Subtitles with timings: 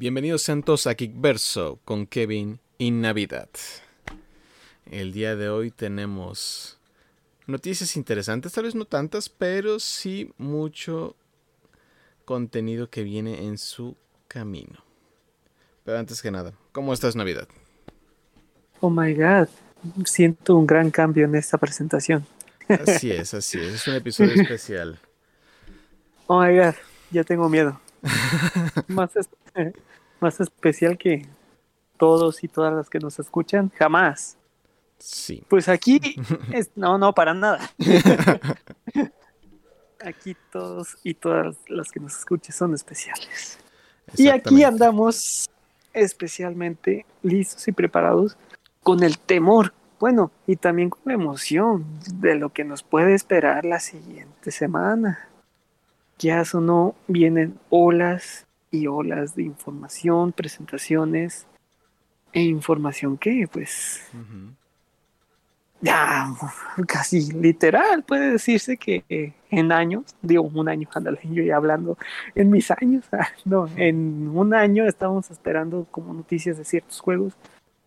[0.00, 3.50] Bienvenidos santos a Kickverso con Kevin y Navidad.
[4.90, 6.78] El día de hoy tenemos
[7.46, 11.16] noticias interesantes, tal vez no tantas, pero sí mucho
[12.24, 13.94] contenido que viene en su
[14.26, 14.82] camino.
[15.84, 17.46] Pero antes que nada, ¿cómo estás Navidad?
[18.80, 19.48] Oh my god,
[20.06, 22.24] siento un gran cambio en esta presentación.
[22.70, 24.98] Así es, así es, es un episodio especial.
[26.26, 26.74] Oh my god,
[27.10, 27.78] ya tengo miedo.
[28.88, 29.10] más,
[30.20, 31.26] más especial que
[31.96, 34.36] todos y todas las que nos escuchan, jamás.
[34.98, 35.42] Sí.
[35.48, 36.00] Pues aquí,
[36.52, 37.70] es, no, no, para nada.
[40.04, 43.58] aquí todos y todas las que nos escuchen son especiales.
[44.16, 45.48] Y aquí andamos
[45.92, 48.36] especialmente listos y preparados
[48.82, 53.64] con el temor, bueno, y también con la emoción de lo que nos puede esperar
[53.64, 55.28] la siguiente semana.
[56.18, 61.46] Ya o no, vienen olas y olas de información, presentaciones
[62.32, 64.02] e información que pues
[65.80, 66.34] ya
[66.86, 71.96] casi literal puede decirse que en años, digo un año, ándale, yo ya hablando
[72.34, 77.34] en mis años, ah, no, en un año estamos esperando como noticias de ciertos juegos,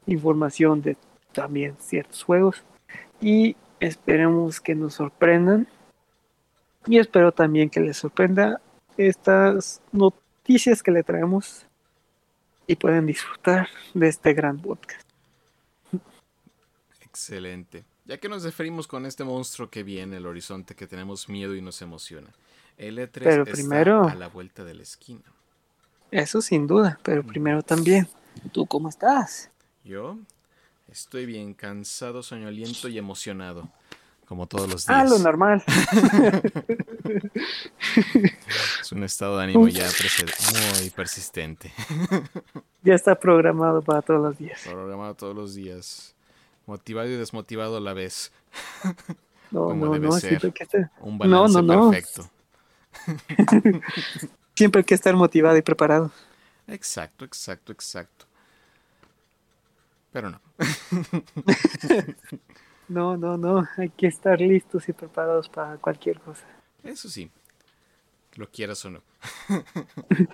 [0.05, 0.97] información de
[1.31, 2.63] también ciertos juegos
[3.21, 5.67] y esperemos que nos sorprendan
[6.85, 8.59] y espero también que les sorprenda
[8.97, 11.65] estas noticias noticias que le traemos
[12.67, 15.07] y pueden disfrutar de este gran podcast.
[16.99, 17.85] Excelente.
[18.03, 21.61] Ya que nos referimos con este monstruo que viene, el horizonte que tenemos miedo y
[21.61, 22.27] nos emociona.
[22.77, 25.23] El E3 pero primero, a la vuelta de la esquina.
[26.11, 28.09] Eso sin duda, pero primero también.
[28.51, 29.49] ¿Tú cómo estás?
[29.85, 30.17] Yo
[30.91, 33.69] estoy bien cansado, soñoliento y emocionado.
[34.25, 34.99] Como todos los días.
[34.99, 35.63] Ah, lo normal.
[38.81, 39.87] es un estado de ánimo ya
[40.79, 41.71] muy persistente.
[42.83, 44.61] ya está programado para todos los días.
[44.65, 46.15] Programado todos los días.
[46.65, 48.31] Motivado y desmotivado a la vez.
[49.51, 50.51] No, Como no, debe no, ser.
[50.51, 50.89] Que estar...
[50.99, 52.27] Un balance no, perfecto.
[54.55, 56.09] siempre hay que estar motivado y preparado.
[56.65, 58.25] Exacto, exacto, exacto.
[60.11, 60.41] Pero no.
[62.93, 66.45] No, no, no, hay que estar listos y preparados para cualquier cosa.
[66.83, 67.31] Eso sí,
[68.35, 69.01] lo quieras o no.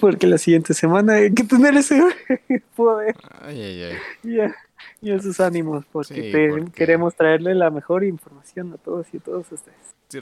[0.00, 1.98] Porque la siguiente semana hay que tener ese
[2.76, 3.16] poder.
[3.40, 4.52] Ay, ay, ay.
[5.00, 9.94] Y, esos ánimos, porque, queremos traerle la mejor información a todos y a todos ustedes.
[10.08, 10.18] Si,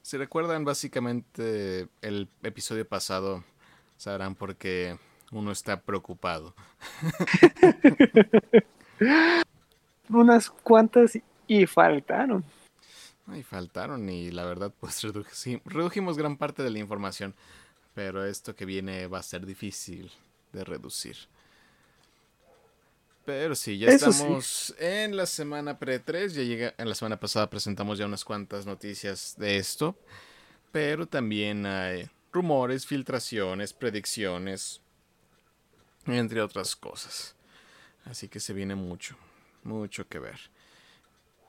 [0.00, 3.44] si recuerdan básicamente el episodio pasado,
[3.98, 4.96] sabrán por qué
[5.32, 6.54] uno está preocupado.
[10.08, 12.44] unas cuantas y faltaron.
[13.34, 15.02] Y faltaron y la verdad pues
[15.64, 17.34] redujimos gran parte de la información,
[17.94, 20.10] pero esto que viene va a ser difícil
[20.52, 21.16] de reducir.
[23.24, 27.98] Pero sí, ya estamos en la semana pre-3, ya llega, en la semana pasada presentamos
[27.98, 29.96] ya unas cuantas noticias de esto,
[30.70, 34.80] pero también hay rumores, filtraciones, predicciones,
[36.06, 37.34] entre otras cosas.
[38.04, 39.16] Así que se viene mucho
[39.66, 40.38] mucho que ver.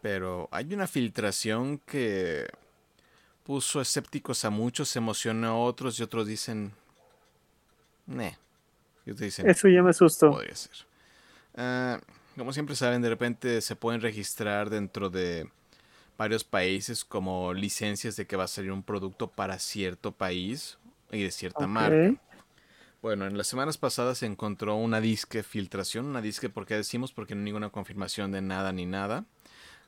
[0.02, 2.48] Pero hay una filtración que
[3.44, 6.74] puso escépticos a muchos, emocionó a otros y otros dicen,
[8.06, 8.38] ne.
[9.06, 10.32] Y otros dicen, Eso ya me asustó.
[10.32, 10.76] Podría ser.
[11.56, 12.00] Ah,
[12.36, 15.50] como siempre saben, de repente se pueden registrar dentro de
[16.18, 20.78] varios países como licencias de que va a salir un producto para cierto país
[21.12, 22.14] y de cierta marca.
[23.07, 27.35] Bueno, en las semanas pasadas se encontró una disque filtración, una disque porque decimos porque
[27.35, 29.23] no hay ninguna confirmación de nada ni nada.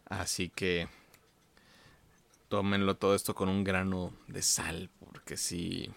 [0.06, 0.88] Así que
[2.48, 5.92] tómenlo todo esto con un grano de sal, porque si...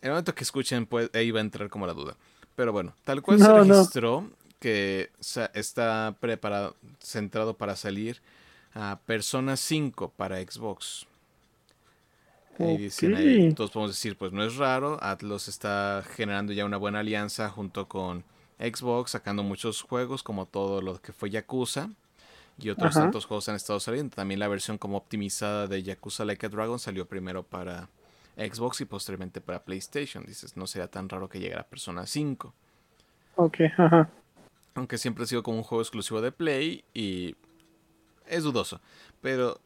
[0.00, 2.16] En el momento que escuchen, pues, ahí va a entrar como la duda.
[2.56, 5.12] Pero bueno, tal cual se registró que
[5.54, 8.20] está preparado, centrado para salir
[8.74, 11.06] a Persona 5 para Xbox.
[12.58, 16.76] Y dicen ahí, todos podemos decir, pues no es raro, Atlas está generando ya una
[16.76, 18.24] buena alianza junto con
[18.58, 21.90] Xbox, sacando muchos juegos como todo lo que fue Yakuza
[22.58, 24.14] y otros tantos juegos han estado saliendo.
[24.14, 27.88] También la versión como optimizada de Yakuza Like a Dragon salió primero para
[28.36, 30.24] Xbox y posteriormente para PlayStation.
[30.24, 32.54] Dices, no sería tan raro que llegara Persona 5.
[33.36, 34.10] Ok, ajá.
[34.74, 37.34] Aunque siempre ha sido como un juego exclusivo de Play y
[38.26, 38.80] es dudoso.
[39.26, 39.58] Pero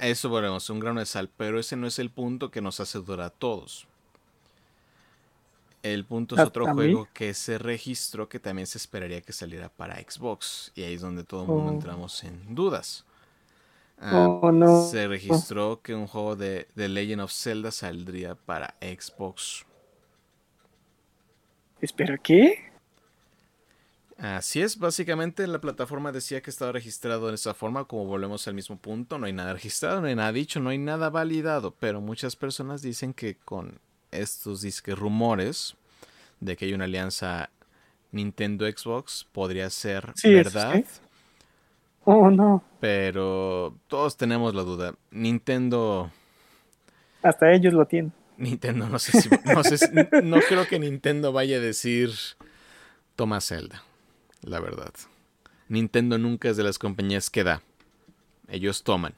[0.00, 1.28] eso volvemos, un grano de sal.
[1.36, 3.88] Pero ese no es el punto que nos hace dudar a todos.
[5.82, 9.70] El punto es ah, otro juego que se registró que también se esperaría que saliera
[9.70, 10.70] para Xbox.
[10.76, 11.74] Y ahí es donde todo el mundo oh.
[11.74, 13.04] entramos en dudas.
[14.00, 14.84] Ah, oh, no.
[14.84, 19.66] Se registró que un juego de The Legend of Zelda saldría para Xbox.
[21.80, 22.71] ¿Espera qué?
[24.18, 28.54] Así es, básicamente la plataforma decía que estaba registrado de esa forma, como volvemos al
[28.54, 32.00] mismo punto, no hay nada registrado, no hay nada dicho, no hay nada validado, pero
[32.00, 33.80] muchas personas dicen que con
[34.10, 35.76] estos disques rumores
[36.40, 37.50] de que hay una alianza
[38.10, 40.84] Nintendo Xbox podría ser verdad.
[42.04, 42.62] Oh, no.
[42.80, 44.94] Pero todos tenemos la duda.
[45.10, 46.10] Nintendo.
[47.22, 48.12] Hasta ellos lo tienen.
[48.36, 49.30] Nintendo, no sé si.
[49.44, 49.78] No, sé
[50.22, 52.10] no creo que Nintendo vaya a decir.
[53.14, 53.82] Toma Zelda.
[54.42, 54.92] La verdad.
[55.68, 57.62] Nintendo nunca es de las compañías que da.
[58.48, 59.14] Ellos toman.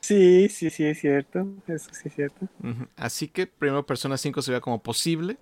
[0.00, 1.48] Sí, sí, sí, es cierto.
[1.66, 2.48] Eso sí es cierto.
[2.96, 5.38] Así que primero Persona 5 se vea como posible.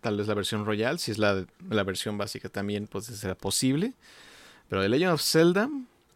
[0.00, 0.98] Tal vez la versión Royal.
[0.98, 3.94] Si es la, la versión básica también, pues será posible.
[4.68, 5.68] Pero de Legend of Zelda,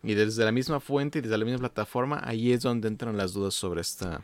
[0.04, 3.32] y desde la misma fuente y desde la misma plataforma, ahí es donde entran las
[3.32, 4.22] dudas sobre esta,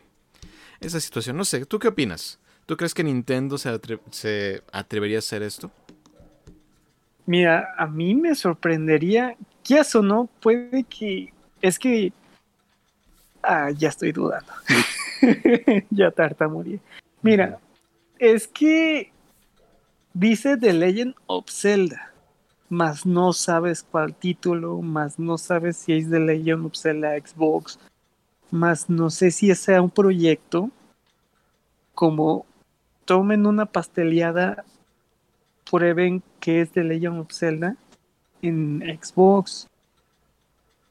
[0.80, 1.36] esta situación.
[1.36, 2.38] No sé, ¿tú qué opinas?
[2.66, 3.80] ¿Tú crees que Nintendo se,
[4.10, 5.70] se atrevería a hacer esto?
[7.26, 10.28] Mira, a mí me sorprendería, ¿qué o no?
[10.40, 11.32] Puede que...
[11.60, 12.12] Es que...
[13.42, 14.52] Ah, ya estoy dudando.
[15.90, 16.80] ya tartamudeé.
[17.22, 17.58] Mira,
[18.18, 19.12] es que
[20.12, 22.10] dice The Legend of Zelda
[22.70, 27.78] más no sabes cuál título, más no sabes si es de Legend of Zelda Xbox,
[28.50, 30.70] más no sé si sea un proyecto
[31.94, 32.46] como
[33.04, 34.64] tomen una pasteleada,
[35.70, 37.76] prueben que es de Legend of Zelda
[38.42, 39.68] en Xbox,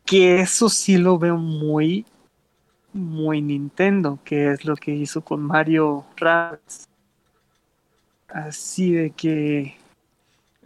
[0.06, 2.06] que eso sí lo veo muy,
[2.94, 6.88] muy Nintendo, que es lo que hizo con Mario Rabbids.
[8.28, 9.76] Así de que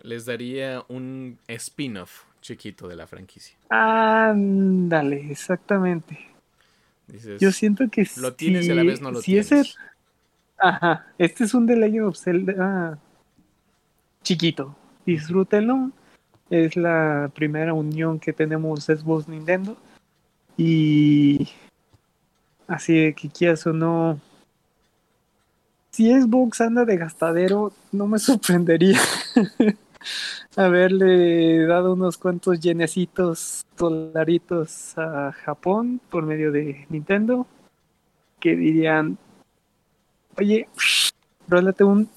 [0.01, 3.57] les daría un spin-off chiquito de la franquicia.
[3.69, 6.19] Ándale, exactamente.
[7.39, 9.51] Yo siento que lo tienes y a la vez no lo tienes.
[9.51, 9.77] Es
[10.57, 12.99] Ajá, este es un The Legend of Zelda
[14.23, 14.75] chiquito.
[15.05, 15.91] Disfrútenlo.
[16.49, 19.77] Es la primera unión que tenemos Xbox Nintendo.
[20.57, 21.49] Y
[22.67, 24.19] así de que quieras o no.
[25.91, 28.99] Si Xbox anda de gastadero, no me sorprendería.
[30.55, 37.47] haberle dado unos cuantos yenecitos, dolaritos a Japón por medio de Nintendo,
[38.39, 39.17] que dirían,
[40.37, 40.67] oye,
[41.47, 42.09] rólate un,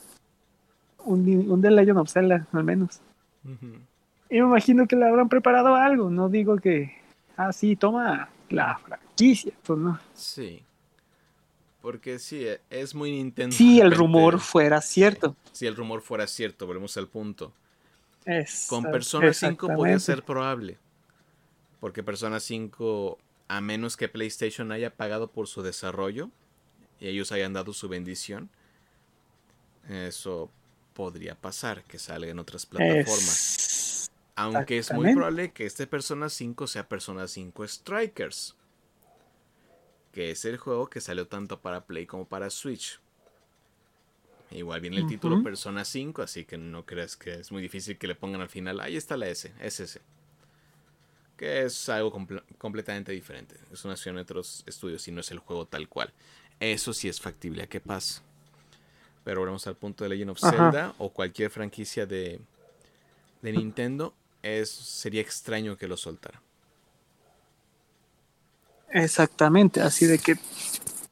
[1.06, 3.00] un, un The Legend of Zelda, al menos.
[4.28, 6.96] Y me imagino que le habrán preparado algo, no digo que,
[7.36, 9.98] ah, sí, toma la franquicia, pues no.
[10.14, 10.62] Sí.
[11.80, 13.54] Porque sí, es muy Nintendo.
[13.54, 15.36] Si el rumor fuera cierto.
[15.52, 17.52] Si el rumor fuera cierto, volvemos al punto.
[18.68, 20.78] Con Persona 5 podría ser probable.
[21.78, 26.30] Porque Persona 5, a menos que PlayStation haya pagado por su desarrollo
[26.98, 28.48] y ellos hayan dado su bendición,
[29.88, 30.50] eso
[30.96, 34.10] podría pasar, que salga en otras plataformas.
[34.34, 38.56] Aunque es muy probable que este Persona 5 sea Persona 5 Strikers.
[40.12, 42.98] Que es el juego que salió tanto para Play como para Switch.
[44.50, 48.06] Igual viene el título Persona 5, así que no creas que es muy difícil que
[48.06, 50.00] le pongan al final, ahí está la S, es ese.
[51.36, 52.10] Que es algo
[52.56, 53.56] completamente diferente.
[53.70, 56.14] Es una acción de otros estudios y no es el juego tal cual.
[56.60, 58.22] Eso sí es factible a que pase.
[59.26, 62.38] Pero volvemos al punto de Legend of Zelda o cualquier franquicia de,
[63.42, 64.14] de Nintendo.
[64.40, 66.40] Es, sería extraño que lo soltara.
[68.90, 70.36] Exactamente, así de que...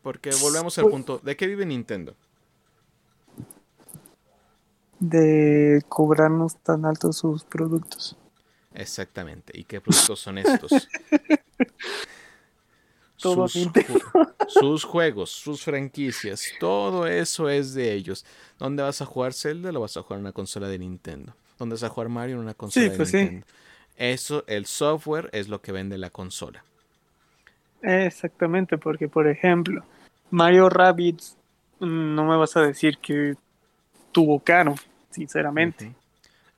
[0.00, 2.14] Porque volvemos al punto, ¿de qué vive Nintendo?
[5.00, 8.16] de cobrarnos tan altos sus productos.
[8.73, 9.59] Exactamente.
[9.59, 10.71] ¿Y qué productos son estos?
[13.25, 13.71] todo sus,
[14.49, 18.26] sus, juegos, sus franquicias, todo eso es de ellos.
[18.59, 19.73] ¿Dónde vas a jugar Zelda?
[19.73, 21.35] Lo vas a jugar en una consola de Nintendo.
[21.59, 22.37] ¿Dónde vas a jugar Mario?
[22.37, 23.47] En una consola de pues Nintendo.
[23.97, 26.62] Eso, el software es lo que vende la consola.
[27.81, 29.83] Exactamente, porque por ejemplo,
[30.31, 31.38] Mario Rabbids,
[31.81, 33.37] mm, no me vas a decir que
[34.12, 34.75] tuvo caro,
[35.11, 35.95] sinceramente.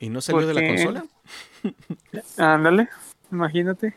[0.00, 1.06] ¿Y no salió de la consola?
[2.38, 2.88] Ándale,
[3.30, 3.94] imagínate.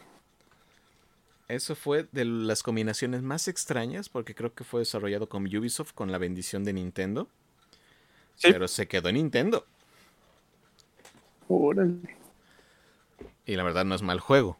[1.50, 6.12] Eso fue de las combinaciones más extrañas porque creo que fue desarrollado con Ubisoft con
[6.12, 7.28] la bendición de Nintendo.
[8.42, 9.66] Pero se quedó en Nintendo.
[11.50, 12.18] Órale.
[13.46, 14.58] Y la verdad no es mal juego.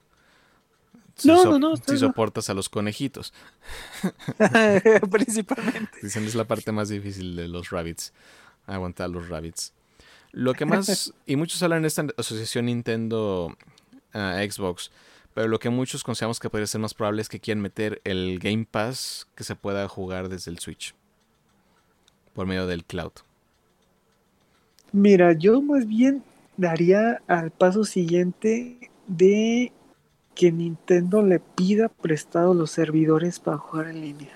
[1.24, 3.34] no, no, no, Si soportas a los conejitos.
[5.12, 6.00] Principalmente.
[6.02, 8.12] Dicen es la parte más difícil de los rabbits
[8.74, 9.74] aguantar los rabbits.
[10.32, 13.56] Lo que más, y muchos hablan de esta asociación Nintendo
[14.14, 14.92] ah, Xbox,
[15.34, 18.40] pero lo que muchos consideramos que podría ser más probable es que quieran meter el
[18.40, 20.96] Game Pass que se pueda jugar desde el Switch
[22.34, 23.12] por medio del cloud.
[24.92, 26.24] Mira, yo más bien
[26.58, 29.72] daría al paso siguiente de
[30.36, 34.32] que Nintendo le pida prestado los servidores para jugar en línea.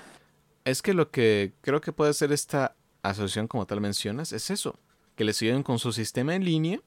[0.66, 4.78] Es que lo que creo que puede hacer esta asociación, como tal mencionas, es eso:
[5.16, 6.80] que les ayuden con su sistema en línea,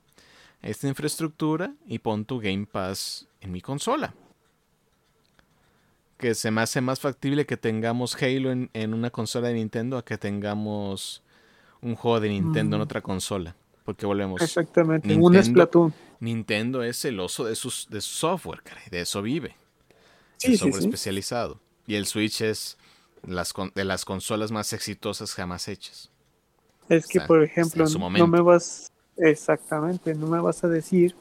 [0.62, 4.14] esta infraestructura y pon tu Game Pass en mi consola.
[6.18, 9.98] Que se me hace más factible que tengamos Halo en, en una consola de Nintendo
[9.98, 11.22] a que tengamos
[11.80, 12.84] un juego de Nintendo en mm.
[12.84, 13.56] otra consola.
[13.84, 14.40] Porque volvemos.
[14.42, 15.94] Exactamente, Nintendo, un Splatoon.
[16.20, 19.54] Nintendo es celoso de, sus, de su software, caray, de eso vive.
[20.38, 21.60] Sí, software especializado.
[21.86, 22.78] Y el Switch es
[23.22, 26.10] las, de las consolas más exitosas jamás hechas.
[26.88, 28.90] Es que, por ejemplo, no me vas.
[29.16, 31.14] Exactamente, no me vas a decir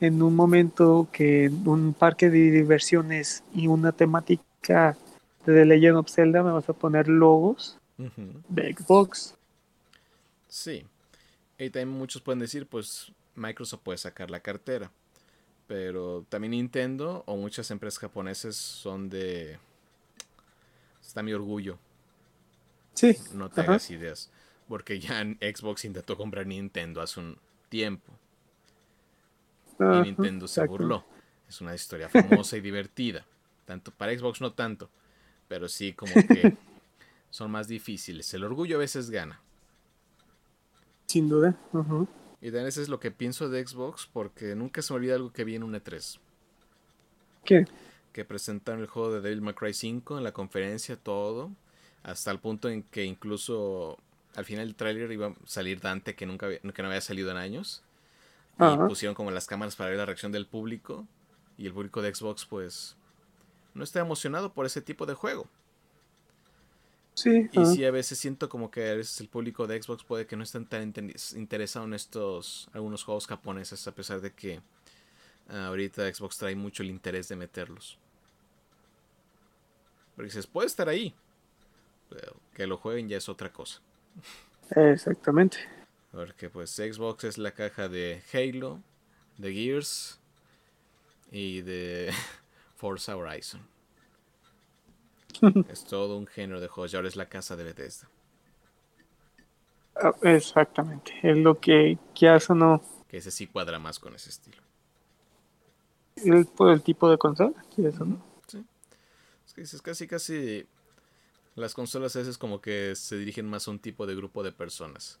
[0.00, 4.96] en un momento que un parque de diversiones y una temática
[5.44, 7.78] de The Legend of Zelda me vas a poner logos
[8.48, 9.34] de Xbox.
[10.48, 10.86] Sí.
[11.58, 14.90] Y también muchos pueden decir, pues Microsoft puede sacar la cartera.
[15.66, 19.58] Pero también Nintendo o muchas empresas japonesas son de...
[21.00, 21.78] Está mi orgullo.
[22.94, 23.16] Sí.
[23.34, 24.30] No te hagas ideas.
[24.66, 27.36] Porque ya Xbox intentó comprar Nintendo hace un
[27.68, 28.12] tiempo.
[29.80, 31.04] Y Nintendo se burló.
[31.48, 33.24] Es una historia famosa y divertida.
[33.64, 34.90] Tanto para Xbox no tanto.
[35.48, 36.56] Pero sí como que
[37.30, 38.32] son más difíciles.
[38.34, 39.40] El orgullo a veces gana.
[41.06, 41.56] Sin duda.
[42.40, 45.32] Y también eso es lo que pienso de Xbox porque nunca se me olvida algo
[45.32, 46.18] que vi en un E3.
[47.44, 47.64] ¿Qué?
[48.12, 51.50] Que presentaron el juego de Devil May Cry 5 en la conferencia, todo.
[52.02, 53.98] Hasta el punto en que incluso
[54.36, 57.30] al final del tráiler iba a salir Dante que nunca había, que no había salido
[57.30, 57.82] en años.
[58.60, 61.06] Y pusieron como las cámaras para ver la reacción del público.
[61.56, 62.96] Y el público de Xbox pues
[63.74, 65.46] no está emocionado por ese tipo de juego.
[67.14, 70.26] Sí, y sí, a veces siento como que a veces el público de Xbox puede
[70.26, 70.94] que no estén tan
[71.36, 74.60] interesado en estos algunos juegos japoneses, a pesar de que
[75.48, 77.98] ah, ahorita Xbox trae mucho el interés de meterlos.
[80.16, 81.14] Porque dices, puede estar ahí,
[82.08, 83.80] pero que lo jueguen ya es otra cosa.
[84.74, 85.58] Exactamente.
[86.12, 88.80] Porque pues Xbox es la caja de Halo,
[89.38, 90.18] de Gears
[91.30, 92.12] y de
[92.76, 93.60] Forza Horizon.
[95.68, 98.08] es todo un género de juegos y ahora es la casa de Bethesda.
[99.96, 102.82] Ah, exactamente, es lo que, que hace o no.
[103.08, 104.62] Que ese sí cuadra más con ese estilo.
[106.16, 108.22] El, el tipo de consola, eso no?
[108.46, 108.64] Sí.
[109.46, 110.66] Es que dices casi, casi.
[111.54, 115.18] Las consolas esas como que se dirigen más a un tipo de grupo de personas.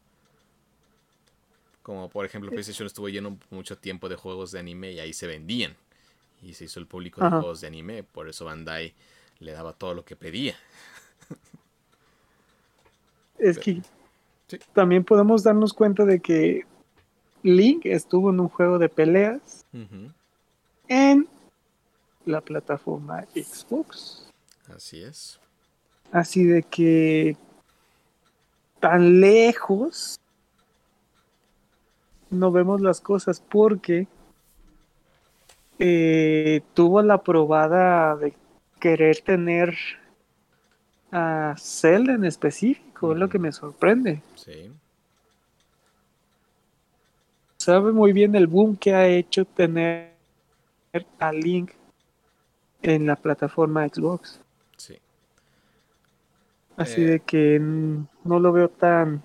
[1.82, 5.26] Como por ejemplo, PlayStation estuvo lleno mucho tiempo de juegos de anime y ahí se
[5.26, 5.76] vendían.
[6.42, 8.02] Y se hizo el público de juegos de anime.
[8.02, 8.94] Por eso Bandai
[9.40, 10.54] le daba todo lo que pedía.
[13.38, 13.80] Es que
[14.74, 16.66] también podemos darnos cuenta de que
[17.42, 19.64] Link estuvo en un juego de peleas
[20.88, 21.26] en
[22.26, 24.30] la plataforma Xbox.
[24.68, 25.40] Así es.
[26.12, 27.36] Así de que
[28.78, 30.19] tan lejos
[32.30, 34.06] no vemos las cosas porque
[35.78, 38.34] eh, tuvo la probada de
[38.78, 39.76] querer tener
[41.12, 44.22] a Zelda en específico, es lo que me sorprende.
[44.36, 44.70] Sí.
[47.58, 50.14] Sabe muy bien el boom que ha hecho tener
[51.18, 51.72] a Link
[52.82, 54.40] en la plataforma Xbox.
[54.76, 54.98] Sí.
[56.76, 57.20] Así de eh.
[57.20, 59.22] que no lo veo tan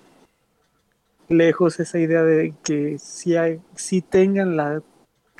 [1.28, 4.82] lejos esa idea de que si hay, si tengan la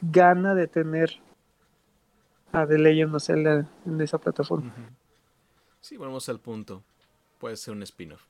[0.02, 1.20] gana de tener
[2.64, 4.72] de Legend of Zelda en esa plataforma.
[5.80, 6.82] Sí, volvemos al punto.
[7.38, 8.22] Puede ser un spin-off.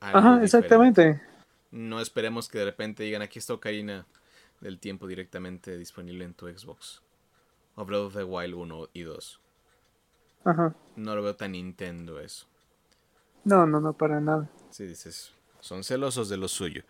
[0.00, 1.22] Ajá, exactamente.
[1.70, 4.06] No esperemos que de repente digan aquí está Ocarina
[4.60, 7.02] del tiempo directamente disponible en tu Xbox.
[7.76, 9.40] O Breath of the Wild 1 y 2.
[10.44, 10.74] Ajá.
[10.96, 12.46] No lo veo tan Nintendo eso.
[13.44, 14.48] No, no, no, para nada.
[14.70, 15.33] Sí, dices,
[15.64, 16.82] son celosos de lo suyo.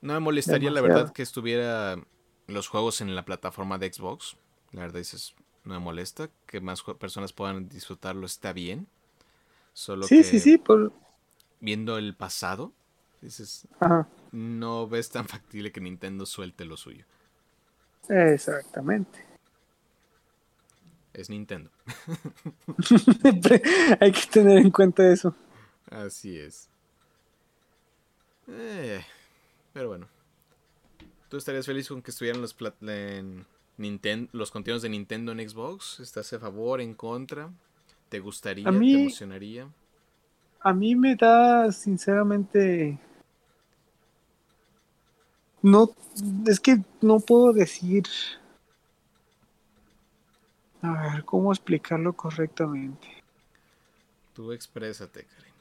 [0.00, 1.96] No me molestaría la verdad que estuviera
[2.48, 4.36] los juegos en la plataforma de Xbox.
[4.72, 6.30] La verdad dices, no me molesta.
[6.46, 8.88] Que más personas puedan disfrutarlo está bien.
[9.72, 10.58] Solo sí, sí, sí.
[10.58, 10.92] Por...
[11.60, 12.72] Viendo el pasado,
[13.22, 13.68] dices,
[14.32, 17.04] no ves tan factible que Nintendo suelte lo suyo.
[18.08, 19.24] Exactamente.
[21.12, 21.70] Es Nintendo.
[24.00, 25.36] Hay que tener en cuenta eso.
[25.88, 26.68] Así es.
[28.48, 29.04] Eh,
[29.72, 30.08] pero bueno.
[31.28, 33.46] ¿Tú estarías feliz con que estuvieran los en
[33.76, 36.00] Nintendo, los contenidos de Nintendo en Xbox?
[36.00, 37.50] ¿Estás a favor, en contra?
[38.08, 38.64] ¿Te gustaría?
[38.64, 39.68] ¿Te emocionaría?
[40.60, 42.98] A mí me da sinceramente
[45.64, 45.94] no,
[46.46, 48.04] es que no puedo decir.
[50.82, 53.08] A ver, ¿cómo explicarlo correctamente?
[54.34, 55.53] Tú exprésate, Karen.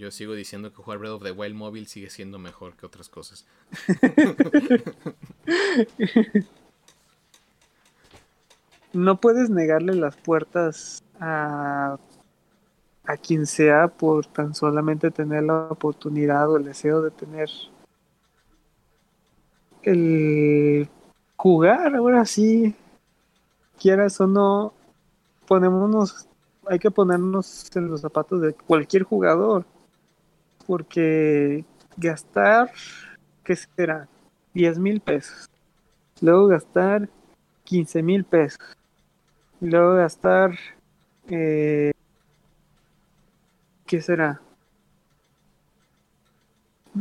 [0.00, 3.10] Yo sigo diciendo que jugar Breath of the Wild móvil sigue siendo mejor que otras
[3.10, 3.44] cosas.
[8.94, 11.98] no puedes negarle las puertas a,
[13.04, 17.50] a quien sea por tan solamente tener la oportunidad o el deseo de tener
[19.82, 20.88] el
[21.36, 22.74] jugar, ahora sí,
[23.78, 24.72] quieras o no,
[25.46, 26.26] ponémonos,
[26.66, 29.66] hay que ponernos en los zapatos de cualquier jugador,
[30.66, 31.64] porque
[31.96, 32.70] gastar,
[33.44, 34.08] ¿qué será?
[34.54, 35.48] 10 mil pesos,
[36.20, 37.08] luego gastar
[37.64, 38.58] 15 mil pesos,
[39.60, 40.58] luego gastar,
[41.28, 41.92] eh,
[43.86, 44.40] ¿qué será?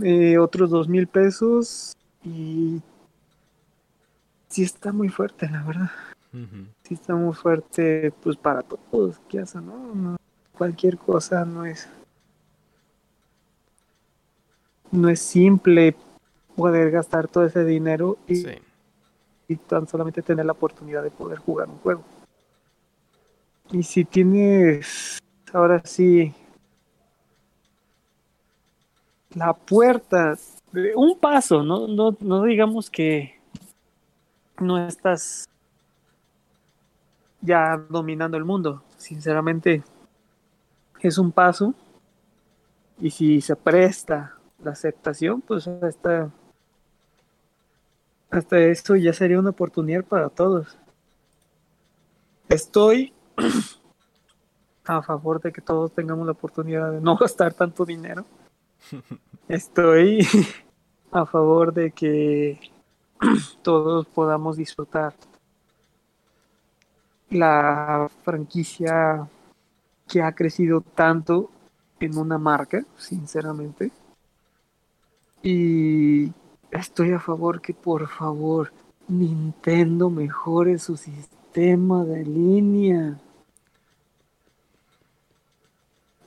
[0.03, 2.81] Eh, otros dos mil pesos y
[4.47, 5.91] sí está muy fuerte, la verdad.
[6.83, 10.17] Sí está muy fuerte, pues para todos, ¿qué hace, no?
[10.55, 11.89] Cualquier cosa no es.
[14.91, 15.95] No es simple
[16.55, 18.45] poder gastar todo ese dinero y,
[19.47, 22.03] y tan solamente tener la oportunidad de poder jugar un juego.
[23.71, 25.19] Y si tienes,
[25.53, 26.33] ahora sí,
[29.35, 30.35] la puerta
[30.95, 31.87] un paso, ¿no?
[31.87, 33.39] No, no digamos que
[34.59, 35.47] no estás
[37.41, 38.83] ya dominando el mundo.
[38.97, 39.83] Sinceramente,
[40.99, 41.73] es un paso.
[42.99, 46.31] Y si se presta la aceptación, pues hasta,
[48.29, 50.77] hasta esto ya sería una oportunidad para todos.
[52.47, 53.13] Estoy
[54.85, 58.25] a favor de que todos tengamos la oportunidad de no gastar tanto dinero
[59.47, 60.27] Estoy
[61.11, 62.59] a favor de que
[63.61, 65.13] todos podamos disfrutar
[67.29, 69.27] la franquicia
[70.07, 71.51] que ha crecido tanto
[71.99, 73.91] en una marca, sinceramente.
[75.41, 76.31] Y
[76.71, 78.71] estoy a favor que por favor
[79.07, 83.19] Nintendo mejore su sistema de línea.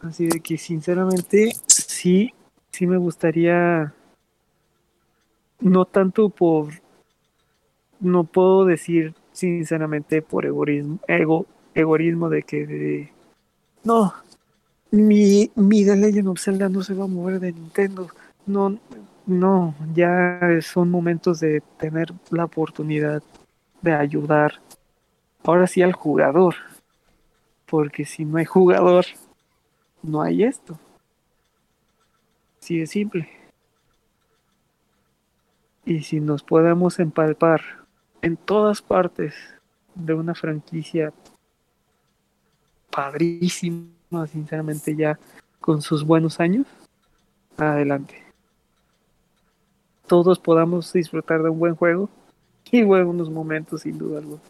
[0.01, 2.33] Así de que sinceramente sí
[2.73, 3.95] sí me gustaría,
[5.61, 6.73] no tanto por,
[8.01, 13.13] no puedo decir sinceramente por egoísmo, ego, egoísmo de que
[13.85, 14.15] no,
[14.91, 18.09] mi, mi The Legend of Zelda no se va a mover de Nintendo,
[18.47, 18.79] no,
[19.27, 23.23] no, ya son momentos de tener la oportunidad
[23.81, 24.61] de ayudar
[25.45, 26.55] ahora sí al jugador,
[27.67, 29.05] porque si no hay jugador,
[30.03, 30.79] no hay esto.
[32.61, 33.29] Así de simple.
[35.85, 37.61] Y si nos podemos empalpar
[38.23, 39.35] en todas partes
[39.95, 41.13] de una franquicia
[42.91, 45.19] padrísima, sinceramente ya
[45.61, 46.67] con sus buenos años,
[47.57, 48.32] adelante.
[50.13, 52.11] Todos podamos disfrutar de un buen juego
[52.71, 54.43] y buenos momentos sin duda alguna.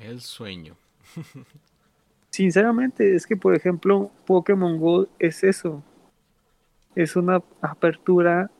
[0.00, 0.74] El sueño.
[2.30, 5.80] Sinceramente, es que por ejemplo, Pokémon Go es eso.
[6.96, 8.50] Es una apertura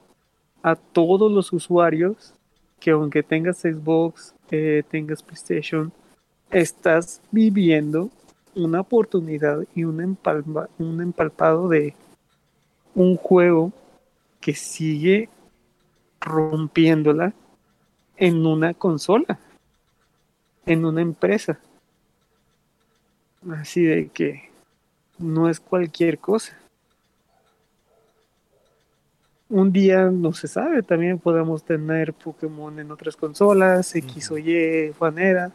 [0.63, 2.33] a todos los usuarios
[2.79, 5.93] que aunque tengas Xbox, eh, tengas PlayStation,
[6.53, 8.09] estás viviendo
[8.55, 10.17] una oportunidad y un,
[10.79, 11.97] un empalpado de
[12.95, 13.73] un juego
[14.45, 15.31] que sigue
[16.21, 17.33] rompiéndola
[18.19, 19.39] en una consola,
[20.67, 21.59] en una empresa.
[23.53, 24.51] Así de que
[25.17, 26.59] no es cualquier cosa.
[29.49, 34.93] Un día no se sabe, también podemos tener Pokémon en otras consolas, X o Y
[35.01, 35.53] manera,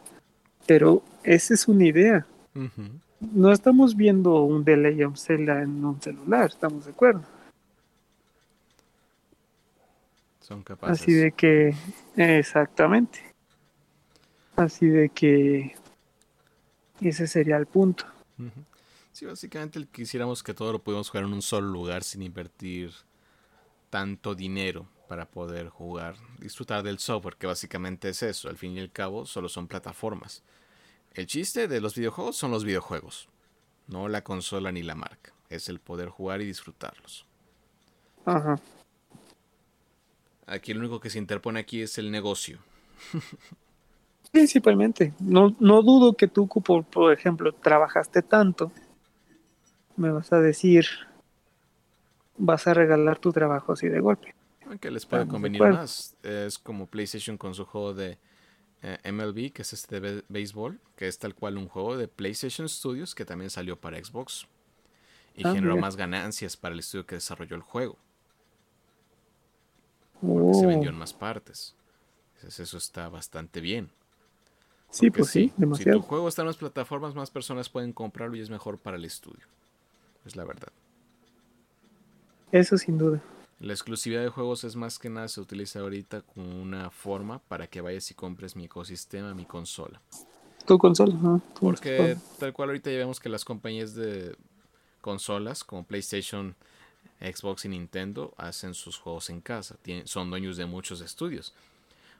[0.66, 2.26] pero esa es una idea.
[3.20, 7.22] No estamos viendo un The Legend Zelda en un celular, estamos de acuerdo.
[10.50, 11.02] Son capaces.
[11.02, 11.72] Así de que,
[12.16, 13.20] exactamente.
[14.56, 15.76] Así de que
[17.00, 18.04] ese sería el punto.
[19.12, 22.90] Sí, básicamente quisiéramos que todo lo pudiéramos jugar en un solo lugar sin invertir
[23.90, 28.80] tanto dinero para poder jugar, disfrutar del software, que básicamente es eso, al fin y
[28.80, 30.42] al cabo solo son plataformas.
[31.14, 33.28] El chiste de los videojuegos son los videojuegos,
[33.86, 37.24] no la consola ni la marca, es el poder jugar y disfrutarlos.
[38.24, 38.56] Ajá.
[40.50, 42.58] Aquí lo único que se interpone aquí es el negocio.
[44.32, 45.14] Principalmente.
[45.20, 48.72] No, no dudo que tú, por, por ejemplo, trabajaste tanto.
[49.96, 50.86] Me vas a decir,
[52.36, 54.34] vas a regalar tu trabajo así de golpe.
[54.80, 56.16] Que les puede convenir más.
[56.22, 58.18] Es como PlayStation con su juego de
[58.82, 62.68] eh, MLB, que es este de béisbol, que es tal cual un juego de PlayStation
[62.68, 64.48] Studios que también salió para Xbox.
[65.36, 67.98] Y ah, generó más ganancias para el estudio que desarrolló el juego.
[70.20, 70.98] Porque se vendió en oh.
[70.98, 71.74] más partes.
[72.36, 73.90] Entonces eso está bastante bien.
[74.90, 75.98] sí, pues sí, demasiado.
[75.98, 78.96] Si tu juego está en las plataformas, más personas pueden comprarlo y es mejor para
[78.96, 79.46] el estudio.
[80.24, 80.72] Es la verdad.
[82.52, 83.20] Eso sin duda.
[83.60, 87.66] La exclusividad de juegos es más que nada se utiliza ahorita como una forma para
[87.66, 90.00] que vayas y compres mi ecosistema, mi consola.
[90.66, 91.42] Tu consola, ¿no?
[91.60, 94.34] Porque tal cual ahorita ya vemos que las compañías de
[95.02, 96.56] consolas como PlayStation,
[97.20, 99.76] Xbox y Nintendo hacen sus juegos en casa.
[100.04, 101.54] son dueños de muchos estudios.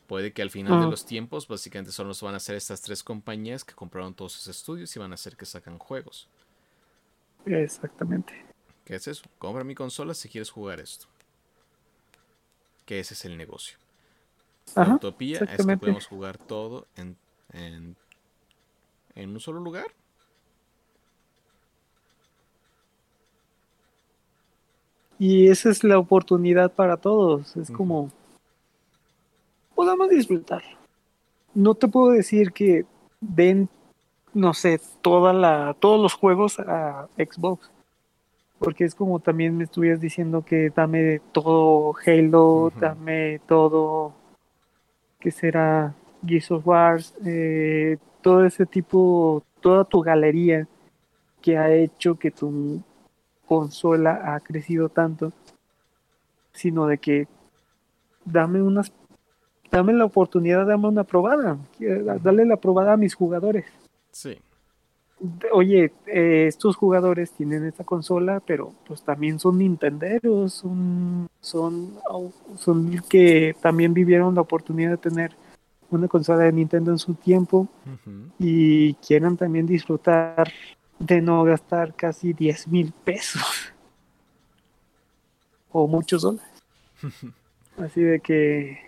[0.07, 3.65] Puede que al final de los tiempos, básicamente solo van a hacer estas tres compañías
[3.65, 6.29] que compraron todos sus estudios y van a hacer que sacan juegos.
[7.47, 8.45] Exactamente.
[8.85, 9.23] ¿Qué es eso?
[9.39, 11.07] Compra mi consola si quieres jugar esto
[12.91, 13.79] que ese es el negocio.
[14.75, 17.17] la utopía es que podemos jugar todo en,
[17.53, 17.97] en,
[19.31, 19.87] un solo lugar.
[25.21, 27.57] Y esa es la oportunidad para todos.
[27.57, 28.11] Es como
[29.77, 30.63] podamos disfrutar.
[31.55, 32.85] No te puedo decir que
[33.21, 33.69] den,
[34.35, 37.71] no sé, toda la, todos los juegos a Xbox
[38.61, 44.13] porque es como también me estuvieras diciendo que dame todo Halo, dame todo,
[45.19, 50.69] que será Gears of Wars, eh, todo ese tipo, toda tu galería
[51.41, 52.83] que ha hecho que tu
[53.51, 55.33] consola ha crecido tanto,
[56.53, 57.27] sino de que
[58.25, 58.93] dame unas,
[59.73, 61.59] dame la oportunidad, dame una probada,
[62.23, 63.65] dale la probada a mis jugadores.
[64.13, 64.39] Sí
[65.53, 71.95] oye, eh, estos jugadores tienen esta consola, pero pues también son nintenderos, son, son,
[72.57, 75.33] son que también vivieron la oportunidad de tener
[75.91, 77.67] una consola de Nintendo en su tiempo
[78.39, 80.49] y quieran también disfrutar
[81.01, 83.73] de no gastar casi 10 mil pesos
[85.73, 86.47] o muchos dólares.
[87.79, 88.79] Así de que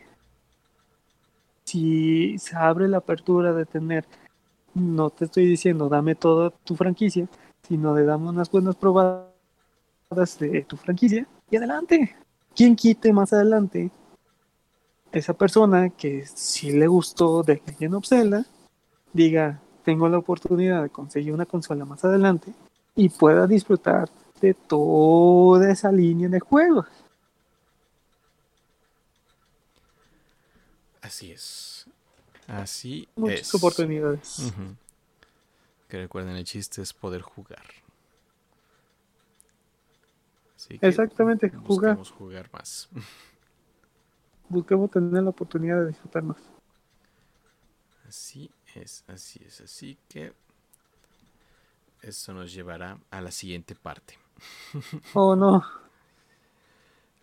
[1.64, 4.04] si se abre la apertura de tener
[4.74, 7.28] no te estoy diciendo dame toda tu franquicia,
[7.66, 9.32] sino de dame unas buenas probadas
[10.38, 12.14] de tu franquicia y adelante.
[12.54, 13.90] ¿Quién quite más adelante
[15.12, 18.46] esa persona que si le gustó de Legend of Zelda
[19.12, 22.52] diga tengo la oportunidad de conseguir una consola más adelante
[22.94, 24.08] y pueda disfrutar
[24.40, 26.86] de toda esa línea de juegos?
[31.00, 31.86] Así es.
[32.46, 34.52] Así Muchas oportunidades.
[35.88, 37.64] Que recuerden, el chiste es poder jugar.
[40.80, 41.98] Exactamente, jugar.
[41.98, 42.88] jugar más.
[44.48, 46.38] Busquemos tener la oportunidad de disfrutar más.
[48.08, 49.60] Así es, así es.
[49.60, 50.32] Así que
[52.02, 54.18] eso nos llevará a la siguiente parte.
[55.14, 55.64] Oh, no.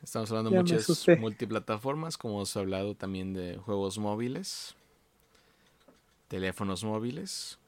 [0.01, 4.75] Estamos hablando de muchas multiplataformas, como hemos hablado también de juegos móviles
[6.29, 7.59] teléfonos móviles.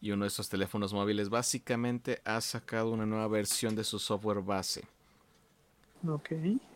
[0.00, 4.42] Y uno de estos teléfonos móviles básicamente ha sacado una nueva versión de su software
[4.42, 4.84] base.
[6.06, 6.30] Ok.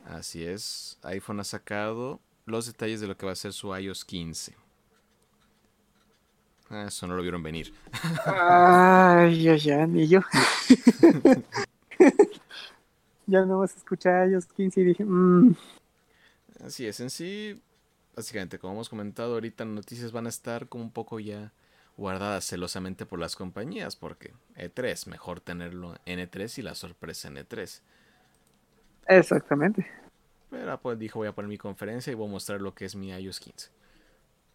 [0.04, 0.98] Así es.
[1.02, 4.56] iPhone ha sacado los detalles de lo que va a ser su iOS 15.
[6.70, 7.72] Ah, eso no lo vieron venir.
[8.24, 10.20] Ay, ya, ya, ni yo.
[13.26, 15.54] ya no vas a escuchar iOS 15 y dije, mmm.
[16.64, 17.62] Así es, en sí,
[18.16, 21.52] básicamente, como hemos comentado ahorita, noticias van a estar como un poco ya
[21.96, 27.36] guardadas celosamente por las compañías, porque E3, mejor tenerlo en E3 y la sorpresa en
[27.36, 27.80] E3.
[29.08, 29.86] Exactamente.
[30.50, 32.96] Pero pues dijo, voy a poner mi conferencia y voy a mostrar lo que es
[32.96, 33.70] mi iOS 15.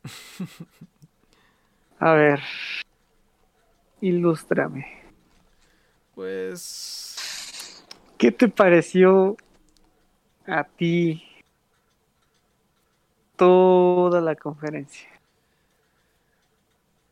[2.01, 2.41] a ver.
[4.01, 4.85] Ilústrame.
[6.13, 7.85] Pues...
[8.17, 9.37] ¿Qué te pareció
[10.45, 11.23] a ti
[13.41, 15.09] toda la conferencia.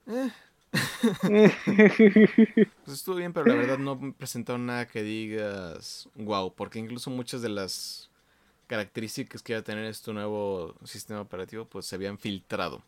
[0.08, 0.30] Eh.
[2.86, 7.41] pues estuvo bien, pero la verdad no presentaron nada que digas wow, porque incluso muchas
[7.41, 8.12] de las
[8.67, 12.84] características que iba a tener este nuevo sistema operativo pues se habían filtrado.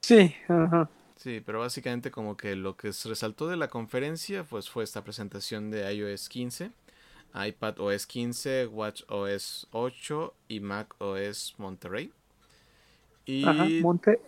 [0.00, 0.88] Sí, ajá.
[1.20, 5.04] Sí, pero básicamente como que lo que se resaltó de la conferencia pues fue esta
[5.04, 6.70] presentación de iOS 15,
[7.34, 12.10] iPad OS 15, Watch OS 8 y Mac OS Monterrey.
[13.26, 13.44] Y...
[13.82, 14.18] Monte...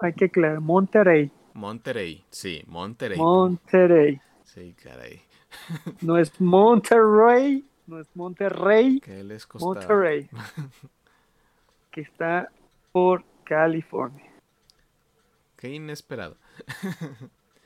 [0.00, 1.32] Hay que aclarar, Monterrey.
[1.54, 3.18] Monterrey, sí, Monterrey.
[3.18, 4.20] Monterrey.
[4.44, 5.20] Sí, caray.
[6.02, 7.64] no es Monterrey.
[7.88, 10.30] no es Monterrey, que les Monterrey,
[11.90, 12.48] que está
[12.92, 14.27] por California.
[15.58, 16.36] Qué inesperado.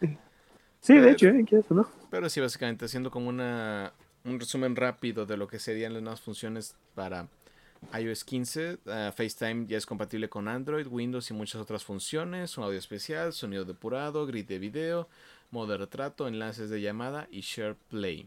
[0.81, 1.44] sí, de hecho, ¿eh?
[1.68, 1.87] ¿no?
[2.11, 3.92] Pero sí, básicamente haciendo como una,
[4.24, 7.28] un resumen rápido de lo que serían las nuevas funciones para
[7.92, 8.78] iOS 15.
[8.87, 12.57] Ah, FaceTime ya es compatible con Android, Windows y muchas otras funciones.
[12.57, 15.09] Un audio especial, sonido depurado, grid de video,
[15.50, 18.26] modo de retrato, enlaces de llamada y Share Play.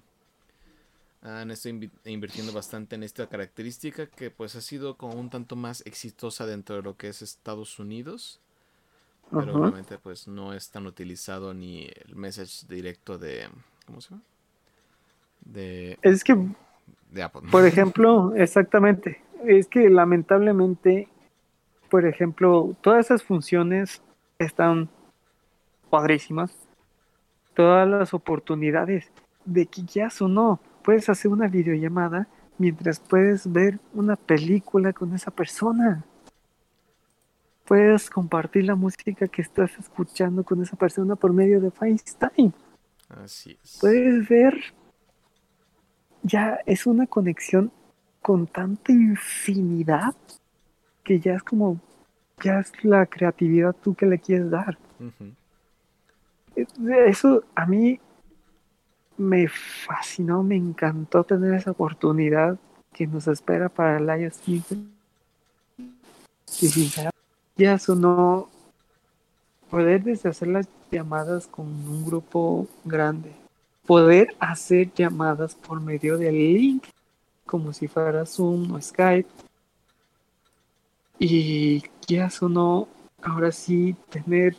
[1.23, 5.83] Han estado invirtiendo bastante en esta característica que pues ha sido como un tanto más
[5.87, 8.39] exitosa dentro de lo que es Estados Unidos.
[9.31, 13.47] Pero obviamente pues no es tan utilizado ni el message directo de...
[13.85, 14.23] ¿Cómo se llama?
[15.41, 15.97] De...
[16.01, 16.37] Es que...
[17.11, 17.41] De Apple.
[17.51, 19.21] Por ejemplo, exactamente.
[19.45, 21.07] Es que lamentablemente,
[21.89, 24.01] por ejemplo, todas esas funciones
[24.39, 24.89] están
[25.89, 26.55] padrísimas.
[27.53, 29.11] Todas las oportunidades
[29.45, 35.31] de que ya sonó puedes hacer una videollamada mientras puedes ver una película con esa
[35.31, 36.05] persona.
[37.65, 42.53] Puedes compartir la música que estás escuchando con esa persona por medio de FaceTime.
[43.09, 43.77] Así es.
[43.81, 44.53] Puedes ver.
[46.21, 47.71] Ya es una conexión
[48.21, 50.15] con tanta infinidad
[51.03, 51.79] que ya es como.
[52.43, 54.77] Ya es la creatividad tú que le quieres dar.
[57.07, 57.99] Eso a mí
[59.17, 62.59] me fascinó, me encantó tener esa oportunidad
[62.93, 64.77] que nos espera para el iOS 15.
[65.77, 67.15] Y sinceramente,
[67.57, 68.49] ya sonó
[69.69, 73.31] poder deshacer las llamadas con un grupo grande,
[73.85, 76.85] poder hacer llamadas por medio del link,
[77.45, 79.29] como si fuera Zoom o Skype.
[81.17, 82.87] Y ya sonó,
[83.21, 84.57] ahora sí, tener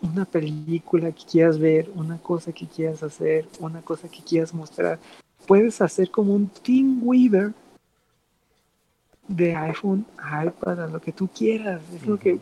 [0.00, 4.98] una película que quieras ver, una cosa que quieras hacer, una cosa que quieras mostrar,
[5.46, 7.52] puedes hacer como un Team Weaver
[9.28, 11.82] de iPhone a iPad, a lo que tú quieras.
[11.94, 12.38] Es lo que.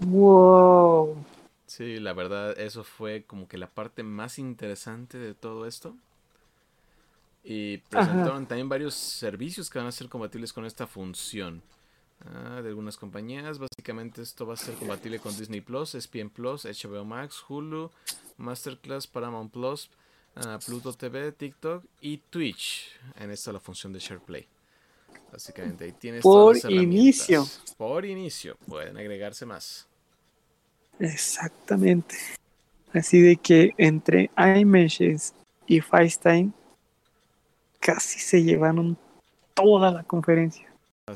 [0.00, 1.16] ¡Wow!
[1.66, 5.94] Sí, la verdad, eso fue como que la parte más interesante de todo esto.
[7.44, 11.62] Y presentaron también varios servicios que van a ser compatibles con esta función.
[12.26, 13.58] Ah, de algunas compañías.
[13.58, 17.90] Básicamente esto va a ser compatible con Disney Plus, ESPN Plus, HBO Max, Hulu,
[18.36, 19.90] Masterclass, Paramount Plus,
[20.36, 22.90] ah, Pluto TV, TikTok y Twitch.
[23.16, 24.46] En esta la función de SharePlay.
[25.32, 27.46] Básicamente ahí tienes Por inicio.
[27.76, 28.56] Por inicio.
[28.66, 29.86] Pueden agregarse más.
[30.98, 32.16] Exactamente.
[32.92, 35.34] Así de que entre iMessages
[35.66, 36.50] y FaceTime
[37.78, 38.98] casi se llevaron
[39.54, 40.68] toda la conferencia.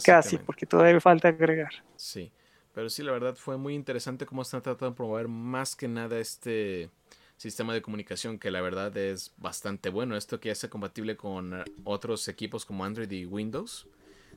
[0.02, 1.72] Casi, porque todavía falta agregar.
[1.96, 2.32] Sí,
[2.72, 6.18] pero sí, la verdad fue muy interesante cómo están tratando de promover más que nada
[6.18, 6.90] este
[7.36, 10.16] sistema de comunicación que la verdad es bastante bueno.
[10.16, 13.86] Esto que ya sea compatible con otros equipos como Android y Windows.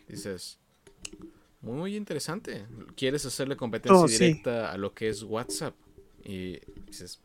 [0.08, 0.60] Dices,
[1.62, 2.66] muy, interesante.
[2.96, 5.76] Quieres hacerle competencia oh, directa a lo que es WhatsApp.
[6.24, 7.22] Y dices,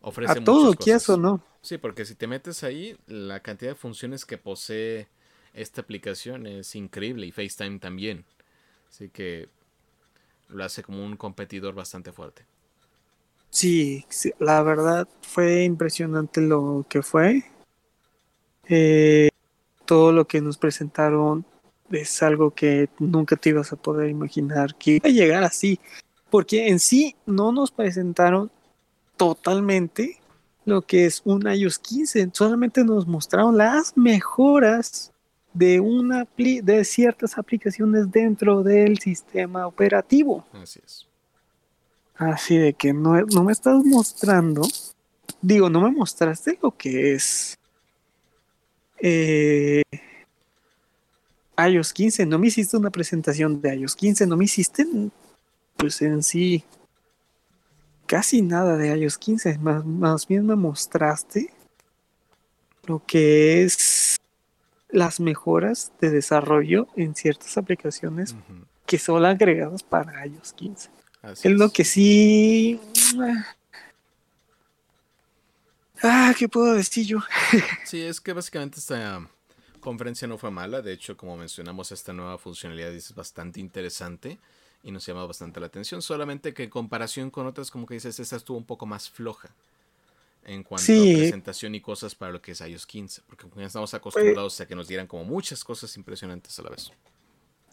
[0.00, 1.44] ofrece a todo, quieras o no.
[1.62, 5.08] Sí, porque si te metes ahí, la cantidad de funciones que posee
[5.52, 8.24] esta aplicación es increíble y FaceTime también.
[8.88, 9.48] Así que
[10.48, 12.44] lo hace como un competidor bastante fuerte.
[13.50, 14.04] Sí,
[14.38, 17.44] la verdad fue impresionante lo que fue.
[18.68, 19.28] Eh,
[19.84, 21.44] todo lo que nos presentaron
[21.90, 25.80] es algo que nunca te ibas a poder imaginar que iba a llegar así.
[26.30, 28.52] Porque en sí no nos presentaron
[29.16, 30.20] totalmente
[30.64, 32.30] lo que es un iOS 15.
[32.32, 35.12] Solamente nos mostraron las mejoras
[35.52, 40.46] de, una de ciertas aplicaciones dentro del sistema operativo.
[40.52, 41.09] Así es.
[42.20, 44.60] Así de que no, no me estás mostrando,
[45.40, 47.58] digo, no me mostraste lo que es
[48.98, 49.80] eh,
[51.56, 54.86] iOS 15, no me hiciste una presentación de iOS 15, no me hiciste,
[55.78, 56.62] pues en sí,
[58.04, 61.50] casi nada de iOS 15, más, más bien me mostraste
[62.84, 64.18] lo que es
[64.90, 68.36] las mejoras de desarrollo en ciertas aplicaciones
[68.84, 70.99] que son agregadas para iOS 15.
[71.22, 72.80] Es, lo que sí...
[76.02, 77.18] Ah, ¿qué puedo decir yo?
[77.84, 79.28] sí, es que básicamente esta
[79.80, 80.80] conferencia no fue mala.
[80.80, 84.38] De hecho, como mencionamos, esta nueva funcionalidad es bastante interesante
[84.82, 86.00] y nos llama bastante la atención.
[86.00, 89.50] Solamente que en comparación con otras, como que dices, esta estuvo un poco más floja
[90.44, 93.92] en cuanto a presentación y cosas para lo que es iOS 15, porque ya estamos
[93.92, 96.90] acostumbrados a que nos dieran como muchas cosas impresionantes a la vez.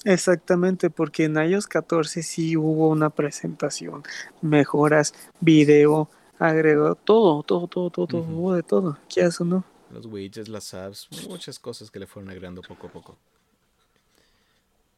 [0.03, 4.03] Exactamente, porque en iOS 14 sí hubo una presentación,
[4.41, 9.63] mejoras, video, agregó todo, todo, todo, todo, todo, hubo de todo, ¿qué hace no?
[9.91, 13.17] Los widgets, las apps, muchas cosas que le fueron agregando poco a poco.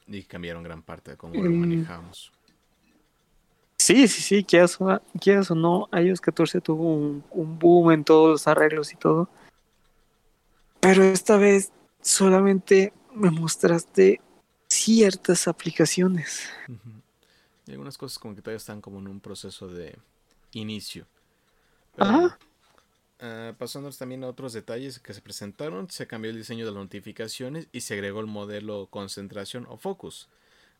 [0.07, 1.53] Y cambiaron gran parte de cómo lo mm.
[1.53, 2.31] manejamos.
[3.77, 7.23] Sí, sí, sí, quieras, o no, iOS 14 tuvo un,
[7.59, 9.29] boom en todos los arreglos y todo.
[10.79, 14.21] Pero esta vez solamente me mostraste
[14.69, 16.49] ciertas aplicaciones.
[17.67, 19.97] Y algunas cosas como que todavía están como en un proceso de
[20.53, 21.05] inicio.
[21.97, 22.37] Ajá.
[23.21, 26.81] Uh, pasándonos también a otros detalles que se presentaron, se cambió el diseño de las
[26.81, 30.29] notificaciones y se agregó el modelo concentración o focus,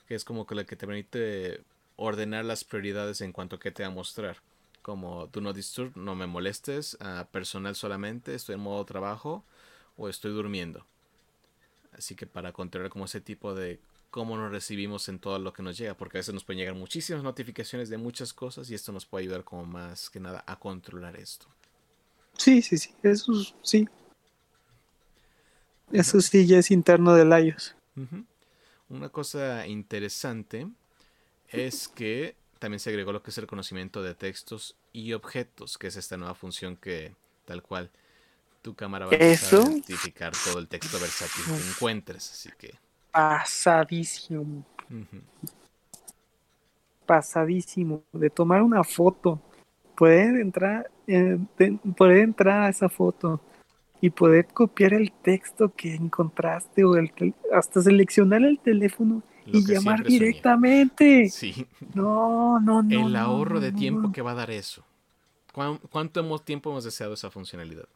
[0.07, 1.61] que es como que la que te permite
[1.97, 4.37] ordenar las prioridades en cuanto a qué te va a mostrar.
[4.81, 9.43] Como do not disturb, no me molestes, uh, personal solamente, estoy en modo trabajo
[9.97, 10.85] o estoy durmiendo.
[11.99, 15.61] Así que para controlar como ese tipo de cómo nos recibimos en todo lo que
[15.61, 18.93] nos llega, porque a veces nos pueden llegar muchísimas notificaciones de muchas cosas y esto
[18.93, 21.45] nos puede ayudar como más que nada a controlar esto.
[22.37, 23.87] Sí, sí, sí, eso sí.
[25.91, 27.75] Eso sí ya es interno del iOS.
[28.87, 30.69] Una cosa interesante
[31.49, 35.87] es que también se agregó lo que es el conocimiento de textos y objetos, que
[35.87, 37.91] es esta nueva función que tal cual
[38.69, 42.77] tu cámara va a identificar todo el texto versátil que encuentres, así que
[43.11, 44.63] pasadísimo.
[47.05, 49.41] Pasadísimo de tomar una foto
[49.95, 51.39] poder entrar, eh,
[51.97, 53.41] poder entrar a esa foto
[54.01, 57.11] y poder copiar el texto que encontraste o el,
[57.51, 61.27] hasta seleccionar el teléfono y llamar directamente.
[61.29, 61.65] Sí.
[61.95, 63.07] No, no, no.
[63.07, 64.85] El ahorro de tiempo que va a dar eso.
[65.51, 67.89] ¿Cuánto tiempo hemos deseado esa funcionalidad?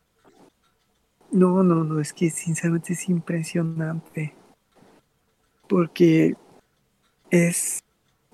[1.33, 4.35] No, no, no, es que sinceramente es impresionante.
[5.67, 6.35] Porque
[7.31, 7.83] es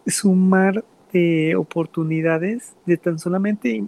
[0.05, 0.83] sumar
[1.13, 3.85] de oportunidades de tan solamente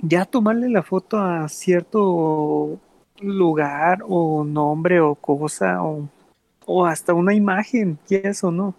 [0.00, 2.78] ya tomarle la foto a cierto
[3.20, 6.08] lugar o nombre o cosa o,
[6.64, 8.76] o hasta una imagen, quieres o no.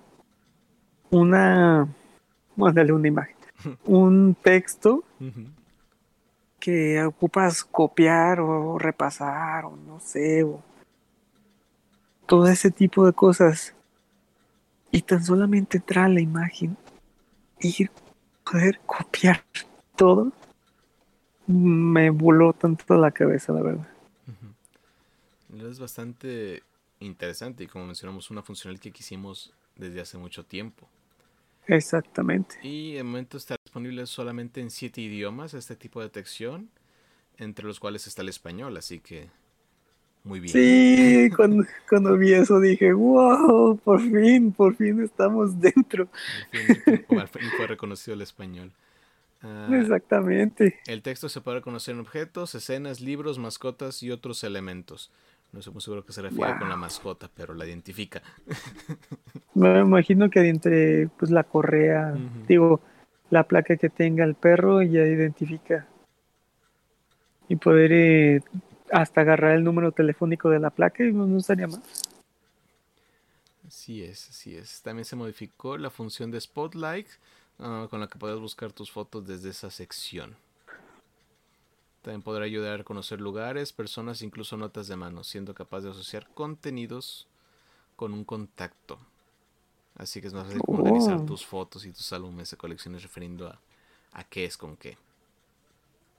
[1.10, 1.86] Una,
[2.56, 3.36] mándale una imagen,
[3.86, 5.04] un texto
[6.62, 10.64] que ocupas copiar o repasar o no sé, o
[12.26, 13.76] todo ese tipo de cosas
[14.92, 16.78] y tan solamente entrar la imagen
[17.60, 17.90] y
[18.50, 19.44] poder copiar
[19.96, 20.32] todo,
[21.48, 23.88] me voló tanto la cabeza, la verdad.
[25.54, 26.64] Es bastante
[27.00, 30.88] interesante y como mencionamos, una funcionalidad que quisimos desde hace mucho tiempo.
[31.72, 32.58] Exactamente.
[32.64, 36.70] Y en momento está disponible solamente en siete idiomas este tipo de detección,
[37.38, 39.30] entre los cuales está el español, así que
[40.24, 40.54] muy bien.
[40.54, 46.10] Sí, cuando, cuando, vi eso dije, wow, por fin, por fin estamos dentro.
[47.10, 48.72] Al fin, fue reconocido el español.
[49.42, 50.80] Ah, Exactamente.
[50.86, 55.10] El texto se puede reconocer en objetos, escenas, libros, mascotas y otros elementos.
[55.52, 58.22] No estoy muy seguro que se refiere con la mascota, pero la identifica.
[59.54, 62.16] Me imagino que entre pues la correa,
[62.48, 62.80] digo,
[63.30, 65.88] la placa que tenga el perro ya identifica.
[67.50, 68.42] Y poder eh,
[68.92, 71.82] hasta agarrar el número telefónico de la placa y no, estaría más.
[73.68, 74.82] Así es, así es.
[74.82, 77.08] También se modificó la función de Spotlight
[77.60, 80.36] ah, con la que puedes buscar tus fotos desde esa sección.
[82.02, 86.28] También podrá ayudar a conocer lugares, personas, incluso notas de mano, siendo capaz de asociar
[86.34, 87.28] contenidos
[87.96, 88.98] con un contacto.
[89.96, 91.26] Así que es más fácil oh.
[91.26, 93.62] tus fotos y tus álbumes de colecciones refiriendo a,
[94.14, 94.98] a qué es con qué.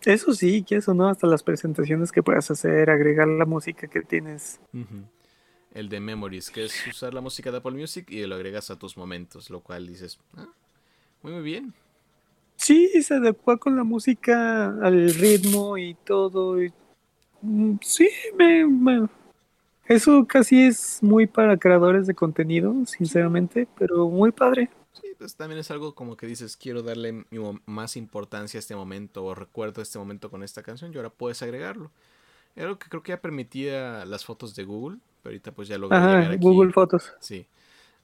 [0.04, 4.02] Eso sí, que eso no, hasta las presentaciones que puedas hacer, agregar la música que
[4.02, 4.60] tienes.
[5.72, 8.78] El de Memories, que es usar la música de Apple Music y lo agregas a
[8.78, 10.48] tus momentos, lo cual dices, ah,
[11.22, 11.72] muy muy bien.
[12.62, 16.58] Sí, se adecua con la música al ritmo y todo.
[17.40, 19.08] Mm, sí, me,
[19.86, 24.70] eso casi es muy para creadores de contenido, sinceramente, pero muy padre.
[24.92, 27.24] Sí, pues también es algo como que dices, quiero darle
[27.66, 31.42] más importancia a este momento o recuerdo este momento con esta canción y ahora puedes
[31.42, 31.90] agregarlo.
[32.54, 35.78] Era algo que creo que ya permitía las fotos de Google, pero ahorita pues ya
[35.78, 37.12] lo Ajá, Google Fotos.
[37.18, 37.44] Sí.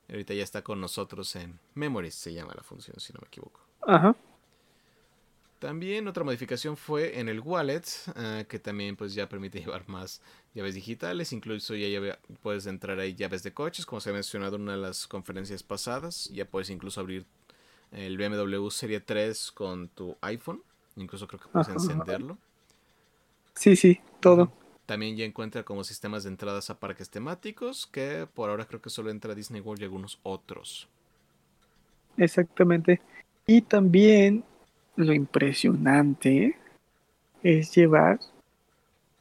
[0.09, 3.61] Ahorita ya está con nosotros en Memories, se llama la función, si no me equivoco.
[3.87, 4.17] Ajá.
[5.59, 7.83] También otra modificación fue en el wallet,
[8.15, 10.21] ah, que también pues ya permite llevar más
[10.55, 14.63] llaves digitales, incluso ya puedes entrar ahí llaves de coches, como se ha mencionado en
[14.63, 17.27] una de las conferencias pasadas, ya puedes incluso abrir
[17.91, 20.63] el BMW Serie 3 con tu iPhone,
[20.97, 22.39] incluso creo que puedes encenderlo.
[23.55, 24.53] Sí, sí, todo.
[24.87, 28.91] También ya encuentra como sistemas de entradas a parques temáticos, que por ahora creo que
[28.91, 30.89] solo entra Disney World y algunos otros.
[32.17, 33.01] Exactamente.
[33.47, 34.45] Y también
[34.99, 36.57] lo impresionante
[37.45, 38.19] es llevar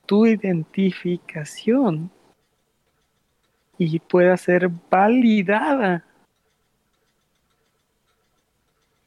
[0.07, 2.09] tu identificación
[3.78, 6.03] y pueda ser validada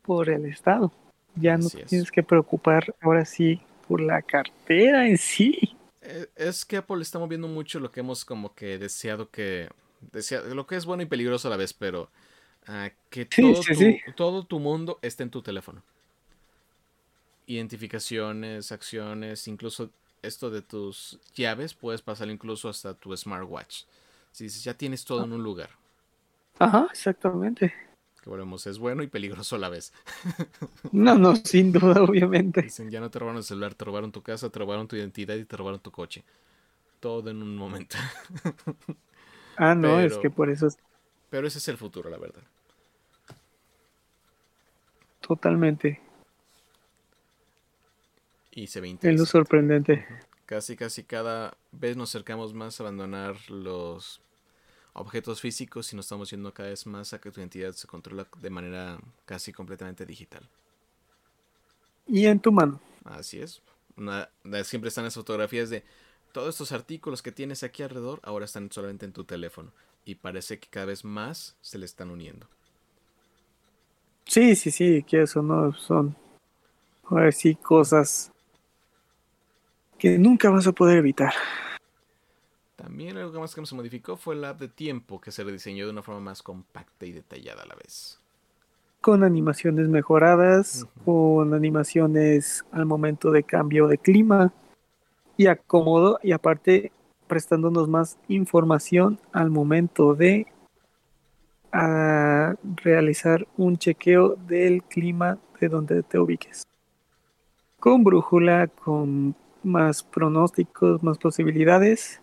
[0.02, 0.92] por el Estado.
[1.34, 5.76] Ya no tienes que preocupar ahora sí por la cartera en sí.
[6.02, 9.68] Eh, es que Apple está moviendo mucho lo que hemos como que deseado que...
[10.54, 12.10] lo que es bueno y peligroso a la vez, pero
[12.68, 15.82] uh, que todo, tu, todo tu mundo esté en tu teléfono.
[17.50, 19.90] Identificaciones, acciones, incluso
[20.22, 23.82] esto de tus llaves, puedes pasar incluso hasta tu smartwatch.
[24.30, 25.70] Si dices, ya tienes todo en un lugar.
[26.60, 27.74] Ajá, exactamente.
[28.22, 29.92] Que volvemos, es bueno y peligroso a la vez.
[30.92, 32.62] no, no, sin duda, obviamente.
[32.62, 35.34] Dicen, ya no te robaron el celular, te robaron tu casa, te robaron tu identidad
[35.34, 36.22] y te robaron tu coche.
[37.00, 37.96] Todo en un momento.
[39.56, 40.68] ah, no, es que por eso...
[40.68, 40.78] Es...
[41.30, 42.42] Pero ese es el futuro, la verdad.
[45.20, 46.00] Totalmente.
[48.52, 50.06] Y se ve Es lo sorprendente.
[50.46, 54.20] Casi, casi cada vez nos acercamos más a abandonar los
[54.92, 58.26] objetos físicos y nos estamos yendo cada vez más a que tu identidad se controla
[58.40, 60.48] de manera casi completamente digital.
[62.06, 62.80] Y en tu mano.
[63.04, 63.62] Así es.
[64.64, 65.84] siempre están las fotografías de
[66.32, 69.72] todos estos artículos que tienes aquí alrededor, ahora están solamente en tu teléfono.
[70.04, 72.46] Y parece que cada vez más se le están uniendo.
[74.26, 76.16] Sí, sí, sí, que eso no son.
[77.04, 78.32] Ahora sí, cosas
[80.00, 81.34] que nunca vas a poder evitar.
[82.74, 85.92] También algo más que se modificó fue el app de tiempo, que se rediseñó de
[85.92, 88.18] una forma más compacta y detallada a la vez.
[89.02, 94.52] Con animaciones mejoradas, con animaciones al momento de cambio de clima
[95.36, 96.92] y acomodo, y aparte
[97.26, 100.46] prestándonos más información al momento de
[101.72, 106.66] ah, realizar un chequeo del clima de donde te ubiques.
[107.78, 112.20] Con brújula, con más pronósticos, más posibilidades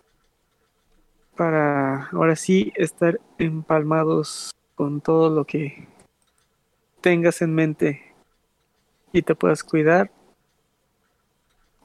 [1.35, 5.87] para ahora sí estar empalmados con todo lo que
[6.99, 8.15] tengas en mente
[9.13, 10.11] y te puedas cuidar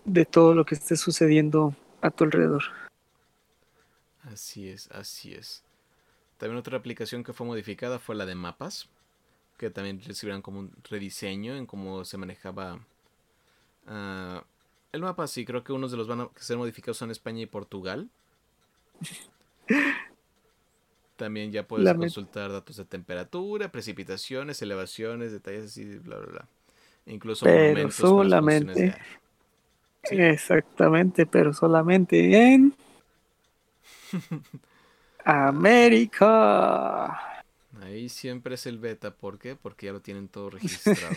[0.04, 2.62] de todo lo que esté sucediendo a tu alrededor.
[4.24, 5.62] Así es, así es.
[6.38, 8.88] También otra aplicación que fue modificada fue la de mapas,
[9.58, 12.80] que también recibieron como un rediseño en cómo se manejaba
[13.86, 14.40] uh,
[14.92, 15.26] el mapa.
[15.26, 18.08] Sí, creo que unos de los van a ser modificados son España y Portugal.
[21.16, 26.48] También ya puedes consultar datos de temperatura, precipitaciones, elevaciones, detalles así, bla, bla, bla.
[27.06, 28.96] Incluso pero solamente.
[30.04, 32.74] Exactamente, pero solamente en
[35.24, 37.06] América.
[37.82, 39.56] Ahí siempre es el beta, ¿por qué?
[39.56, 41.14] Porque ya lo tienen todo registrado.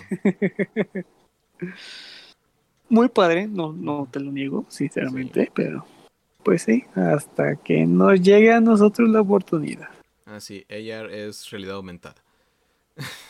[2.89, 5.85] Muy padre, no, no te lo niego, sinceramente, pero
[6.43, 9.89] pues sí, hasta que nos llegue a nosotros la oportunidad.
[10.25, 12.15] Ah, sí, ella es realidad aumentada.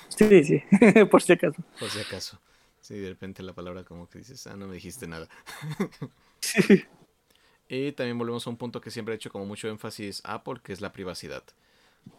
[0.10, 0.64] Sí, sí,
[1.12, 1.64] por si acaso.
[1.80, 2.40] Por si acaso.
[2.82, 5.28] Sí, de repente la palabra como que dices, ah, no me dijiste nada.
[6.42, 6.84] Sí.
[7.68, 10.74] Y también volvemos a un punto que siempre he hecho como mucho énfasis Apple, que
[10.74, 11.42] es la privacidad.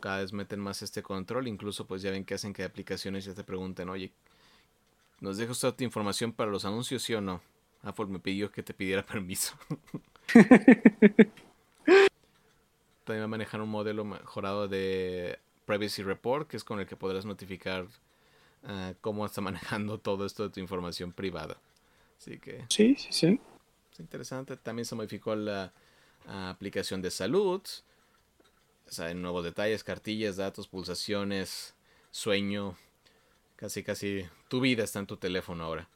[0.01, 3.35] Cada vez meten más este control, incluso pues ya ven que hacen que aplicaciones ya
[3.35, 4.11] te pregunten, oye,
[5.21, 7.41] ¿nos dejas toda tu información para los anuncios, sí o no?
[7.83, 9.55] Apple me pidió que te pidiera permiso.
[13.05, 16.97] También va a manejar un modelo mejorado de Privacy Report, que es con el que
[16.97, 17.87] podrás notificar
[18.65, 21.57] ah, cómo está manejando todo esto de tu información privada.
[22.19, 22.65] Así que.
[22.69, 23.41] Sí, sí, sí.
[23.93, 24.57] Es interesante.
[24.57, 25.73] También se modificó la
[26.27, 27.63] ah, aplicación de salud.
[28.89, 31.75] O sea, en nuevos detalles, cartillas, datos, pulsaciones,
[32.11, 32.77] sueño.
[33.57, 35.89] Casi, casi tu vida está en tu teléfono ahora.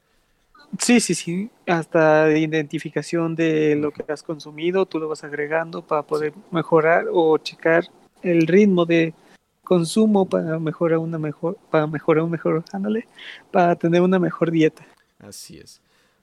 [0.79, 1.49] Sí, sí, sí.
[1.67, 7.37] Hasta identificación de lo que has consumido, tú lo vas agregando para poder mejorar o
[7.37, 7.89] checar
[8.21, 9.13] el ritmo de
[9.63, 13.07] consumo para mejorar una mejor, para mejorar un mejor, ándale,
[13.51, 14.85] para tener una mejor dieta.
[15.19, 15.81] Así es.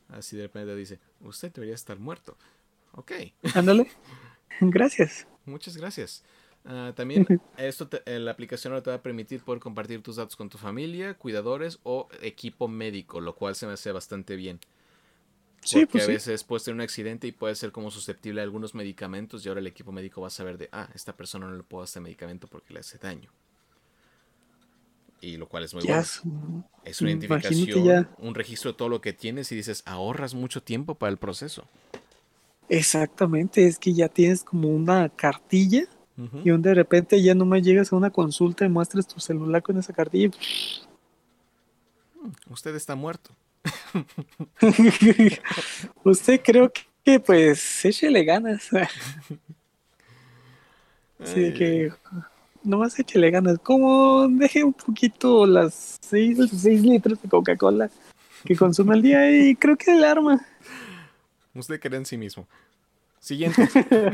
[0.09, 2.37] Así de repente dice, usted debería estar muerto.
[2.93, 3.13] Ok.
[3.55, 3.87] Ándale.
[4.61, 5.27] Gracias.
[5.45, 6.25] Muchas gracias.
[6.71, 10.37] Ah, también esto eh, la aplicación ahora te va a permitir poder compartir tus datos
[10.37, 14.61] con tu familia, cuidadores o equipo médico, lo cual se me hace bastante bien.
[15.63, 18.45] Sí, Porque pues a veces puedes tener un accidente y puede ser como susceptible a
[18.45, 21.57] algunos medicamentos y ahora el equipo médico va a saber de, ah, esta persona no
[21.57, 23.31] le puedo dar este medicamento porque le hace daño.
[25.23, 26.03] Y lo cual es muy bueno.
[26.85, 30.97] Es una identificación, un registro de todo lo que tienes y dices, ahorras mucho tiempo
[30.97, 31.65] para el proceso.
[32.69, 35.89] Exactamente, es que ya tienes como una cartilla
[36.45, 39.79] y de repente ya no me llegas a una consulta y muestras tu celular con
[39.79, 40.31] esa cartilla.
[42.21, 43.31] Mm, usted está muerto.
[46.05, 46.73] Usted creo
[47.05, 48.69] Que pues échele ganas.
[51.21, 51.93] Así que
[52.63, 53.59] nomás échele ganas.
[53.59, 57.91] Como deje un poquito las 6 litros de Coca-Cola
[58.45, 60.41] que consume al día y creo que el arma.
[61.55, 62.47] Usted cree en sí mismo.
[63.21, 63.69] Siguiente.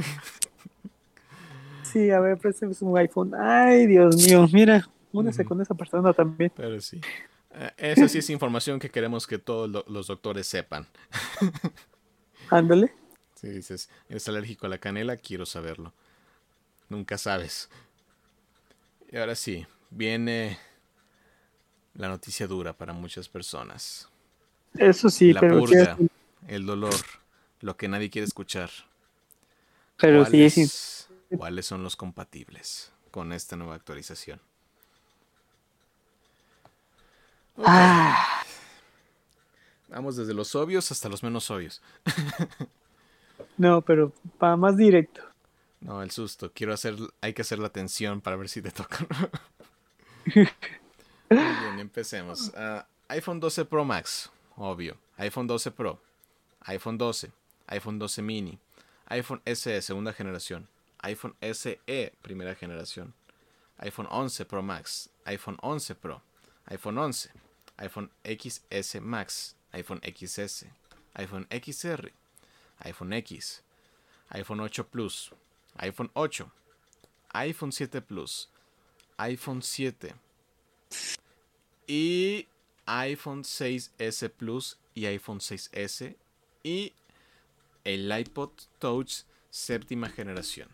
[1.94, 3.32] sí, a ver, préstame un iPhone.
[3.34, 6.52] Ay, Dios mío, mira, únese con esa persona también.
[6.54, 7.00] Pero sí.
[7.54, 10.86] Eh, esa sí es información que queremos que todos los doctores sepan.
[12.50, 12.92] Ándale.
[13.36, 15.16] Si dices, ¿eres alérgico a la canela?
[15.16, 15.92] Quiero saberlo.
[16.88, 17.70] Nunca sabes.
[19.10, 20.58] Y ahora sí, viene
[21.94, 24.08] la noticia dura para muchas personas.
[24.76, 25.96] Eso sí, la pero purga,
[26.48, 26.94] el dolor,
[27.60, 28.70] lo que nadie quiere escuchar.
[29.98, 30.66] Pero sí, sí.
[31.36, 34.40] ¿Cuáles son los compatibles con esta nueva actualización?
[37.58, 38.42] Ah.
[39.88, 41.80] Vamos desde los obvios hasta los menos obvios.
[43.56, 45.22] no, pero para más directo.
[45.80, 46.50] No, el susto.
[46.52, 49.06] Quiero hacer, hay que hacer la tensión para ver si te toca.
[50.34, 52.52] bien, empecemos.
[52.56, 54.96] Ah, iPhone 12 Pro Max, obvio.
[55.18, 56.00] iPhone 12 Pro.
[56.62, 57.30] iPhone 12.
[57.66, 58.58] iPhone 12 mini.
[59.06, 60.66] iPhone SE segunda generación.
[61.04, 63.14] iPhone SE primera generación.
[63.78, 65.08] iPhone 11 Pro Max.
[65.26, 66.22] iPhone 11 Pro.
[66.66, 67.30] iPhone 11
[67.78, 70.66] iPhone XS Max, iPhone XS,
[71.16, 72.10] iPhone XR,
[72.84, 73.62] iPhone X,
[74.30, 75.30] iPhone 8 Plus,
[75.78, 76.44] iPhone 8,
[77.34, 78.48] iPhone 7 Plus,
[79.18, 80.14] iPhone 7
[81.86, 82.46] y
[82.86, 86.14] iPhone 6S Plus y iPhone 6S
[86.62, 86.92] y
[87.84, 90.68] el iPod Touch séptima generación.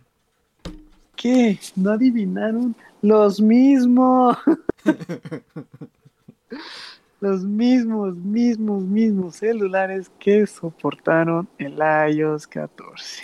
[1.21, 1.59] ¿Qué?
[1.77, 2.75] ¿No adivinaron?
[3.03, 4.39] Los mismos.
[7.21, 11.79] los mismos, mismos, mismos celulares que soportaron el
[12.15, 13.23] iOS 14.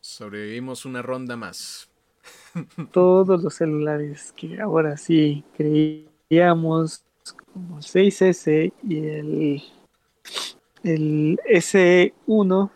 [0.00, 1.90] Sobrevivimos una ronda más.
[2.90, 7.04] Todos los celulares que ahora sí creíamos
[7.52, 9.62] como el 6S y el,
[10.82, 12.70] el S1,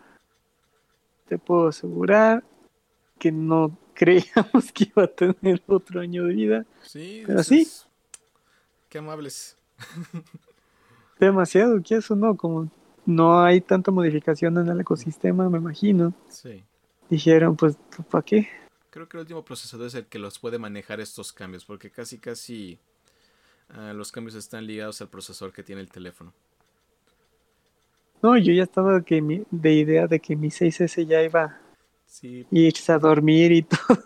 [1.27, 2.43] te puedo asegurar
[3.17, 6.65] que no creíamos que iba a tener otro año de vida.
[6.81, 7.67] Sí, pero sí.
[8.89, 9.55] Qué amables.
[11.19, 12.35] Demasiado, ¿qué eso no?
[12.35, 12.67] Como
[13.05, 16.15] no hay tanta modificación en el ecosistema, me imagino.
[16.29, 16.63] Sí.
[17.11, 17.77] Dijeron, pues,
[18.09, 18.49] ¿para qué?
[18.89, 22.17] Creo que el último procesador es el que los puede manejar estos cambios, porque casi,
[22.17, 22.79] casi
[23.69, 26.33] ah, los cambios están ligados al procesador que tiene el teléfono.
[28.23, 31.59] No, yo ya estaba que de idea de que mi 6S ya iba
[32.11, 32.45] sí.
[32.51, 34.03] irse a dormir y todo.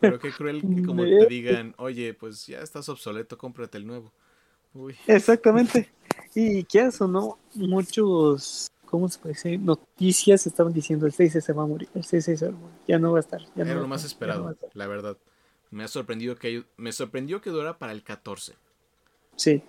[0.00, 4.12] Pero qué cruel que como te digan, oye, pues ya estás obsoleto, cómprate el nuevo.
[5.06, 5.90] Exactamente.
[6.34, 7.38] Y qué eso, ¿no?
[7.54, 9.58] Muchos, ¿cómo se puede decir?
[9.60, 12.76] Noticias estaban diciendo el 6 se va a morir, el 6 se va a morir,
[12.86, 13.40] ya no va a estar.
[13.56, 15.16] Ya Era lo más esperado, la verdad.
[15.70, 18.54] Me ha sorprendido que me sorprendió que durara para el 14.
[19.36, 19.62] Sí.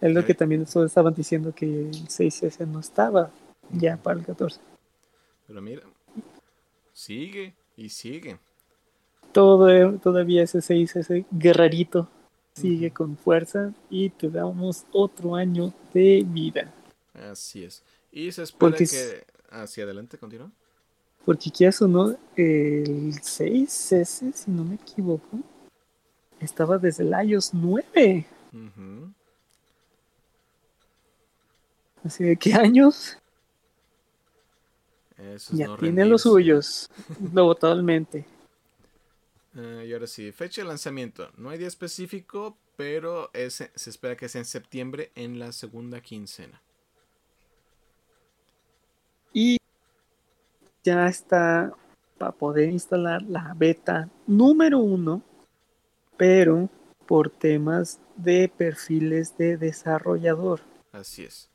[0.00, 3.30] Es lo que también estaban diciendo que el 6S no estaba
[3.70, 4.60] ya para el 14.
[5.46, 5.82] Pero mira,
[7.02, 8.38] sigue y sigue.
[9.32, 12.08] Todo, todavía ese 6S guerrerito
[12.54, 16.72] sigue con fuerza y te damos otro año de vida.
[17.14, 17.82] Así es.
[18.12, 19.24] Y se espera que...
[19.50, 20.50] Hacia adelante, continúa.
[21.24, 25.40] Porque qué o no, el 6S, si no me equivoco,
[26.40, 28.26] estaba desde el iOS 9.
[32.04, 33.18] Así de qué años.
[35.52, 36.90] Ya tiene los suyos.
[37.32, 38.26] no, totalmente.
[39.54, 41.30] Eh, y ahora sí, fecha de lanzamiento.
[41.36, 46.60] No hay día específico, pero se espera que sea en septiembre en la segunda quincena.
[49.32, 49.58] Y
[50.82, 51.72] ya está
[52.18, 55.22] para poder instalar la beta número uno,
[56.16, 56.68] pero
[57.06, 60.60] por temas de perfiles de desarrollador.
[60.92, 61.51] Así es.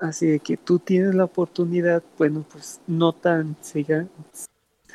[0.00, 3.56] Así que tú tienes la oportunidad, bueno, pues no tan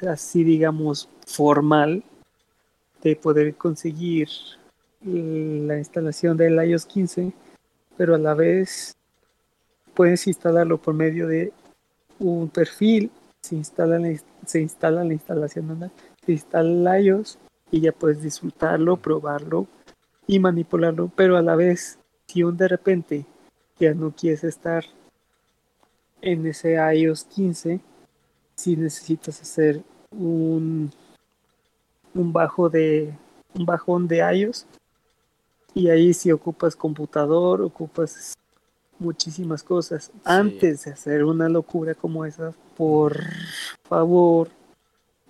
[0.07, 2.03] así digamos formal,
[3.01, 4.29] de poder conseguir
[5.01, 7.33] la instalación del iOS 15,
[7.97, 8.95] pero a la vez
[9.93, 11.51] puedes instalarlo por medio de
[12.19, 15.91] un perfil, se instala la, se instala la instalación,
[16.25, 17.37] se instala el iOS
[17.71, 19.67] y ya puedes disfrutarlo, probarlo
[20.27, 23.25] y manipularlo, pero a la vez, si un de repente
[23.79, 24.83] ya no quieres estar
[26.21, 27.79] en ese iOS 15,
[28.55, 30.91] si necesitas hacer un
[32.13, 33.17] un bajo de
[33.53, 34.65] un bajón de iOS
[35.73, 38.35] y ahí si ocupas computador, ocupas
[38.99, 40.11] muchísimas cosas.
[40.23, 43.17] Antes de hacer una locura como esa, por
[43.83, 44.49] favor,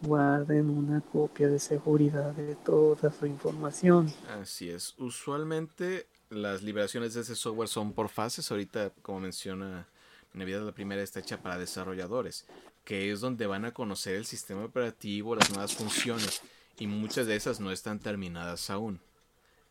[0.02, 4.12] guarden una copia de seguridad de toda su información.
[4.42, 4.96] Así es.
[5.00, 8.50] Usualmente las liberaciones de ese software son por fases.
[8.52, 9.88] Ahorita, como menciona
[10.34, 12.46] Navidad, la primera está hecha para desarrolladores,
[12.84, 16.42] que es donde van a conocer el sistema operativo, las nuevas funciones,
[16.78, 19.00] y muchas de esas no están terminadas aún.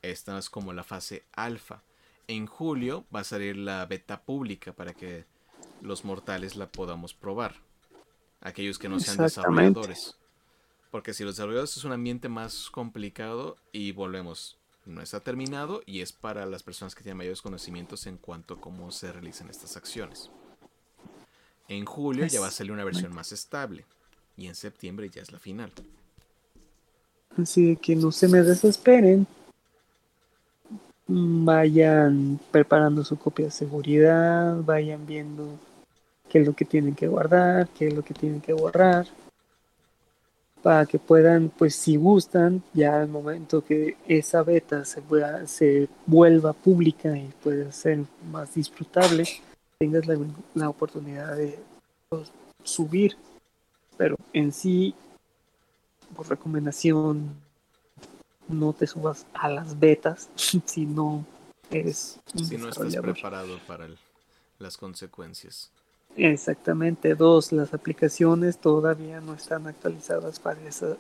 [0.02, 1.82] Esta es como la fase alfa.
[2.28, 5.24] En julio va a salir la beta pública para que
[5.80, 7.56] los mortales la podamos probar.
[8.40, 10.16] Aquellos que no sean desarrolladores.
[10.90, 16.00] Porque si los desarrolladores es un ambiente más complicado y volvemos, no está terminado y
[16.00, 19.76] es para las personas que tienen mayores conocimientos en cuanto a cómo se realizan estas
[19.76, 20.30] acciones.
[21.68, 23.84] En julio ya va a salir una versión más estable
[24.36, 25.72] y en septiembre ya es la final.
[27.40, 29.26] Así que no se me desesperen.
[31.06, 35.58] Vayan preparando su copia de seguridad, vayan viendo
[36.28, 39.06] qué es lo que tienen que guardar, qué es lo que tienen que borrar
[40.62, 45.02] para que puedan, pues si gustan, ya al momento que esa beta se,
[45.46, 49.24] se vuelva pública y pueda ser más disfrutable,
[49.78, 50.04] tengas
[50.54, 51.58] la, oportunidad de
[52.08, 52.30] pues,
[52.62, 53.16] subir.
[53.96, 54.94] Pero en sí,
[56.14, 57.34] por recomendación,
[58.48, 61.24] no te subas a las betas si no
[61.70, 63.88] eres si no estás preparado para
[64.58, 65.70] las consecuencias.
[66.16, 70.96] Exactamente, dos, las aplicaciones todavía no están actualizadas para esa,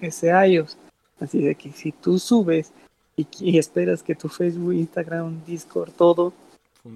[0.00, 0.76] ese iOS.
[1.20, 2.72] Así de que si tú subes
[3.16, 6.32] y, esperas que tu Facebook, Instagram, Discord, todo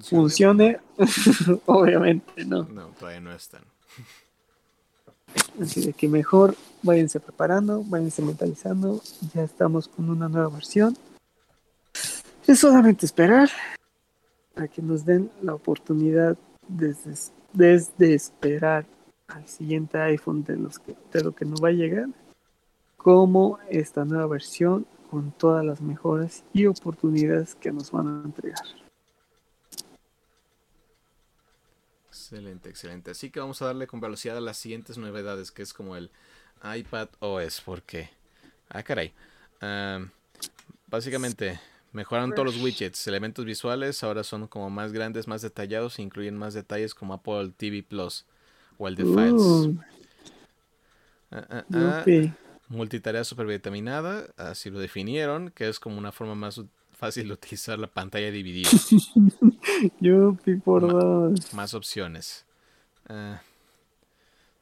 [0.02, 0.78] funcione,
[1.66, 2.62] obviamente no.
[2.64, 3.62] No, todavía no están.
[5.60, 9.02] Así de que mejor váyanse preparando, váyanse mentalizando.
[9.34, 10.96] Ya estamos con una nueva versión.
[12.46, 13.50] Es solamente esperar
[14.56, 16.36] a que nos den la oportunidad
[16.68, 17.12] desde
[17.52, 18.86] desde esperar
[19.28, 22.08] al siguiente iPhone de, los que, de lo que nos va a llegar,
[22.96, 28.64] como esta nueva versión con todas las mejoras y oportunidades que nos van a entregar.
[32.08, 33.10] Excelente, excelente.
[33.10, 36.10] Así que vamos a darle con velocidad a las siguientes novedades, que es como el
[36.62, 38.08] iPad OS, porque...
[38.68, 39.12] Ah, caray.
[40.86, 41.60] básicamente,
[41.92, 46.36] Mejoraron todos los widgets, elementos visuales ahora son como más grandes, más detallados e incluyen
[46.38, 48.24] más detalles como Apple TV Plus
[48.78, 49.76] o el de Files.
[51.30, 52.04] Ah, ah, ah.
[52.68, 56.62] multitarea supervitaminada, así lo definieron, que es como una forma más
[56.92, 58.70] fácil de utilizar la pantalla dividida.
[60.00, 61.52] Yupi, por dos.
[61.52, 62.46] Más opciones.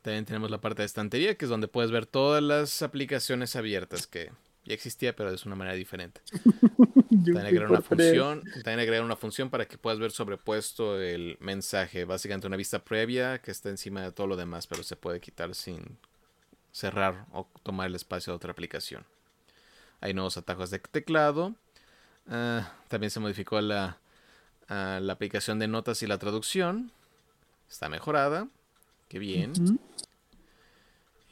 [0.02, 4.08] también tenemos la parte de estantería, que es donde puedes ver todas las aplicaciones abiertas
[4.08, 4.32] que
[4.64, 6.20] ya existía, pero es una manera diferente.
[7.10, 12.04] también agregar una función, también agregar una función para que puedas ver sobrepuesto el mensaje,
[12.04, 15.54] básicamente una vista previa que está encima de todo lo demás, pero se puede quitar
[15.54, 15.98] sin
[16.72, 19.04] cerrar o tomar el espacio de otra aplicación.
[20.00, 21.54] Hay nuevos atajos de teclado.
[22.28, 23.98] Ah, también se modificó la,
[24.68, 26.92] ah, la aplicación de notas y la traducción.
[27.68, 28.48] Está mejorada.
[29.08, 29.52] Qué bien.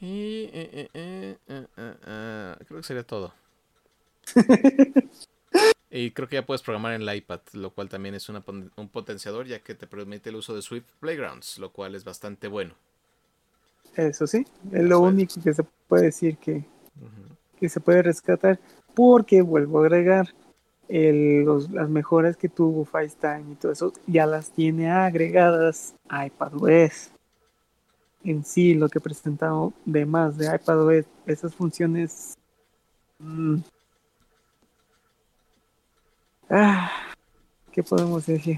[0.01, 3.33] Y eh, eh, eh, creo que sería todo.
[5.91, 9.45] y creo que ya puedes programar en el iPad, lo cual también es un potenciador
[9.45, 12.75] ya que te permite el uso de Swift Playgrounds, lo cual es bastante bueno.
[13.95, 16.63] Eso sí, es lo único que se puede decir que,
[17.59, 18.59] que se puede rescatar,
[18.93, 20.33] porque vuelvo a agregar,
[20.87, 27.11] las mejoras que tuvo FaceTime y todo eso ya las tiene agregadas iPadOS
[28.23, 32.37] en sí lo que he presentado de más de iPadOS, esas funciones...
[33.19, 33.57] Mm,
[36.49, 36.91] ah,
[37.71, 38.57] ¿Qué podemos decir?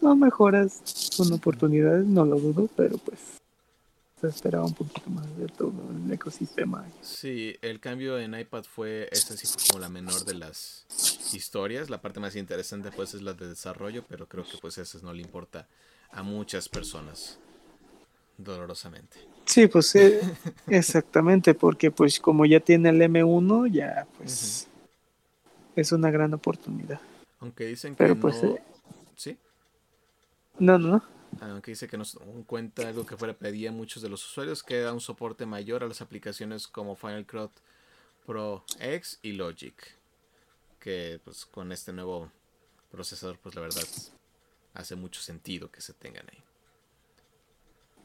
[0.00, 3.18] No mejoras con oportunidades, no lo dudo, pero pues
[4.20, 6.86] se esperaba un poquito más de todo el ecosistema.
[7.00, 10.86] Sí, el cambio en iPad fue, esta sí como la menor de las
[11.34, 11.90] historias.
[11.90, 15.12] La parte más interesante pues es la de desarrollo, pero creo que pues eso no
[15.12, 15.68] le importa
[16.10, 17.38] a muchas personas
[18.36, 19.18] dolorosamente.
[19.44, 20.20] Sí, pues eh,
[20.68, 24.68] exactamente, porque pues como ya tiene el M1, ya pues
[25.76, 27.00] es una gran oportunidad.
[27.40, 28.54] Aunque dicen que pues, no...
[28.54, 28.62] Eh,
[29.16, 29.38] ¿Sí?
[30.58, 31.02] No, no,
[31.40, 32.04] Aunque dice que no
[32.46, 35.82] cuenta algo que fuera pedía a muchos de los usuarios, que da un soporte mayor
[35.82, 37.50] a las aplicaciones como Final Cut
[38.26, 39.99] Pro X y Logic.
[40.80, 42.32] Que pues con este nuevo
[42.90, 43.84] procesador, pues la verdad
[44.74, 46.42] hace mucho sentido que se tengan ahí.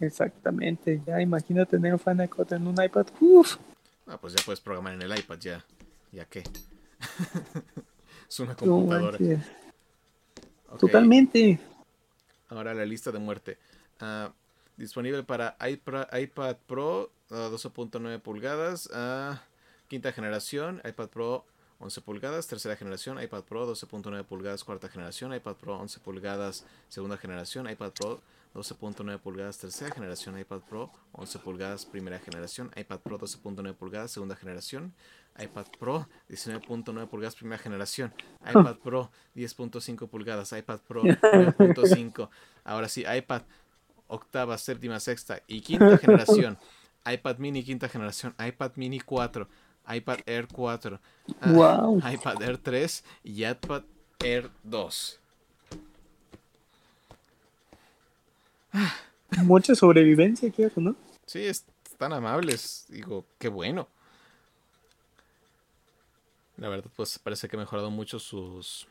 [0.02, 3.08] Exactamente, ya imagina tener un Final Cut en un iPad.
[3.22, 3.58] Uf.
[4.08, 5.66] Ah, pues ya puedes programar en el iPad, ya.
[6.12, 6.44] ¿Ya qué?
[8.30, 9.18] es una computadora.
[10.80, 11.60] Totalmente.
[12.50, 13.58] Ahora la lista de muerte.
[14.00, 14.34] Ah,
[14.78, 19.36] disponible para iPad, Pro 12.9 pulgadas, uh,
[19.88, 21.46] quinta generación, iPad Pro
[21.80, 27.18] 11 pulgadas, tercera generación, iPad Pro 12.9 pulgadas, cuarta generación, iPad Pro 11 pulgadas, segunda
[27.18, 28.22] generación, iPad Pro
[28.56, 34.36] 12.9 pulgadas, tercera generación, iPad Pro 11 pulgadas, primera generación, iPad Pro 12.9 pulgadas, segunda
[34.38, 34.94] generación,
[35.38, 38.14] iPad Pro 19.9 pulgadas, primera generación,
[38.50, 42.30] iPad Pro 10.5 pulgadas, iPad Pro 9.5,
[42.64, 43.42] ahora sí, iPad
[44.08, 46.58] octava, séptima, sexta y quinta generación,
[47.06, 49.48] iPad mini quinta generación, iPad mini 4,
[49.88, 51.00] iPad Air 4,
[51.54, 52.02] wow.
[52.12, 53.84] iPad Air 3 y iPad
[54.24, 55.20] Air 2.
[59.44, 60.96] Mucha sobrevivencia, ¿no?
[61.26, 62.86] Sí, están amables.
[62.90, 63.88] Digo, qué bueno.
[66.58, 68.88] La verdad, pues parece que ha mejorado mucho sus.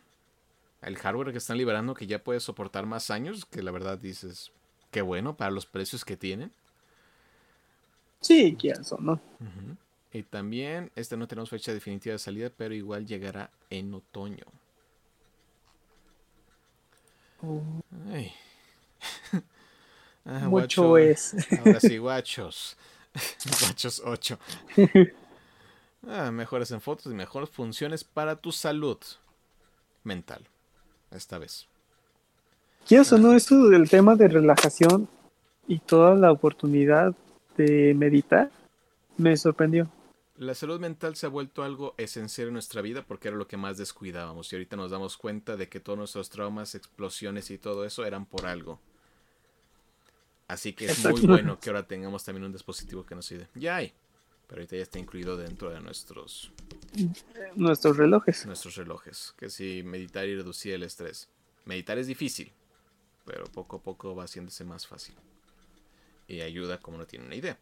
[0.82, 3.46] El hardware que están liberando, que ya puede soportar más años.
[3.46, 4.52] Que la verdad dices,
[4.90, 6.52] qué bueno para los precios que tienen.
[8.20, 9.20] Sí, qué ¿no?
[10.14, 14.46] Y también, este no tenemos fecha definitiva de salida, pero igual llegará en otoño.
[17.42, 17.62] Oh.
[20.26, 21.36] Ah, Mucho es.
[21.58, 22.78] Ahora sí, guachos.
[23.60, 24.38] guachos 8.
[26.08, 28.96] Ah, mejores en fotos y mejores funciones para tu salud
[30.02, 30.46] mental.
[31.10, 31.66] Esta vez.
[32.88, 33.34] ¿Qué eso no?
[33.34, 35.10] Eso del tema de relajación
[35.68, 37.14] y toda la oportunidad
[37.58, 38.50] de meditar
[39.18, 39.90] me sorprendió.
[40.36, 43.56] La salud mental se ha vuelto algo esencial en nuestra vida porque era lo que
[43.56, 47.84] más descuidábamos y ahorita nos damos cuenta de que todos nuestros traumas, explosiones y todo
[47.84, 48.80] eso eran por algo.
[50.48, 53.48] Así que es muy bueno que ahora tengamos también un dispositivo que nos ayude.
[53.54, 53.92] Ya hay,
[54.48, 56.50] pero ahorita ya está incluido dentro de nuestros
[57.54, 58.44] nuestros relojes.
[58.44, 61.28] Nuestros relojes, que si meditar y reducir el estrés.
[61.64, 62.50] Meditar es difícil,
[63.24, 65.14] pero poco a poco va haciéndose más fácil.
[66.26, 67.56] Y ayuda como no tiene una idea.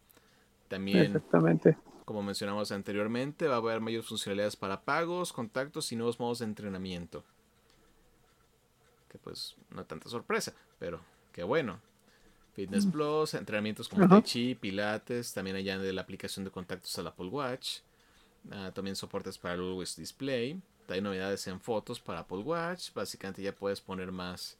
[0.68, 6.18] También Exactamente como mencionamos anteriormente, va a haber mayores funcionalidades para pagos, contactos y nuevos
[6.18, 7.24] modos de entrenamiento.
[9.08, 11.00] Que pues no tanta sorpresa, pero
[11.32, 11.80] qué bueno.
[12.54, 12.90] Fitness mm.
[12.90, 17.28] Plus, entrenamientos como Tai Chi, Pilates, también allá de la aplicación de contactos al Apple
[17.28, 17.78] Watch.
[18.50, 20.60] Ah, también soportes para el Always Display.
[20.88, 22.92] Hay novedades en fotos para Apple Watch.
[22.92, 24.58] Básicamente ya puedes poner más,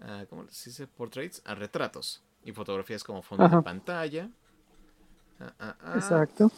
[0.00, 0.86] uh, ¿cómo se dice?
[0.86, 4.28] Portraits a retratos y fotografías como fondo de pantalla.
[5.40, 5.94] Ah, ah, ah.
[5.96, 6.50] Exacto.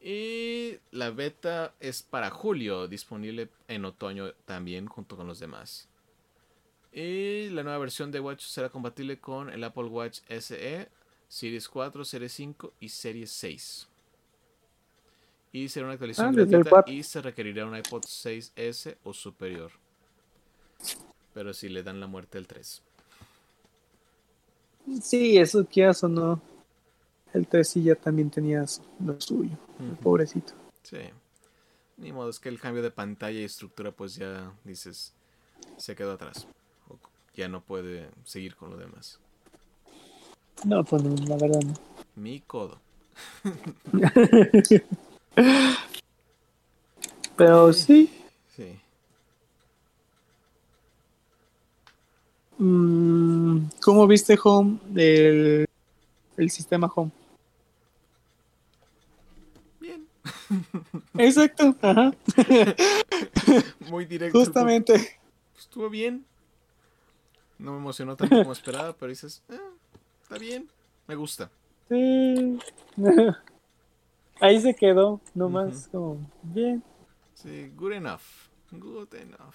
[0.00, 5.88] Y la beta es para julio, disponible en otoño también junto con los demás.
[6.92, 10.88] Y la nueva versión de Watch será compatible con el Apple Watch SE,
[11.28, 13.88] Series 4, Series 5 y Series 6.
[15.52, 19.70] Y será una actualización gratuita y se requerirá un iPod 6S o superior.
[21.32, 22.82] Pero si le dan la muerte al 3.
[25.00, 26.53] Sí, eso que o no
[27.34, 28.64] el 3 sí ya también tenía
[29.04, 29.58] lo suyo,
[30.02, 30.54] pobrecito.
[30.82, 30.98] Sí.
[31.96, 35.12] Ni modo, es que el cambio de pantalla y estructura, pues ya dices,
[35.76, 36.46] se quedó atrás.
[37.34, 39.18] ya no puede seguir con lo demás.
[40.64, 41.74] No, pues no, la verdad no.
[42.14, 42.80] Mi codo.
[47.36, 48.10] Pero sí.
[48.54, 48.78] Sí.
[52.58, 54.78] Mm, ¿Cómo viste Home?
[54.94, 55.66] El,
[56.36, 57.10] el sistema Home.
[61.18, 62.12] Exacto, ajá.
[63.90, 64.38] Muy directo.
[64.38, 65.18] Justamente.
[65.56, 66.24] Estuvo bien.
[67.58, 69.58] No me emocionó tanto como esperaba, pero dices, eh,
[70.22, 70.68] está bien,
[71.06, 71.50] me gusta.
[71.88, 72.58] Sí.
[74.40, 76.82] Ahí se quedó, nomás como, bien.
[77.34, 78.22] Sí, good enough.
[78.70, 79.54] Good enough.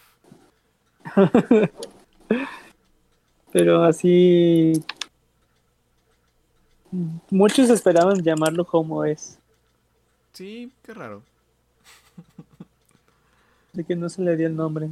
[3.52, 4.74] pero así.
[7.30, 9.40] Muchos esperaban llamarlo como es.
[10.40, 11.22] Sí, qué raro.
[13.74, 14.90] De que no se le dio el nombre.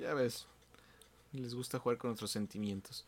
[0.00, 0.46] Ya ves,
[1.32, 3.04] les gusta jugar con otros sentimientos.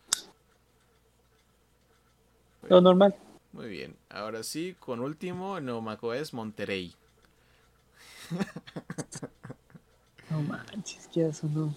[2.68, 3.16] Lo normal.
[3.52, 6.94] Muy bien, ahora sí, con último, el nuevo es Monterrey.
[10.30, 11.74] no manches, ¿qué eso no?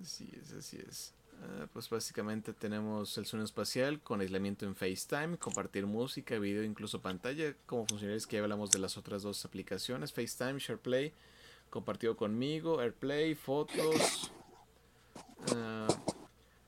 [0.00, 1.17] Así es, así es.
[1.40, 7.00] Ah, pues básicamente tenemos el sonido espacial con aislamiento en FaceTime, compartir música, video, incluso
[7.00, 11.12] pantalla, como funcionalidades que ya hablamos de las otras dos aplicaciones, FaceTime, SharePlay,
[11.70, 14.32] compartido conmigo, AirPlay, fotos.
[15.54, 15.86] Ah,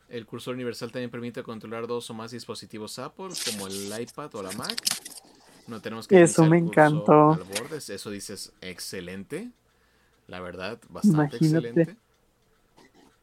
[0.09, 4.43] el cursor universal también permite controlar dos o más dispositivos Apple, como el iPad o
[4.43, 4.81] la Mac.
[5.67, 7.39] No tenemos que Eso me encantó.
[7.89, 9.51] Eso dices excelente.
[10.27, 11.97] La verdad, bastante excelente.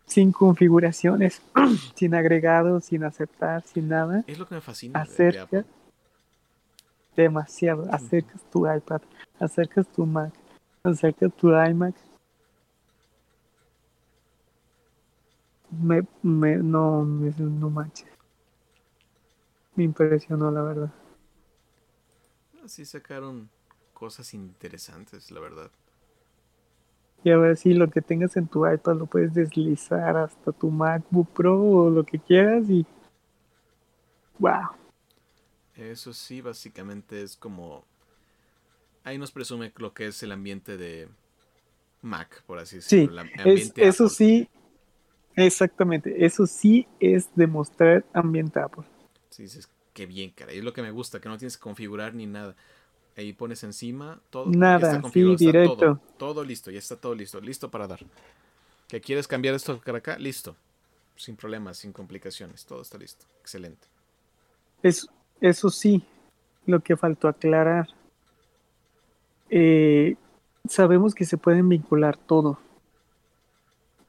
[0.08, 1.42] Sin configuraciones,
[1.96, 4.24] sin agregados, sin aceptar, sin nada.
[4.26, 5.02] Es lo que me fascina.
[5.02, 5.66] Acercas
[7.16, 9.02] demasiado, acercas tu iPad,
[9.40, 10.34] acercas tu Mac,
[10.84, 11.96] acercas tu iMac.
[15.70, 18.08] Me, me, no, no manches.
[19.76, 20.94] Me impresionó, la verdad.
[22.64, 23.50] Así sacaron
[23.94, 25.70] cosas interesantes, la verdad.
[27.24, 30.70] Y a ver si lo que tengas en tu iPad lo puedes deslizar hasta tu
[30.70, 32.86] MacBook Pro o lo que quieras y...
[34.40, 34.70] ¡Wow!
[35.76, 37.84] Eso sí, básicamente es como...
[39.04, 41.08] Ahí nos presume lo que es el ambiente de
[42.02, 43.24] Mac, por así decirlo.
[43.24, 44.50] Sí, eso sí,
[45.36, 46.26] exactamente.
[46.26, 48.84] Eso sí es demostrar ambiente Apple.
[49.30, 50.54] Sí, dices, qué bien, cara.
[50.54, 52.56] Y es lo que me gusta, que no tienes que configurar ni nada.
[53.18, 54.46] Ahí pones encima todo.
[54.46, 56.00] Nada, sí, directo.
[56.18, 58.00] Todo, listo, ya está todo listo, listo para dar.
[58.88, 60.20] ¿Que quieres cambiar esto para acá?
[60.20, 60.56] Listo.
[61.16, 63.26] Sin problemas, sin complicaciones, todo está listo.
[63.42, 63.88] Excelente.
[64.84, 65.08] Es,
[65.42, 66.06] eso sí,
[66.68, 67.88] lo que faltó aclarar.
[69.50, 70.16] Eh,
[70.70, 72.60] sabemos que se pueden vincular todo,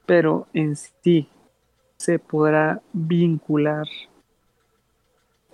[0.04, 1.30] pero en sí
[1.96, 3.86] se podrá vincular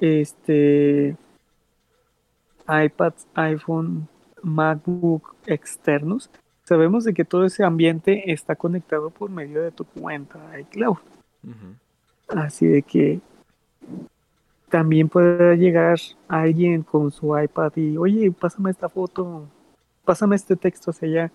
[0.01, 1.17] este
[2.69, 4.09] iPads, iPhone,
[4.43, 6.31] MacBook externos,
[6.65, 10.97] sabemos de que todo ese ambiente está conectado por medio de tu cuenta iCloud.
[12.29, 13.21] Así de que
[14.69, 19.47] también puede llegar alguien con su iPad y, oye, pásame esta foto,
[20.05, 21.33] pásame este texto hacia allá.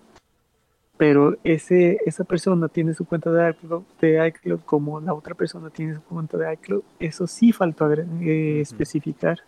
[0.98, 5.70] Pero ese, esa persona tiene su cuenta de iCloud, de iCloud como la otra persona
[5.70, 6.84] tiene su cuenta de iCloud.
[7.00, 9.40] Eso sí faltó eh, especificar.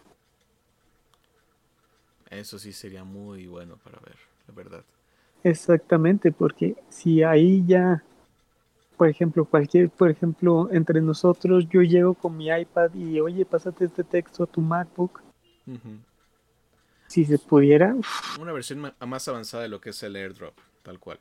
[2.32, 4.16] Eso sí sería muy bueno para ver,
[4.48, 4.84] la verdad.
[5.44, 8.04] Exactamente, porque si ahí ya,
[8.96, 13.86] por ejemplo, cualquier, por ejemplo, entre nosotros, yo llego con mi iPad y, oye, pásate
[13.86, 15.22] este texto a tu MacBook.
[17.08, 17.96] Si se pudiera.
[18.40, 21.20] Una versión más avanzada de lo que es el AirDrop, tal cual.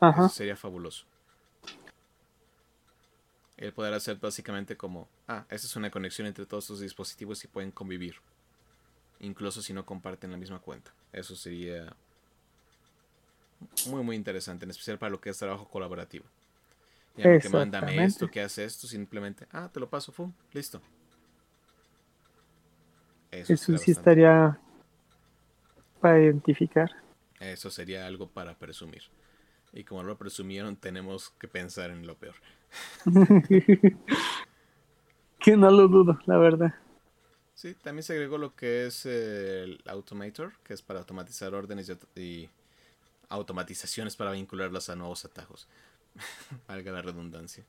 [0.00, 0.28] Ajá.
[0.28, 1.06] sería fabuloso.
[3.56, 7.48] El poder hacer básicamente como, ah, esta es una conexión entre todos sus dispositivos y
[7.48, 8.14] pueden convivir
[9.20, 10.92] incluso si no comparten la misma cuenta.
[11.12, 11.92] Eso sería
[13.86, 16.24] muy muy interesante, en especial para lo que es trabajo colaborativo.
[17.16, 20.80] Ya que mándame esto, que hace esto, simplemente, ah, te lo paso, fum, listo.
[23.30, 24.58] Eso, sí estaría
[26.00, 26.90] para identificar.
[27.40, 29.02] Eso sería algo para presumir.
[29.72, 32.36] Y como lo presumieron, tenemos que pensar en lo peor.
[35.38, 36.74] que no lo dudo, la verdad.
[37.58, 42.48] Sí, también se agregó lo que es el Automator, que es para automatizar órdenes y,
[43.30, 45.66] automatizaciones para vincularlas a nuevos atajos.
[46.68, 47.64] Valga la redundancia.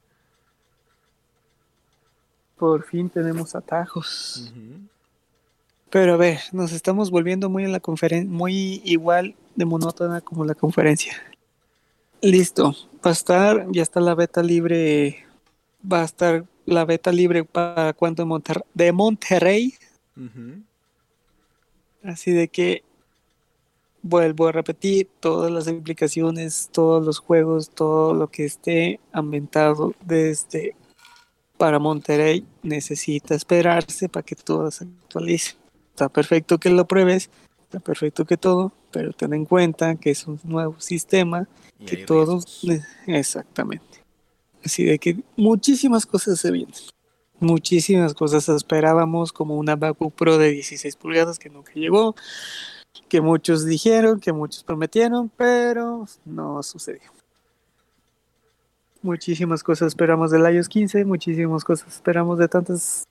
[2.56, 4.54] Por fin tenemos atajos.
[5.90, 10.46] Pero a ver, nos estamos volviendo muy en la conferencia, muy igual de monótona como
[10.46, 11.16] la conferencia.
[12.22, 15.26] Listo, va a estar, ya está la beta libre,
[15.92, 18.26] va a estar la beta libre para cuando
[18.74, 19.74] de Monterrey.
[22.04, 22.84] Así de que
[24.02, 30.76] vuelvo a repetir todas las implicaciones, todos los juegos, todo lo que esté ambientado desde
[31.58, 35.56] para Monterrey necesita esperarse para que todo se actualice.
[35.90, 37.30] Está perfecto que lo pruebes,
[37.64, 41.48] está perfecto que todo, pero ten en cuenta que es un nuevo sistema,
[41.86, 42.66] que todos
[43.08, 43.99] exactamente.
[44.64, 46.76] Así de que muchísimas cosas se vienen.
[47.40, 52.16] Muchísimas cosas esperábamos, como una MacBook Pro de 16 pulgadas que nunca llegó,
[53.08, 57.12] que muchos dijeron, que muchos prometieron, pero no sucedió.
[59.02, 63.08] Muchísimas cosas esperamos del iOS 15, muchísimas cosas esperamos de tantas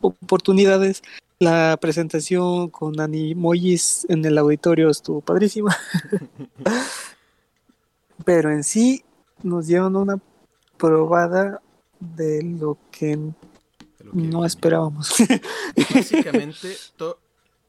[0.00, 1.02] oportunidades.
[1.40, 5.76] La presentación con Animojis en el auditorio estuvo padrísima.
[8.24, 9.02] Pero en sí
[9.42, 10.20] nos dieron una
[10.80, 11.60] probada
[12.00, 13.18] de lo que,
[14.12, 15.14] no esperábamos.
[15.94, 16.74] Básicamente,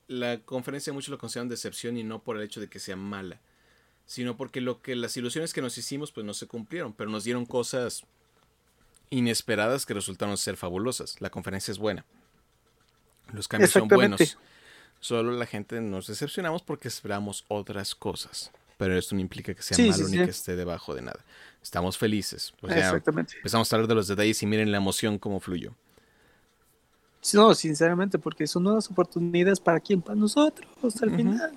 [0.07, 3.41] la conferencia muchos lo consideran decepción y no por el hecho de que sea mala,
[4.05, 7.25] sino porque lo que las ilusiones que nos hicimos pues no se cumplieron, pero nos
[7.25, 8.05] dieron cosas
[9.09, 11.19] inesperadas que resultaron ser fabulosas.
[11.19, 12.05] La conferencia es buena.
[13.33, 14.37] Los cambios son buenos.
[15.01, 18.51] Solo la gente nos decepcionamos porque esperamos otras cosas
[18.81, 21.23] pero esto no implica que sea malo ni que esté debajo de nada.
[21.61, 22.51] Estamos felices.
[22.63, 23.35] Exactamente.
[23.35, 25.75] Empezamos a hablar de los detalles y miren la emoción cómo fluyó.
[27.31, 30.67] No, sinceramente, porque son nuevas oportunidades para quién, para nosotros,
[30.99, 31.53] al final.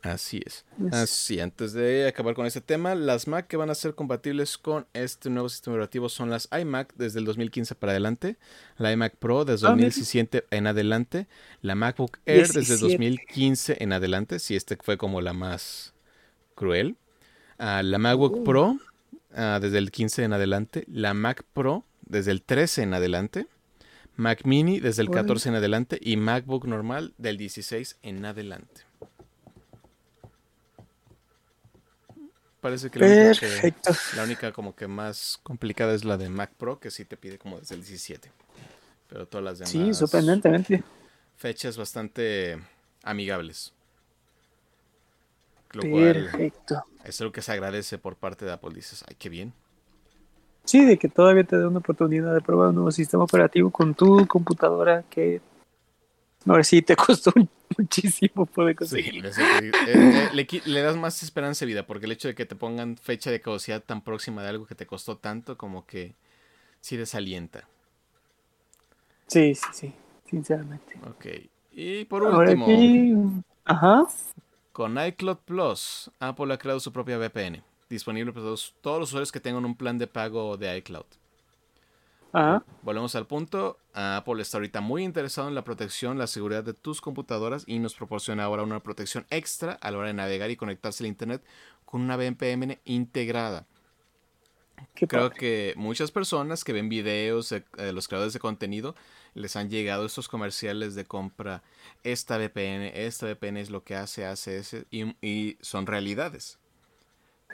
[0.00, 0.64] Así es.
[0.92, 4.86] Así, antes de acabar con este tema, las Mac que van a ser compatibles con
[4.92, 8.36] este nuevo sistema operativo son las iMac desde el 2015 para adelante,
[8.76, 11.26] la iMac Pro desde 2017 ah, en adelante,
[11.62, 15.95] la MacBook Air desde el 2015 en adelante, si este fue como la más
[16.56, 16.96] cruel,
[17.58, 18.44] ah, la MacBook uh.
[18.44, 18.76] Pro
[19.32, 23.46] ah, desde el 15 en adelante, la Mac Pro desde el 13 en adelante,
[24.16, 28.86] Mac Mini desde el 14 en adelante y MacBook normal del 16 en adelante.
[32.66, 32.98] parece que
[34.16, 37.38] la, única como que más complicada es la de Mac Pro, que sí te pide
[37.38, 38.32] como desde el 17.
[39.08, 39.70] Pero todas las demás.
[39.70, 40.82] Sí, sorprendentemente.
[41.36, 42.58] Fechas bastante
[43.04, 43.72] amigables.
[45.82, 46.84] Perfecto.
[47.04, 48.74] es algo que se agradece por parte de Apple.
[48.74, 49.52] Dices, ay, qué bien.
[50.64, 53.94] Sí, de que todavía te dé una oportunidad de probar un nuevo sistema operativo con
[53.94, 55.40] tu computadora que
[56.54, 57.32] ver si te costó
[57.76, 59.32] muchísimo poder conseguir.
[59.32, 59.42] Sí,
[59.86, 62.96] eh, eh, le, das más esperanza de vida, porque el hecho de que te pongan
[62.96, 66.14] fecha de caducidad tan próxima de algo que te costó tanto, como que
[66.80, 67.68] sí desalienta.
[69.26, 69.92] Sí, sí, sí,
[70.28, 70.98] sinceramente.
[71.02, 71.26] Ok.
[71.72, 74.06] Y por último, Ajá.
[74.76, 79.32] Con iCloud Plus, Apple ha creado su propia VPN, disponible para todos, todos los usuarios
[79.32, 81.06] que tengan un plan de pago de iCloud.
[82.82, 83.78] Volvemos al punto.
[83.94, 87.94] Apple está ahorita muy interesado en la protección, la seguridad de tus computadoras y nos
[87.94, 91.42] proporciona ahora una protección extra a la hora de navegar y conectarse al Internet
[91.86, 93.64] con una VPN integrada.
[94.94, 97.64] Creo que muchas personas que ven videos de,
[97.94, 98.94] los creadores de contenido
[99.36, 101.62] les han llegado estos comerciales de compra.
[102.02, 106.58] Esta VPN, esta VPN es lo que hace, hace ese, y, son realidades.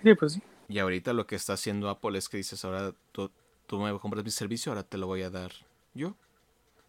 [0.02, 0.42] Sí, pues sí.
[0.68, 3.30] Y ahorita lo que está haciendo Apple es que dices, ahora tú,
[3.66, 5.50] tú me compras mi servicio, ahora te lo voy a dar
[5.92, 6.14] yo.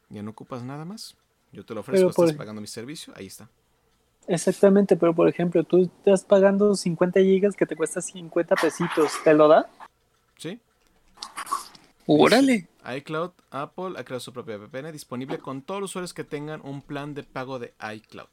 [0.09, 1.17] Ya no ocupas nada más.
[1.51, 3.49] Yo te lo ofrezco, estás pagando mi servicio, ahí está.
[4.27, 9.33] Exactamente, pero por ejemplo, tú estás pagando 50 gigas que te cuesta 50 pesitos, ¿te
[9.33, 9.69] lo da?
[10.37, 10.59] Sí.
[12.05, 12.67] Órale.
[12.97, 16.81] iCloud, Apple ha creado su propia VPN disponible con todos los usuarios que tengan un
[16.81, 18.29] plan de pago de iCloud.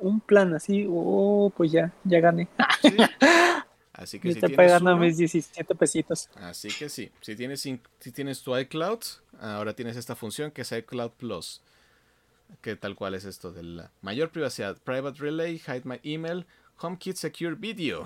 [0.00, 2.48] Un plan así, oh, pues ya, ya gané.
[2.80, 2.96] ¿Sí?
[3.92, 6.28] Así que si tienes pagando mis 17 pesitos.
[6.36, 9.00] Así que sí, si tienes, si tienes tu iCloud,
[9.40, 11.62] ahora tienes esta función que es iCloud Plus.
[12.62, 16.46] Que tal cual es esto de la mayor privacidad, Private Relay, Hide My Email,
[16.80, 18.04] HomeKit Secure Video.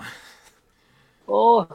[1.27, 1.65] Oh.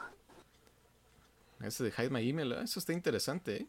[1.61, 3.67] Eso de Hide My Email, eso está interesante, ¿eh?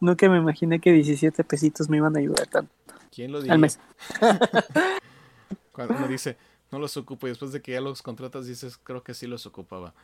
[0.00, 2.72] Nunca me imaginé que 17 pesitos me iban a ayudar tanto.
[3.14, 3.54] ¿Quién lo diría?
[3.54, 3.78] Al mes.
[5.72, 6.36] Cuando uno dice,
[6.70, 9.46] no los ocupo y después de que ya los contratas dices, creo que sí los
[9.46, 9.94] ocupaba.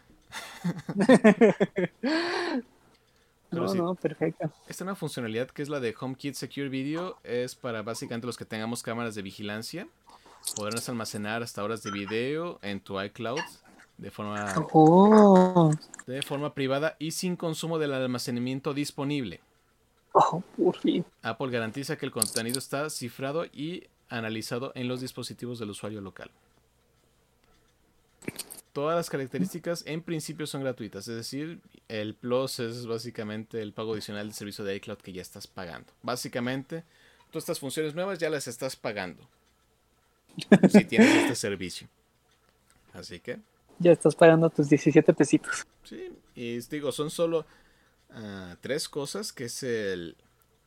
[3.50, 4.52] no, no, perfecto.
[4.68, 8.44] Esta nueva funcionalidad que es la de HomeKit Secure Video es para básicamente los que
[8.44, 9.86] tengamos cámaras de vigilancia.
[10.54, 13.40] Podrás almacenar hasta horas de video en tu iCloud
[13.98, 15.72] de forma, oh.
[16.06, 19.40] de forma privada y sin consumo del almacenamiento disponible.
[20.12, 21.04] Oh, por fin.
[21.22, 26.30] Apple garantiza que el contenido está cifrado y analizado en los dispositivos del usuario local.
[28.72, 33.94] Todas las características en principio son gratuitas, es decir, el Plus es básicamente el pago
[33.94, 35.90] adicional del servicio de iCloud que ya estás pagando.
[36.02, 36.84] Básicamente,
[37.30, 39.26] todas estas funciones nuevas ya las estás pagando.
[40.68, 41.88] si tienes este servicio.
[42.92, 43.38] Así que.
[43.78, 45.66] Ya estás pagando tus 17 pesitos.
[45.84, 47.46] Sí, y digo, son solo
[48.10, 50.16] ah, tres cosas, que es el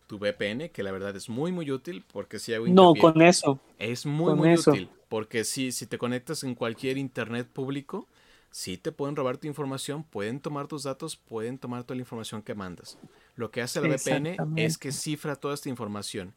[0.07, 3.59] tu VPN, que la verdad es muy muy útil porque si hago No, con eso.
[3.77, 8.07] Es muy muy útil porque si, si te conectas en cualquier internet público,
[8.51, 12.41] sí te pueden robar tu información, pueden tomar tus datos, pueden tomar toda la información
[12.41, 12.97] que mandas.
[13.35, 16.33] Lo que hace la VPN es que cifra toda esta información.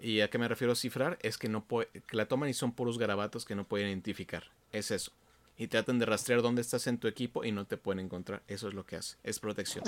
[0.00, 1.18] ¿Y a qué me refiero a cifrar?
[1.22, 4.44] Es que, no que la toman y son puros garabatos que no pueden identificar.
[4.72, 5.12] Es eso.
[5.56, 8.42] Y tratan de rastrear dónde estás en tu equipo y no te pueden encontrar.
[8.48, 9.16] Eso es lo que hace.
[9.22, 9.84] Es protección.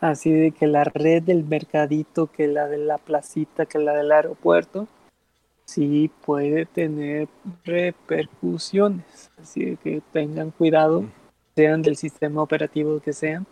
[0.00, 4.10] Así de que la red del mercadito, que la de la placita, que la del
[4.10, 4.88] aeropuerto,
[5.64, 7.28] sí puede tener
[7.64, 9.30] repercusiones.
[9.40, 11.04] Así de que tengan cuidado,
[11.54, 13.46] sean del sistema operativo que sean,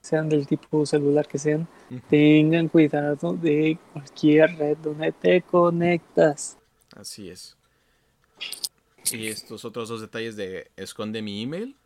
[0.00, 1.66] sean del tipo celular que sean,
[2.08, 6.58] tengan cuidado de cualquier red donde te conectas.
[6.94, 7.56] Así es.
[9.12, 11.76] Y estos otros dos detalles de esconde mi email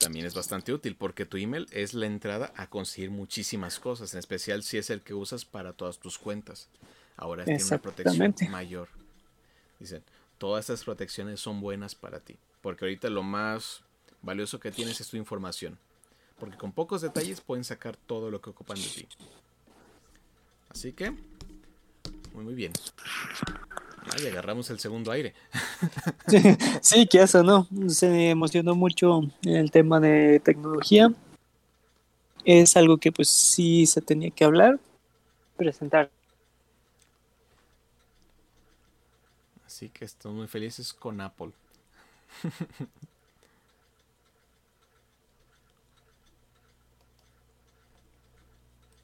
[0.00, 4.18] también es bastante útil porque tu email es la entrada a conseguir muchísimas cosas, en
[4.18, 6.68] especial si es el que usas para todas tus cuentas.
[7.18, 8.88] Ahora tiene una protección mayor.
[9.78, 10.02] Dicen,
[10.38, 13.82] todas estas protecciones son buenas para ti, porque ahorita lo más
[14.22, 15.78] valioso que tienes es tu información,
[16.38, 19.08] porque con pocos detalles pueden sacar todo lo que ocupan de ti.
[20.70, 21.10] Así que,
[22.32, 22.72] muy muy bien.
[24.06, 25.34] Ay, agarramos el segundo aire.
[26.80, 27.68] sí, que eso, ¿no?
[27.88, 31.12] Se emocionó mucho el tema de tecnología.
[32.44, 34.80] Es algo que pues sí se tenía que hablar,
[35.56, 36.10] presentar.
[39.66, 41.52] Así que estamos muy felices con Apple.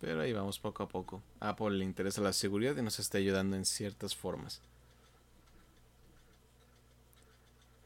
[0.01, 1.23] Pero ahí vamos poco a poco.
[1.41, 4.61] Apple le interesa la seguridad y nos está ayudando en ciertas formas.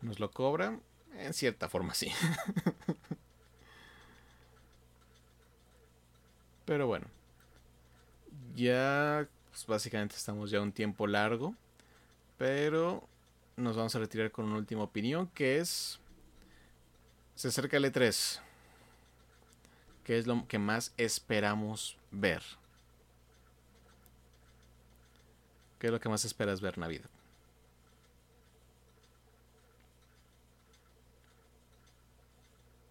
[0.03, 0.79] Nos lo cobra
[1.17, 2.11] en cierta forma, sí.
[6.65, 7.07] Pero bueno.
[8.55, 11.55] Ya, pues básicamente estamos ya un tiempo largo.
[12.39, 13.07] Pero
[13.57, 16.01] nos vamos a retirar con una última opinión que es...
[17.35, 18.41] Se acerca el E3.
[20.05, 22.43] ¿Qué es lo que más esperamos ver?
[25.79, 27.09] ¿Qué es lo que más esperas ver, Navidad?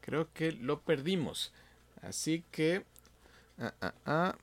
[0.01, 1.53] Creo que lo perdimos.
[2.01, 2.85] Así que...
[3.57, 4.35] Ah, ah, ah.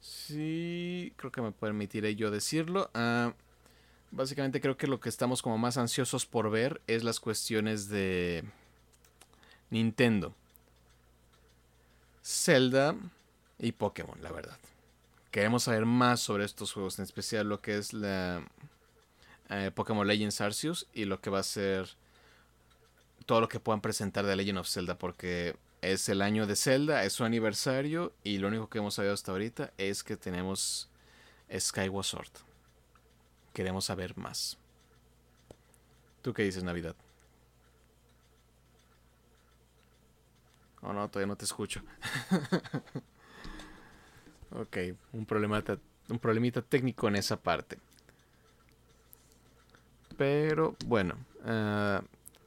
[0.00, 2.90] Sí, creo que me permitiré yo decirlo.
[2.92, 3.34] Ah,
[4.10, 8.44] básicamente creo que lo que estamos como más ansiosos por ver es las cuestiones de
[9.70, 10.34] Nintendo.
[12.22, 12.96] Zelda
[13.58, 14.58] y Pokémon, la verdad.
[15.30, 18.44] Queremos saber más sobre estos juegos, en especial lo que es la
[19.48, 21.96] eh, Pokémon Legends Arceus y lo que va a ser
[23.22, 27.04] todo lo que puedan presentar de Legend of Zelda, porque es el año de Zelda,
[27.04, 30.88] es su aniversario y lo único que hemos sabido hasta ahorita es que tenemos
[31.58, 32.30] Skyward Sword.
[33.52, 34.56] Queremos saber más.
[36.22, 36.94] ¿Tú qué dices, Navidad?
[40.82, 41.82] Oh, no, todavía no te escucho.
[44.52, 44.76] ok,
[45.12, 47.78] un, problemita, un problemita técnico en esa parte.
[50.16, 52.02] Pero bueno, uh,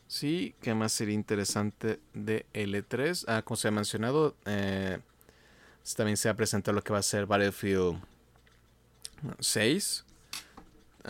[0.08, 3.26] sí, ¿qué más sería interesante de L3?
[3.28, 4.99] Ah, como se ha mencionado, eh,
[5.95, 8.01] también se ha presentado lo que va a ser Battlefield
[9.39, 10.06] 6.
[11.03, 11.08] Uh,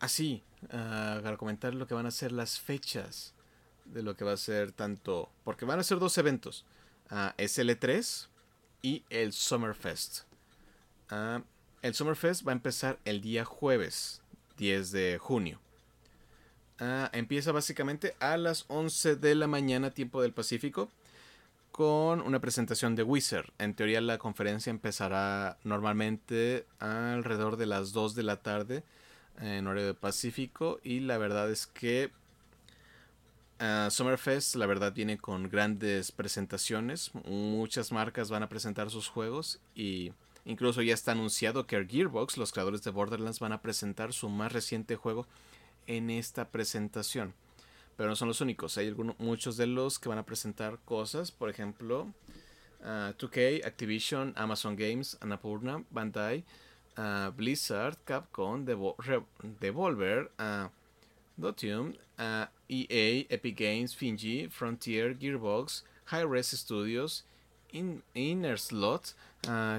[0.00, 3.34] ah, uh, para comentar lo que van a ser las fechas
[3.84, 6.64] de lo que va a ser tanto, porque van a ser dos eventos,
[7.10, 8.28] uh, SL3
[8.82, 10.22] y el Summerfest.
[11.10, 11.42] Uh,
[11.82, 14.22] el Summerfest va a empezar el día jueves
[14.56, 15.60] 10 de junio.
[16.80, 20.88] Uh, empieza básicamente a las 11 de la mañana tiempo del Pacífico
[21.70, 23.50] con una presentación de Wizard.
[23.58, 28.82] En teoría la conferencia empezará normalmente alrededor de las 2 de la tarde
[29.40, 32.10] en horario de Pacífico y la verdad es que
[33.60, 37.12] Uh, Summerfest, la verdad, viene con grandes presentaciones.
[37.24, 40.12] Muchas marcas van a presentar sus juegos y
[40.44, 44.52] incluso ya está anunciado que Gearbox, los creadores de Borderlands, van a presentar su más
[44.52, 45.26] reciente juego
[45.86, 47.34] en esta presentación.
[47.96, 51.30] Pero no son los únicos, hay algunos, muchos de los que van a presentar cosas,
[51.30, 52.12] por ejemplo,
[52.82, 56.44] 2K, uh, Activision, Amazon Games, Annapurna, Bandai,
[56.98, 60.30] uh, Blizzard, Capcom, Devolver,
[61.36, 61.94] Dotium,
[62.68, 67.24] EA, Epic Games, Finji, Frontier, Gearbox, Hi-Res Studios,
[67.72, 69.14] Inner Slot,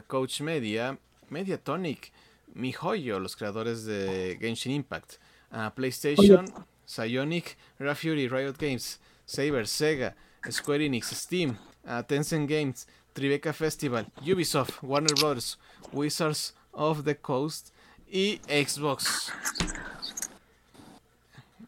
[0.07, 0.97] Coach Media,
[1.29, 2.11] Mediatonic,
[2.53, 5.15] MiHoYo, los creadores de Genshin Impact,
[5.55, 6.47] uh, PlayStation,
[6.85, 10.13] Psyonic, Rafury, Riot Games, Saber, Sega,
[10.49, 11.57] Square Enix, Steam,
[11.87, 15.57] uh, Tencent Games, Tribeca Festival, Ubisoft, Warner Bros.,
[15.91, 17.71] Wizards of the Coast
[18.11, 19.31] y Xbox.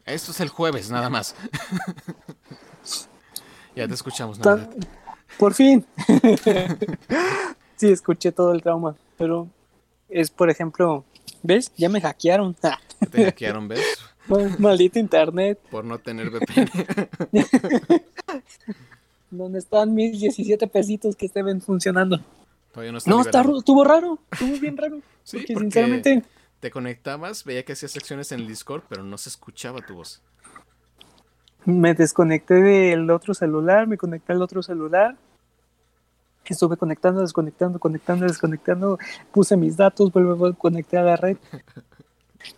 [0.04, 1.34] Esto es el jueves, nada más.
[3.76, 4.38] ya te escuchamos,
[5.38, 5.84] Por fin.
[7.76, 9.48] sí, escuché todo el trauma, pero
[10.08, 11.04] es, por ejemplo,
[11.42, 11.72] ¿ves?
[11.76, 12.54] Ya me hackearon.
[13.10, 13.84] te hackearon, ¿ves?
[14.58, 15.58] Maldito internet.
[15.70, 16.70] Por no tener VPN.
[19.30, 22.20] ¿Dónde están mis 17 pesitos que estén funcionando?
[22.72, 25.00] Todavía no, no está, estuvo raro, estuvo bien raro.
[25.28, 26.22] Sí, porque, sinceramente
[26.60, 30.22] te conectabas, veía que hacías secciones en el Discord, pero no se escuchaba tu voz.
[31.64, 35.16] Me desconecté del otro celular, me conecté al otro celular.
[36.48, 38.98] Estuve conectando, desconectando, conectando, desconectando.
[39.32, 41.36] Puse mis datos, vuelvo a conectar a la red.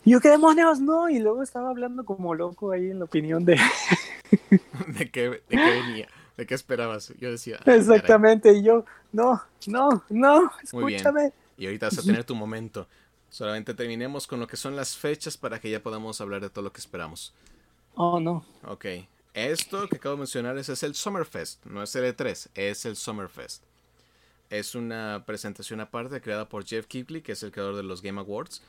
[0.05, 0.81] Y yo, ¿qué demonios?
[0.81, 1.09] No.
[1.09, 3.57] Y luego estaba hablando como loco ahí en la opinión de.
[4.99, 6.09] ¿De qué, de qué venía?
[6.37, 7.13] ¿De qué esperabas?
[7.19, 7.59] Yo decía.
[7.67, 8.53] Ah, Exactamente.
[8.53, 11.33] Y yo, no, no, no, escúchame.
[11.57, 12.87] Y ahorita vas a tener tu momento.
[13.29, 16.65] Solamente terminemos con lo que son las fechas para que ya podamos hablar de todo
[16.65, 17.33] lo que esperamos.
[17.95, 18.45] Oh, no.
[18.67, 18.87] Ok.
[19.35, 22.97] Esto que acabo de mencionar es, es el Summerfest, no es el E3, es el
[22.97, 23.63] Summerfest.
[24.51, 28.21] Es una presentación aparte creada por Jeff Keighley, que es el creador de los Game
[28.21, 28.63] Awards.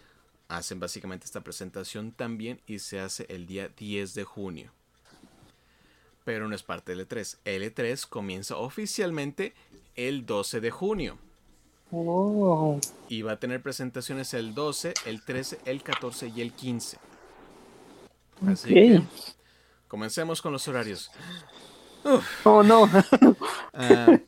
[0.47, 4.71] hacen básicamente esta presentación también y se hace el día 10 de junio.
[6.23, 7.37] Pero no es parte del E3.
[7.45, 9.53] El E3 comienza oficialmente
[9.95, 11.17] el 12 de junio.
[11.91, 12.79] Oh.
[13.09, 16.97] Y va a tener presentaciones el 12, el 13, el 14 y el 15.
[18.47, 19.01] Así que
[19.87, 21.11] comencemos con los horarios.
[22.43, 22.83] Oh no.
[22.83, 24.19] uh,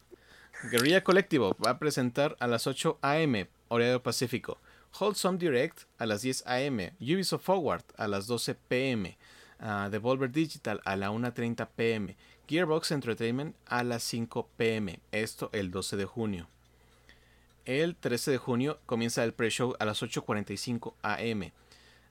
[0.72, 4.60] Guerrilla Colectivo va a presentar a las 8 am, horario pacífico.
[4.98, 6.80] Wholesome Direct a las 10 am.
[7.02, 9.18] Ubisoft Forward a las 12 pm.
[9.60, 12.16] Uh, Devolver Digital a la 1.30 pm.
[12.48, 15.00] Gearbox Entertainment a las 5 pm.
[15.12, 16.48] Esto el 12 de junio.
[17.66, 21.52] El 13 de junio comienza el pre-show a las 8.45 am.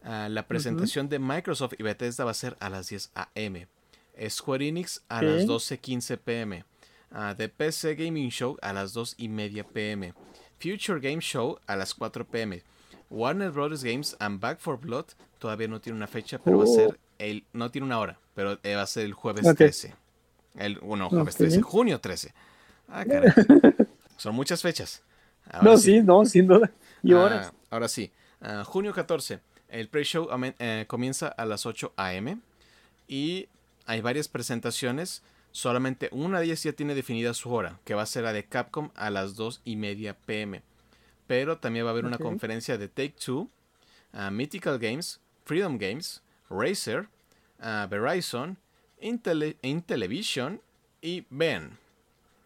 [0.04, 3.66] Uh, la presentación de Microsoft y Bethesda va a ser a las 10 am.
[4.28, 6.64] Square Enix a las 12.15 pm.
[7.14, 10.14] Uh, The PC Gaming Show a las 2 y media pm.
[10.59, 12.62] Future Game Show a las 4 pm.
[13.10, 13.84] Warner Bros.
[13.84, 15.06] Games and Back for Blood
[15.39, 17.44] todavía no tiene una fecha, pero va a ser el.
[17.52, 19.94] No tiene una hora, pero va a ser el jueves 13.
[20.56, 22.32] El, bueno, jueves 13, junio 13.
[22.89, 23.30] Ah, caray.
[24.16, 25.02] Son muchas fechas.
[25.51, 26.01] Ahora no, sí.
[26.01, 26.70] no, sin duda.
[27.02, 27.51] Y horas.
[27.51, 28.10] Uh, ahora sí.
[28.40, 29.40] Uh, junio 14.
[29.68, 32.40] El pre-show uh, comienza a las 8 am.
[33.09, 33.48] Y
[33.86, 35.22] hay varias presentaciones.
[35.52, 38.46] Solamente una de ellas ya tiene definida su hora, que va a ser la de
[38.46, 40.62] Capcom a las 2 y media pm.
[41.26, 43.50] Pero también va a haber una conferencia de Take Two,
[44.14, 47.08] uh, Mythical Games, Freedom Games, Razer,
[47.60, 48.56] uh, Verizon,
[49.00, 50.60] Intel Intellivision
[51.02, 51.78] y Ben.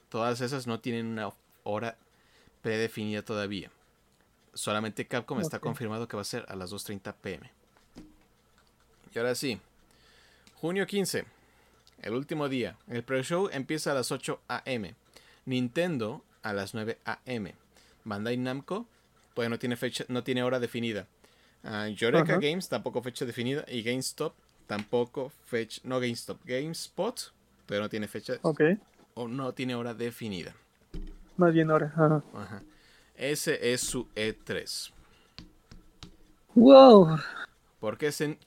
[0.09, 1.31] Todas esas no tienen una
[1.63, 1.97] hora
[2.61, 3.71] predefinida todavía.
[4.53, 7.53] Solamente Capcom está confirmado que va a ser a las 2.30 pm.
[9.15, 9.61] Y ahora sí,
[10.57, 11.36] junio 15
[12.03, 12.77] el último día.
[12.89, 14.95] El pre-show empieza a las 8 a.m.
[15.45, 17.55] Nintendo a las 9 a.m.
[18.05, 18.87] Bandai Namco
[19.35, 21.07] todavía no tiene fecha, no tiene hora definida.
[21.65, 24.35] Uh, Yoreka Games tampoco fecha definida y GameStop
[24.67, 27.33] tampoco fecha, no GameStop, GameSpot
[27.67, 28.35] todavía no tiene fecha
[29.15, 30.55] o no tiene hora definida.
[31.37, 32.23] Más bien hora.
[33.17, 34.93] Ese es su E3.
[36.55, 37.19] Wow.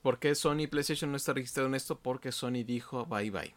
[0.02, 1.98] ¿Por qué, Sony PlayStation no está registrado en esto?
[1.98, 3.54] Porque Sony dijo bye bye.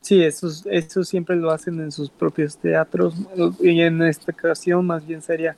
[0.00, 3.16] Sí, eso, eso siempre lo hacen en sus propios teatros.
[3.58, 5.56] Y en esta ocasión más bien sería,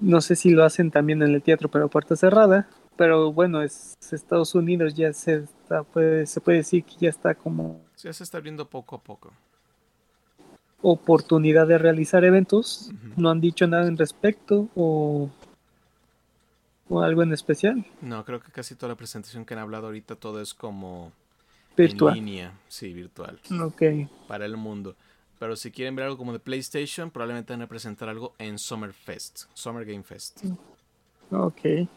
[0.00, 2.68] no sé si lo hacen también en el teatro, pero puerta cerrada.
[2.96, 7.36] Pero bueno, es Estados Unidos, ya se, está, puede, se puede decir que ya está
[7.36, 7.80] como...
[7.96, 9.32] Ya se está abriendo poco a poco.
[10.80, 12.90] Oportunidad de realizar eventos.
[13.16, 15.30] No han dicho nada en respecto o
[16.88, 17.86] o algo en especial?
[18.00, 21.12] No, creo que casi toda la presentación que han hablado ahorita todo es como
[21.76, 22.16] virtual.
[22.18, 23.40] En línea, sí, virtual.
[23.60, 23.82] Ok.
[24.28, 24.96] Para el mundo.
[25.38, 28.92] Pero si quieren ver algo como de PlayStation, probablemente van a presentar algo en Summer
[28.92, 30.44] Fest, Summer Game Fest.
[31.30, 31.88] Ok.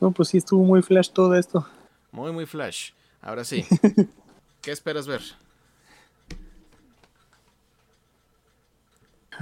[0.00, 1.66] No, pues sí estuvo muy flash todo esto.
[2.12, 2.90] Muy, muy flash.
[3.22, 3.64] Ahora sí.
[4.60, 5.22] ¿Qué esperas ver?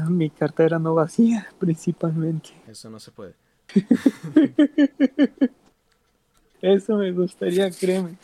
[0.09, 2.51] Mi cartera no vacía, principalmente.
[2.66, 3.35] Eso no se puede.
[6.62, 8.16] Eso me gustaría, créeme.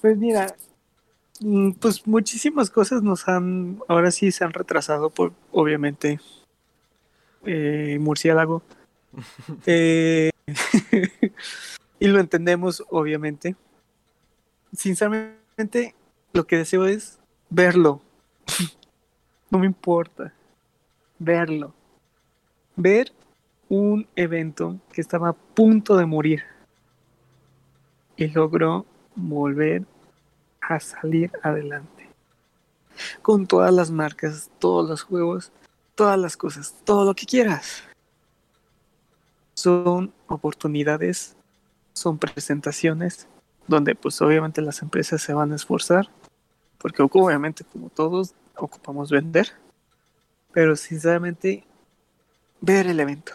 [0.00, 0.54] Pues mira,
[1.40, 6.20] mm, pues muchísimas cosas nos han, ahora sí se han retrasado por, obviamente,
[7.44, 8.62] eh, murciélago.
[9.66, 10.30] Eh,
[11.98, 13.56] y lo entendemos, obviamente.
[14.76, 15.94] Sinceramente,
[16.34, 17.18] lo que deseo es
[17.48, 18.02] verlo.
[19.50, 20.34] no me importa.
[21.18, 21.74] Verlo.
[22.76, 23.10] Ver
[23.68, 26.44] un evento que estaba a punto de morir
[28.16, 29.84] y logró volver
[30.60, 32.08] a salir adelante.
[33.22, 35.52] Con todas las marcas, todos los juegos,
[35.94, 37.82] todas las cosas, todo lo que quieras.
[39.54, 41.36] Son oportunidades,
[41.92, 43.26] son presentaciones
[43.66, 46.08] donde pues obviamente las empresas se van a esforzar,
[46.78, 49.50] porque obviamente como todos ocupamos vender,
[50.52, 51.64] pero sinceramente
[52.60, 53.32] ver el evento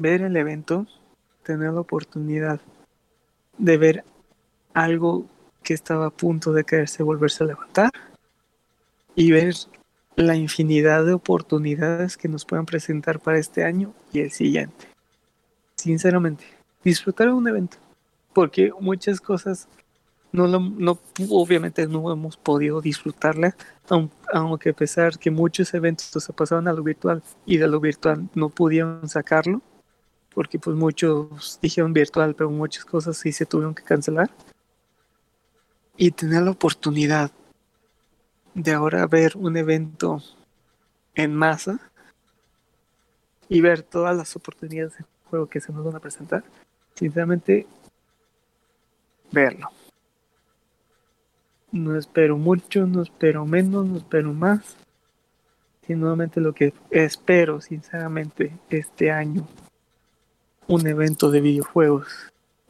[0.00, 0.86] ver el evento,
[1.42, 2.60] tener la oportunidad
[3.58, 4.04] de ver
[4.72, 5.26] algo
[5.62, 7.92] que estaba a punto de caerse, volverse a levantar
[9.14, 9.54] y ver
[10.16, 14.86] la infinidad de oportunidades que nos puedan presentar para este año y el siguiente.
[15.76, 16.44] Sinceramente,
[16.82, 17.76] disfrutar un evento,
[18.32, 19.68] porque muchas cosas
[20.32, 20.98] no, no
[21.28, 23.54] obviamente no hemos podido disfrutarla,
[24.32, 28.28] aunque a pesar que muchos eventos se pasaron a lo virtual y de lo virtual
[28.34, 29.60] no pudieron sacarlo,
[30.34, 34.30] porque pues muchos dijeron virtual, pero muchas cosas sí se tuvieron que cancelar.
[35.96, 37.30] Y tener la oportunidad
[38.54, 40.22] de ahora ver un evento
[41.14, 41.78] en masa
[43.48, 44.96] y ver todas las oportunidades
[45.30, 46.44] juego que se nos van a presentar,
[46.94, 47.66] sinceramente,
[49.30, 49.70] verlo.
[51.72, 54.76] No espero mucho, no espero menos, no espero más.
[55.86, 59.46] Y nuevamente lo que espero, sinceramente, este año,
[60.70, 62.06] un evento de videojuegos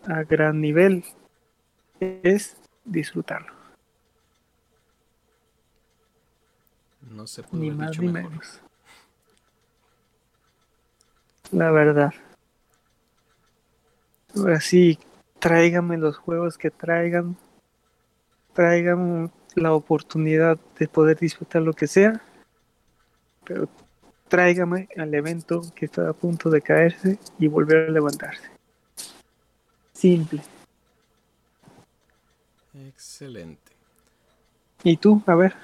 [0.06, 1.04] a gran nivel,
[2.00, 2.56] es
[2.86, 3.52] disfrutarlo.
[7.10, 8.60] No se puede Ni más ni menos.
[11.52, 12.14] La verdad.
[14.34, 14.98] Ahora sí,
[15.38, 17.36] tráigame los juegos que traigan.
[18.54, 22.22] Traigan la oportunidad de poder disfrutar lo que sea.
[23.44, 23.68] Pero
[24.30, 28.48] tráigame al evento que está a punto de caerse y volver a levantarse.
[29.92, 30.40] Simple.
[32.88, 33.72] Excelente.
[34.82, 35.22] ¿Y tú?
[35.26, 35.54] A ver.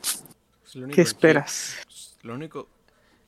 [0.00, 1.76] Pues ¿Qué esperas?
[1.84, 2.68] Pues, lo único,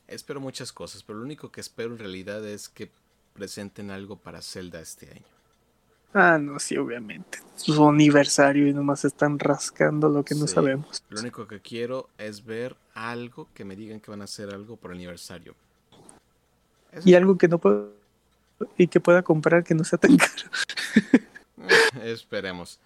[0.09, 2.91] espero muchas cosas, pero lo único que espero en realidad es que
[3.35, 5.40] presenten algo para Zelda este año.
[6.13, 7.39] Ah, no, sí, obviamente.
[7.57, 11.05] Su aniversario y nomás están rascando lo que no sabemos.
[11.09, 14.77] Lo único que quiero es ver algo que me digan que van a hacer algo
[14.77, 15.55] por aniversario.
[17.05, 17.93] y algo que no puedo
[18.77, 20.51] y que pueda comprar que no sea tan caro.
[22.03, 22.81] Eh, esperemos.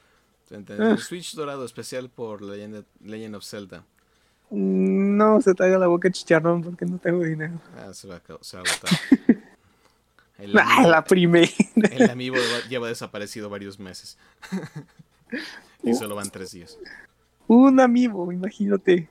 [0.78, 0.96] Ah.
[0.98, 3.84] Switch dorado especial por Legend, Legend of Zelda.
[4.51, 7.60] No se te haga la boca chicharrón porque no tengo dinero.
[7.76, 8.90] Ah, se va, se va a agotar.
[10.39, 11.51] El ah, la primera.
[11.90, 12.36] El amigo
[12.69, 14.19] lleva desaparecido varios meses.
[15.82, 15.94] y uh.
[15.94, 16.78] solo van tres días.
[17.47, 19.09] Un amigo, imagínate.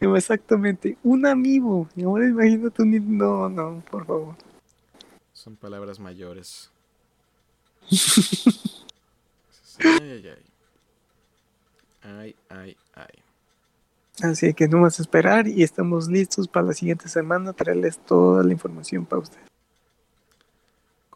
[0.00, 1.88] Exactamente, un amigo.
[2.04, 3.18] Ahora imagínate un...
[3.18, 4.36] No, no, por favor.
[5.32, 6.70] Son palabras mayores.
[9.84, 10.42] ay, ay, ay.
[12.02, 13.22] Ay, ay, ay.
[14.22, 18.52] Así que no más esperar y estamos listos para la siguiente semana traerles toda la
[18.52, 19.55] información para ustedes.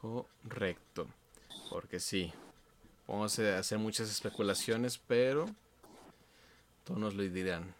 [0.01, 1.09] Correcto.
[1.69, 2.33] Porque sí,
[3.07, 5.47] vamos a hacer muchas especulaciones, pero
[6.85, 7.75] todos nos lo dirán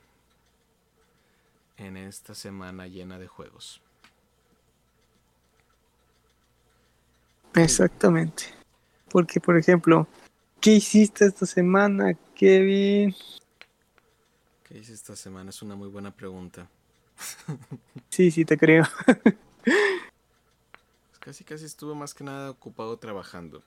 [1.77, 3.81] en esta semana llena de juegos.
[7.55, 8.45] Exactamente.
[9.11, 10.07] Porque, por ejemplo,
[10.61, 13.15] ¿qué hiciste esta semana, Kevin?
[14.65, 15.51] ¿Qué hice esta semana?
[15.51, 16.69] Es una muy buena pregunta.
[18.09, 18.85] sí, sí, te creo.
[21.31, 23.63] casi, casi estuve más que nada ocupado trabajando.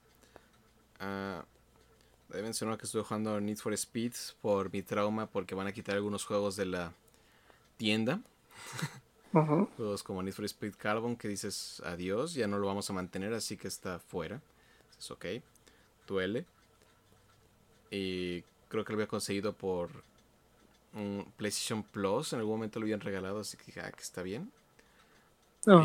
[0.99, 1.41] Uh,
[2.27, 5.95] debe mencionar que estuve jugando Need for Speed por mi trauma porque van a quitar
[5.95, 6.94] algunos juegos de la
[7.77, 8.19] tienda.
[9.31, 13.34] Juegos como Need for Speed Carbon que dices adiós, ya no lo vamos a mantener,
[13.34, 14.41] así que está fuera.
[14.99, 15.26] Es ok,
[16.06, 16.45] duele.
[17.90, 19.90] Y creo que lo había conseguido por
[20.94, 22.34] un PlayStation Plus.
[22.34, 24.52] En algún momento lo habían regalado, así que, ah, que está bien.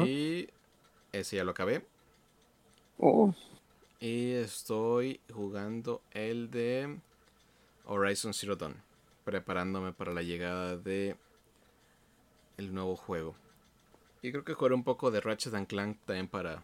[0.05, 0.49] Y
[1.13, 1.85] ese ya lo acabé.
[2.99, 3.35] Oh.
[4.01, 6.99] Y estoy jugando el de
[7.85, 8.77] Horizon Zero Dawn.
[9.25, 11.17] Preparándome para la llegada de
[12.57, 13.35] el nuevo juego.
[14.23, 16.63] Y creo que jugaré un poco de Ratchet and Clank también para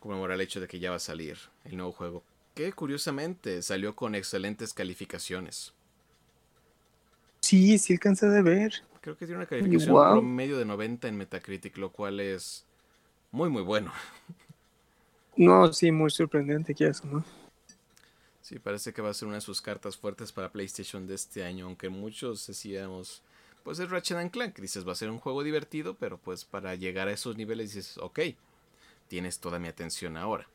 [0.00, 2.22] conmemorar el hecho de que ya va a salir el nuevo juego.
[2.54, 5.72] Que curiosamente salió con excelentes calificaciones.
[7.40, 8.82] Sí, sí alcancé de ver.
[9.00, 12.66] Creo que tiene una calificación promedio de 90 en Metacritic, lo cual es
[13.30, 13.92] muy, muy bueno.
[15.36, 17.24] No, sí, muy sorprendente que eso, ¿no?
[18.42, 21.44] Sí, parece que va a ser una de sus cartas fuertes para PlayStation de este
[21.44, 23.22] año, aunque muchos decíamos,
[23.62, 26.74] pues es Ratchet and Clank, dices, va a ser un juego divertido, pero pues para
[26.74, 28.20] llegar a esos niveles dices, ok,
[29.06, 30.48] tienes toda mi atención ahora.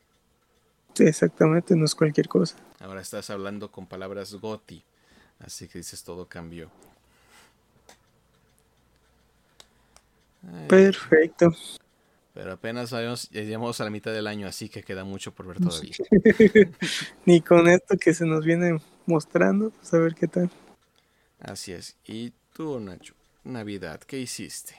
[0.94, 2.56] Sí, exactamente, no es cualquier cosa.
[2.80, 4.84] Ahora estás hablando con palabras GOTI.
[5.40, 6.70] Así que dices, todo cambió.
[10.68, 11.52] Perfecto.
[12.34, 15.58] Pero apenas sabemos, llegamos a la mitad del año, así que queda mucho por ver
[15.60, 15.94] todavía.
[17.26, 20.50] Ni con esto que se nos viene mostrando, pues a ver qué tal.
[21.38, 21.96] Así es.
[22.04, 23.14] ¿Y tú, Nacho?
[23.44, 24.74] Navidad, ¿qué hiciste?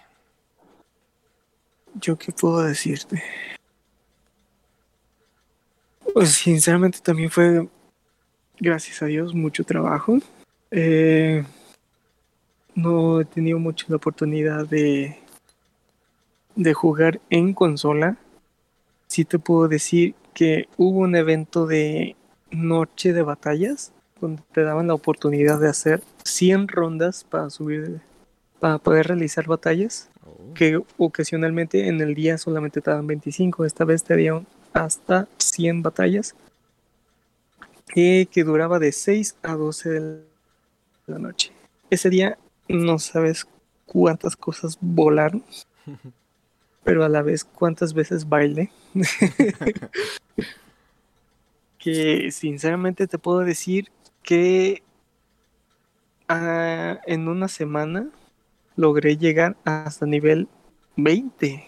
[1.94, 3.24] ¿Yo qué puedo decirte?
[6.14, 7.70] Pues sinceramente también fue,
[8.60, 10.20] gracias a Dios, mucho trabajo.
[10.72, 11.46] Eh,
[12.74, 15.18] no he tenido mucho la oportunidad de,
[16.56, 18.18] de jugar en consola.
[19.08, 22.16] Sí te puedo decir que hubo un evento de
[22.52, 28.00] noche de batallas donde te daban la oportunidad de hacer 100 rondas para subir
[28.60, 30.54] para poder realizar batallas oh.
[30.54, 35.82] que ocasionalmente en el día solamente te daban 25 esta vez te dieron hasta 100
[35.82, 36.36] batallas
[37.94, 40.26] y que duraba de 6 a 12 del
[41.08, 41.52] la noche.
[41.90, 42.38] Ese día
[42.68, 43.48] no sabes
[43.86, 45.44] cuántas cosas volaron.
[46.86, 48.72] pero a la vez cuántas veces baile.
[51.80, 53.92] que sinceramente te puedo decir
[54.24, 54.82] que
[56.30, 58.10] ah, en una semana
[58.76, 60.48] logré llegar hasta nivel
[60.96, 61.66] 20.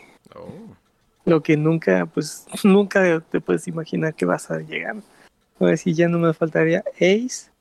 [1.26, 4.98] Lo que nunca, pues, nunca te puedes imaginar que vas a llegar.
[5.60, 7.52] A ver si ya no me faltaría Ace,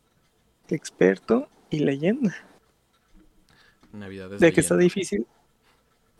[0.68, 2.34] experto y leyenda.
[4.38, 5.26] de que está difícil.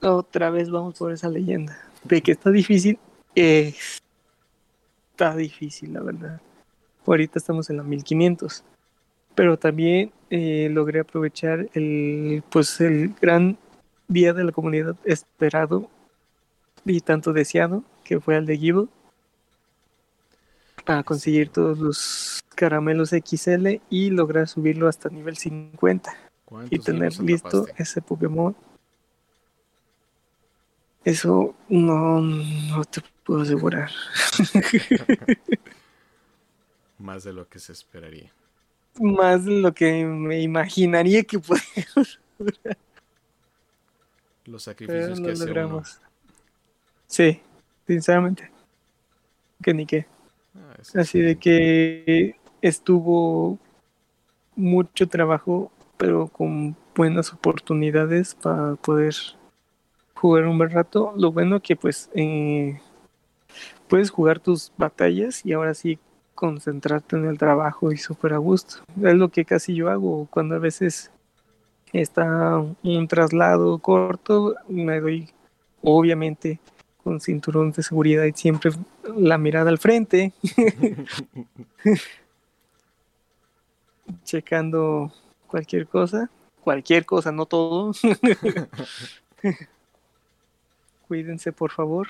[0.02, 1.78] Otra vez vamos por esa leyenda.
[2.04, 2.98] De que está difícil.
[3.34, 6.40] está difícil, la verdad.
[7.06, 8.64] Ahorita estamos en la 1500.
[9.34, 13.58] Pero también eh, logré aprovechar el, pues, el gran
[14.08, 15.88] día de la comunidad esperado
[16.84, 18.86] y tanto deseado, que fue el de Gible,
[20.84, 26.16] para conseguir todos los caramelos XL y lograr subirlo hasta nivel 50
[26.70, 28.54] y tener listo ese Pokémon.
[31.06, 33.92] Eso no, no te puedo asegurar.
[36.98, 38.32] Más de lo que se esperaría.
[38.98, 42.18] Más de lo que me imaginaría que podemos
[44.46, 46.00] Los sacrificios que logramos.
[47.06, 47.40] Sí,
[47.86, 48.50] sinceramente.
[49.62, 50.06] Que ni qué.
[50.56, 53.60] Ah, Así de que estuvo
[54.56, 59.14] mucho trabajo, pero con buenas oportunidades para poder
[60.16, 61.12] jugar un buen rato.
[61.16, 62.80] Lo bueno que pues eh,
[63.88, 65.98] puedes jugar tus batallas y ahora sí
[66.34, 68.78] concentrarte en el trabajo y súper a gusto.
[69.02, 71.10] Es lo que casi yo hago cuando a veces
[71.92, 75.30] está un traslado corto, me doy
[75.82, 76.60] obviamente
[77.02, 78.72] con cinturón de seguridad y siempre
[79.16, 80.34] la mirada al frente,
[84.24, 85.12] checando
[85.46, 86.28] cualquier cosa,
[86.60, 87.92] cualquier cosa, no todo.
[91.08, 92.08] Cuídense por favor,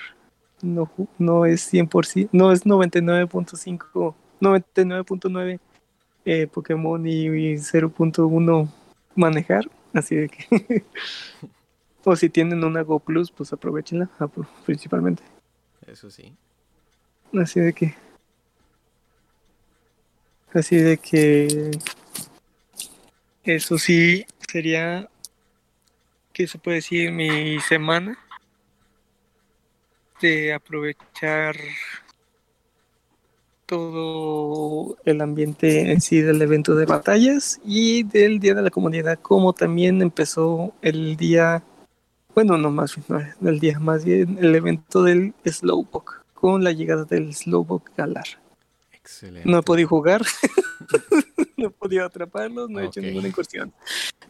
[0.61, 5.59] no, no es 100%, no es 99.5, 99.9
[6.25, 8.69] eh, Pokémon y 0.1
[9.15, 10.83] manejar, así de que
[12.09, 14.29] O si tienen una Go Plus, pues aprovechenla ah,
[14.65, 15.23] principalmente.
[15.85, 16.33] Eso sí.
[17.37, 17.95] Así de que.
[20.53, 21.71] Así de que.
[23.43, 25.09] Eso sí sería.
[26.31, 27.11] ¿Qué se puede decir?
[27.11, 28.17] Mi semana.
[30.21, 31.55] De aprovechar
[33.65, 39.19] todo el ambiente en sí del evento de batallas y del Día de la Comunidad,
[39.21, 41.63] como también empezó el día
[42.37, 47.03] bueno, no más bien, el día, más bien el evento del Slowpoke, con la llegada
[47.03, 48.27] del Slowpoke Galar.
[48.93, 49.49] Excelente.
[49.49, 50.21] No he podido jugar,
[51.57, 53.73] no he podido atraparlos, no he hecho ninguna incursión.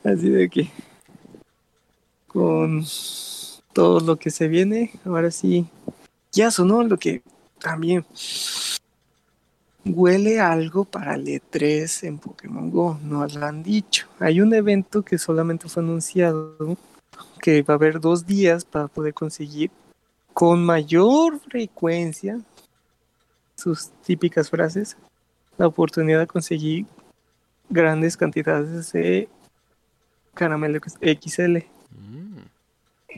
[0.06, 0.70] Así de que,
[2.28, 2.86] con
[3.78, 5.68] todo lo que se viene, ahora sí,
[6.32, 7.22] ya sonó lo que
[7.60, 8.04] también
[9.86, 14.08] huele algo para el E3 en Pokémon Go, no lo han dicho.
[14.20, 16.76] Hay un evento que solamente fue anunciado
[17.40, 19.70] que va a haber dos días para poder conseguir
[20.34, 22.42] con mayor frecuencia
[23.56, 24.98] sus típicas frases,
[25.56, 26.88] la oportunidad de conseguir
[27.70, 29.30] grandes cantidades de
[30.34, 31.58] caramelo XL.
[31.92, 32.47] Mm.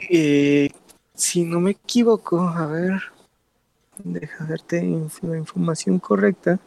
[0.09, 0.69] Eh,
[1.13, 3.01] si no me equivoco, a ver,
[4.03, 4.81] deja darte
[5.21, 6.59] la información correcta.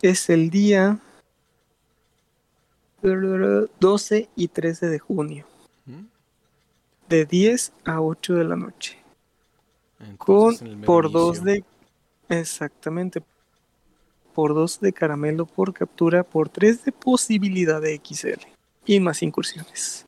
[0.00, 1.00] Es el día
[3.02, 5.46] 12 y 13 de junio.
[7.08, 8.98] De 10 a 8 de la noche.
[10.18, 11.64] con por dos de
[12.28, 13.22] exactamente
[14.34, 18.46] por dos de caramelo por captura por 3 de posibilidad de XL
[18.84, 20.07] y más incursiones.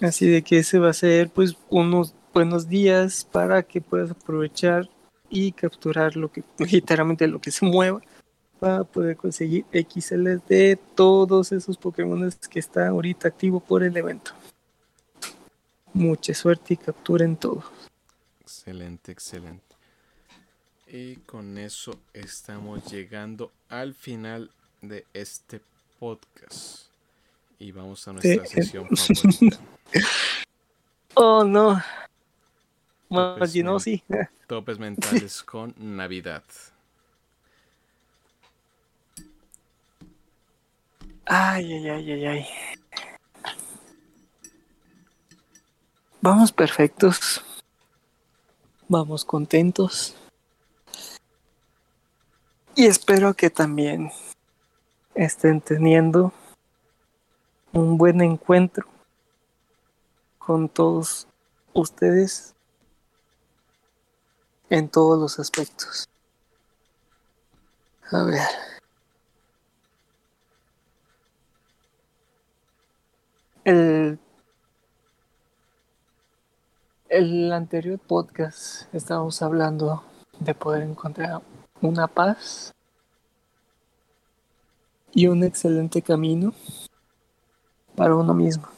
[0.00, 4.88] Así de que ese va a ser pues unos buenos días para que puedas aprovechar
[5.30, 8.02] y capturar lo que literalmente lo que se mueva
[8.58, 14.32] para poder conseguir XL de todos esos Pokémon que está ahorita activo por el evento.
[15.92, 17.64] Mucha suerte y capturen todos.
[18.40, 19.76] Excelente, excelente.
[20.88, 24.50] Y con eso estamos llegando al final
[24.80, 25.60] de este
[25.98, 26.93] podcast.
[27.58, 29.58] Y vamos a nuestra sesión favorita.
[31.14, 31.80] Oh no.
[33.78, 34.02] Sí.
[34.46, 36.42] Topes mentales con Navidad.
[41.26, 42.46] Ay, ay, ay, ay, ay.
[46.20, 47.42] Vamos perfectos.
[48.88, 50.16] Vamos contentos.
[52.74, 54.10] Y espero que también
[55.14, 56.32] estén teniendo
[57.74, 58.86] un buen encuentro
[60.38, 61.26] con todos
[61.72, 62.54] ustedes
[64.70, 66.08] en todos los aspectos.
[68.12, 68.40] A ver.
[73.64, 74.18] El,
[77.08, 80.04] el anterior podcast estábamos hablando
[80.38, 81.42] de poder encontrar
[81.80, 82.72] una paz
[85.12, 86.52] y un excelente camino
[87.96, 88.68] para uno mismo.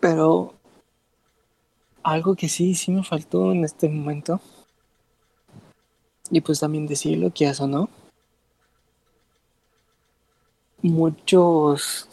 [0.00, 0.54] Pero
[2.02, 4.40] algo que sí, sí me faltó en este momento,
[6.30, 7.88] y pues también decirlo, que eso no,
[10.82, 12.08] muchos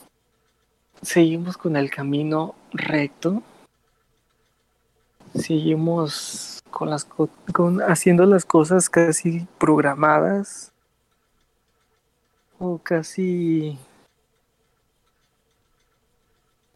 [1.02, 3.42] seguimos con el camino recto,
[5.34, 10.74] seguimos con las con haciendo las cosas casi programadas
[12.60, 13.78] o casi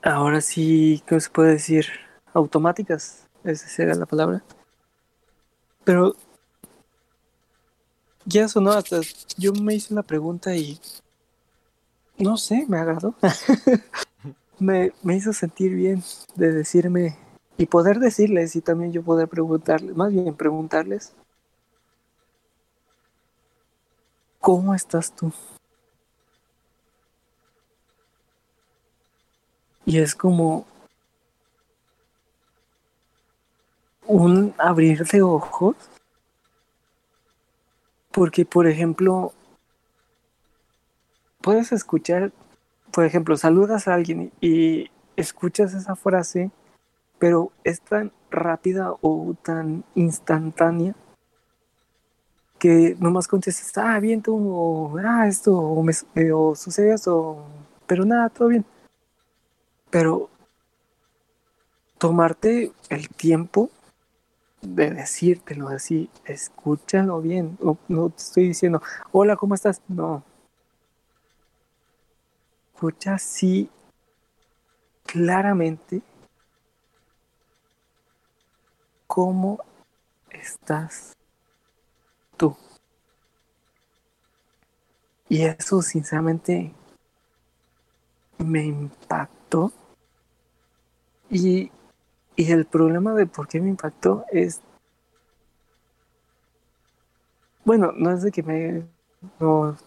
[0.01, 1.85] ahora sí, ¿cómo se puede decir?
[2.33, 4.43] Automáticas, esa sería la palabra.
[5.83, 6.15] Pero
[8.25, 9.01] ya sonó hasta
[9.37, 10.79] yo me hice la pregunta y
[12.17, 13.15] no sé, me agradó.
[14.59, 16.03] me, me hizo sentir bien
[16.35, 17.17] de decirme
[17.57, 21.13] y poder decirles y también yo poder preguntarles, más bien preguntarles,
[24.39, 25.31] ¿cómo estás tú?
[29.85, 30.65] Y es como
[34.07, 35.75] un abrir de ojos.
[38.11, 39.33] Porque, por ejemplo,
[41.41, 42.31] puedes escuchar,
[42.91, 46.51] por ejemplo, saludas a alguien y escuchas esa frase,
[47.19, 50.95] pero es tan rápida o tan instantánea
[52.59, 55.93] que nomás contestas, ah, bien tú, o ah, esto, o, me,
[56.31, 57.43] o sucede esto,
[57.87, 58.65] pero nada, todo bien.
[59.91, 60.29] Pero
[61.99, 63.69] tomarte el tiempo
[64.61, 67.57] de decírtelo así, escúchalo bien.
[67.87, 68.81] No, te estoy diciendo,
[69.11, 69.81] hola, ¿cómo estás?
[69.87, 70.23] No.
[72.73, 73.69] Escucha así
[75.05, 76.01] claramente
[79.05, 79.59] cómo
[80.31, 81.13] estás
[82.37, 82.55] tú.
[85.27, 86.73] Y eso sinceramente
[88.39, 89.71] me impactó
[91.31, 91.71] y,
[92.37, 94.61] el problema de por qué me impactó es,
[97.63, 98.83] bueno, no es de que me,
[99.39, 99.77] no,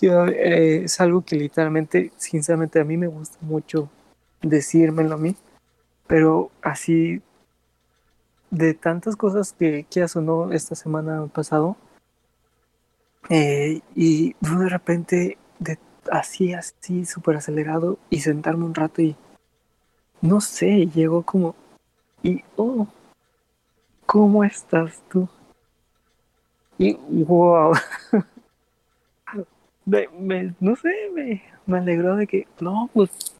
[0.00, 3.90] eh, es algo que literalmente, sinceramente a mí me gusta mucho
[4.42, 5.36] decírmelo a mí,
[6.06, 7.20] pero así
[8.50, 11.76] de tantas cosas que, que sonó esta semana pasado,
[13.30, 15.78] eh, y de repente de,
[16.10, 19.16] así, así, súper acelerado y sentarme un rato y
[20.24, 21.54] no sé, llegó como,
[22.22, 22.86] y, oh,
[24.06, 25.28] ¿cómo estás tú?
[26.78, 26.94] Y,
[27.24, 27.74] wow,
[29.84, 33.36] me, no sé, me, me alegró de que, no, pues,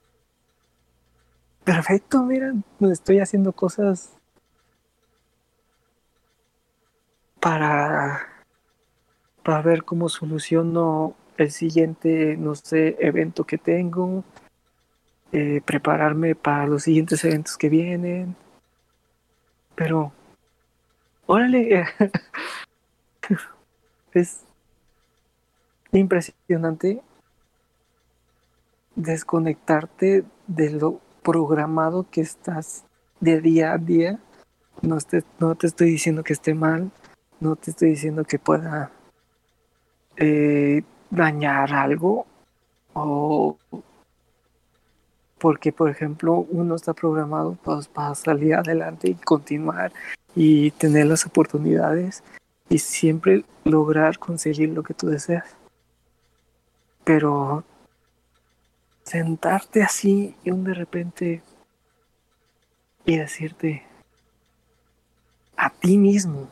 [1.65, 4.13] perfecto, mira, estoy haciendo cosas
[7.41, 8.29] para,
[9.43, 14.23] para ver cómo soluciono el siguiente, no sé, evento que tengo,
[15.37, 18.37] eh, prepararme para los siguientes eventos que vienen.
[19.75, 20.13] Pero,
[21.27, 21.87] órale,
[24.13, 24.45] es
[25.91, 27.03] impresionante
[28.95, 32.85] desconectarte de lo programado que estás
[33.19, 34.21] de día a día.
[34.83, 36.93] No te, no te estoy diciendo que esté mal,
[37.41, 38.93] no te estoy diciendo que pueda
[40.17, 42.25] eh, dañar algo
[42.93, 43.59] o
[45.45, 49.93] porque por ejemplo uno está programado pues, para salir adelante y continuar
[50.35, 52.25] y tener las oportunidades
[52.71, 55.55] y siempre lograr conseguir lo que tú deseas.
[57.05, 57.63] Pero
[59.03, 61.43] sentarte así y de repente
[63.05, 63.83] y decirte
[65.59, 66.49] a ti mismo,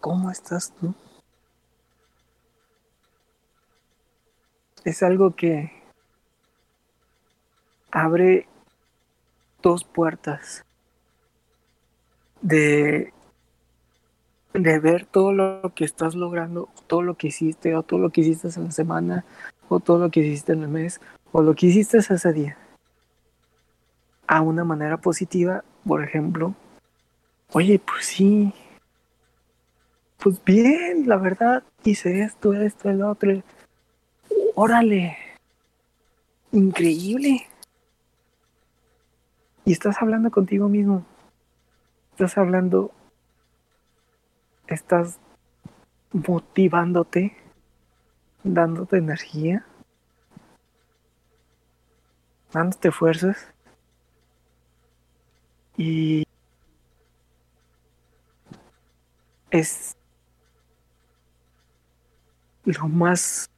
[0.00, 0.96] ¿cómo estás tú?
[4.84, 5.79] Es algo que
[7.90, 8.46] abre
[9.62, 10.64] dos puertas
[12.40, 13.12] de,
[14.54, 18.22] de ver todo lo que estás logrando, todo lo que hiciste, o todo lo que
[18.22, 19.24] hiciste en la semana,
[19.68, 21.00] o todo lo que hiciste en el mes,
[21.32, 22.56] o lo que hiciste ese día.
[24.26, 26.54] A una manera positiva, por ejemplo,
[27.52, 28.52] oye, pues sí,
[30.18, 33.42] pues bien, la verdad, hice esto, esto, el otro.
[34.54, 35.16] Órale,
[36.52, 37.49] increíble.
[39.70, 41.06] Y estás hablando contigo mismo.
[42.10, 42.90] Estás hablando,
[44.66, 45.20] estás
[46.10, 47.36] motivándote,
[48.42, 49.64] dándote energía,
[52.52, 53.54] dándote fuerzas.
[55.76, 56.24] Y
[59.50, 59.96] es
[62.64, 63.48] lo más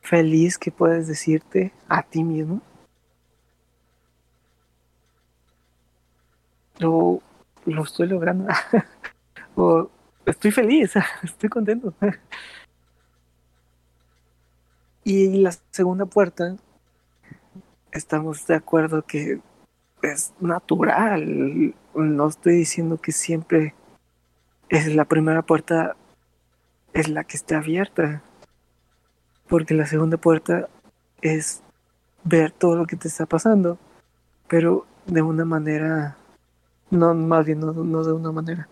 [0.00, 2.62] feliz que puedes decirte a ti mismo.
[6.78, 7.20] Lo,
[7.66, 8.46] lo estoy logrando.
[9.56, 9.90] o
[10.26, 11.94] estoy feliz, estoy contento.
[15.04, 16.56] y la segunda puerta,
[17.92, 19.40] estamos de acuerdo que
[20.02, 21.74] es natural.
[21.94, 23.74] No estoy diciendo que siempre
[24.68, 25.96] es la primera puerta
[26.92, 28.22] es la que está abierta.
[29.48, 30.68] Porque la segunda puerta
[31.22, 31.62] es
[32.24, 33.78] ver todo lo que te está pasando,
[34.46, 36.16] pero de una manera,
[36.90, 38.68] no, más bien no, de una manera,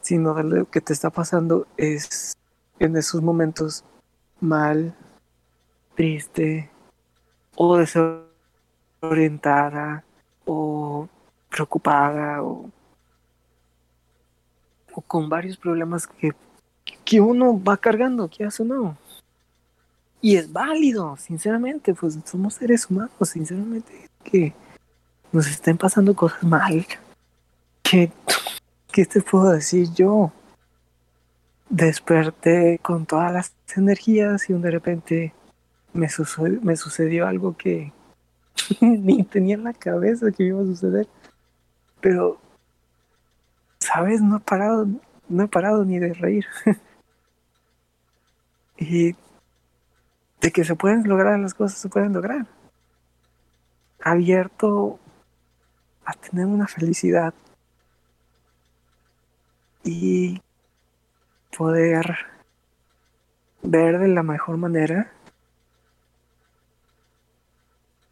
[0.00, 2.36] sino de lo que te está pasando es
[2.78, 3.84] en esos momentos
[4.40, 4.94] mal,
[5.94, 6.70] triste
[7.54, 7.76] o
[9.00, 10.04] desorientada
[10.44, 11.08] o
[11.48, 12.70] preocupada o,
[14.92, 16.32] o con varios problemas que
[17.06, 18.98] que uno va cargando, que hace no.
[20.20, 24.54] Y es válido, sinceramente, pues somos seres humanos, sinceramente, que
[25.32, 26.84] nos estén pasando cosas mal.
[27.88, 28.10] Que,
[28.90, 30.32] ¿Qué te puedo decir yo?
[31.68, 35.34] Desperté con todas las energías y de repente
[35.92, 37.92] me, sucedió, me sucedió algo que
[38.80, 41.06] ni tenía en la cabeza que iba a suceder.
[42.00, 42.40] Pero,
[43.78, 44.20] ¿sabes?
[44.20, 44.88] No he parado,
[45.28, 46.46] no he parado ni de reír.
[48.78, 49.14] y
[50.40, 52.46] de que se pueden lograr las cosas, se pueden lograr.
[54.00, 54.98] Abierto
[56.04, 57.32] a tener una felicidad
[59.86, 60.42] y
[61.56, 62.18] poder
[63.62, 65.12] ver de la mejor manera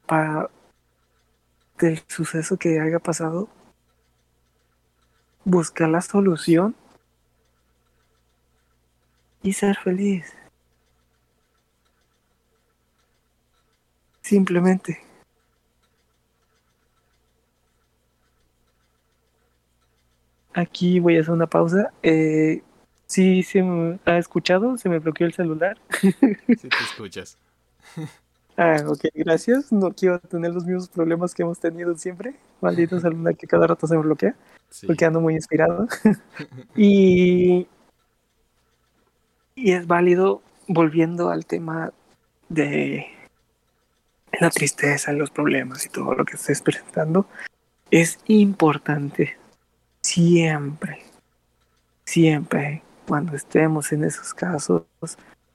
[0.06, 0.48] para
[1.78, 3.48] del suceso que haya pasado,
[5.44, 6.76] buscar la solución
[9.42, 10.32] y ser feliz.
[14.22, 15.03] Simplemente.
[20.54, 21.92] Aquí voy a hacer una pausa.
[22.02, 22.62] Eh,
[23.06, 25.76] sí, se me ha escuchado, se me bloqueó el celular.
[26.00, 27.36] Sí, te escuchas.
[28.56, 29.72] Ah, ok, gracias.
[29.72, 32.34] No quiero tener los mismos problemas que hemos tenido siempre.
[32.60, 34.34] Maldito celular que cada rato se me bloquea.
[34.86, 35.88] Porque ando muy inspirado.
[36.76, 37.66] y
[39.56, 41.92] y es válido, volviendo al tema
[42.48, 43.06] de
[44.40, 47.26] la tristeza, los problemas y todo lo que estés presentando,
[47.90, 49.36] es importante
[50.04, 51.02] siempre,
[52.04, 54.84] siempre, cuando estemos en esos casos,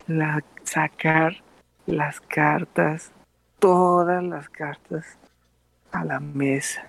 [0.07, 1.38] la, sacar
[1.85, 3.11] las cartas,
[3.59, 5.05] todas las cartas
[5.91, 6.84] a la mesa.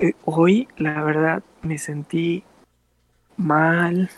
[0.00, 2.42] Eh, hoy, la verdad, me sentí
[3.36, 4.10] mal,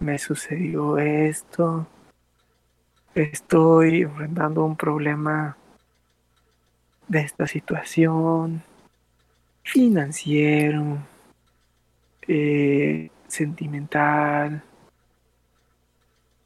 [0.00, 1.86] me sucedió esto,
[3.14, 5.56] estoy enfrentando un problema
[7.08, 8.62] de esta situación
[9.62, 10.98] financiero,
[12.28, 14.62] eh, sentimental,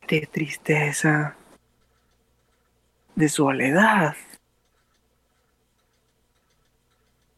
[0.08, 1.36] de tristeza,
[3.14, 4.14] de soledad.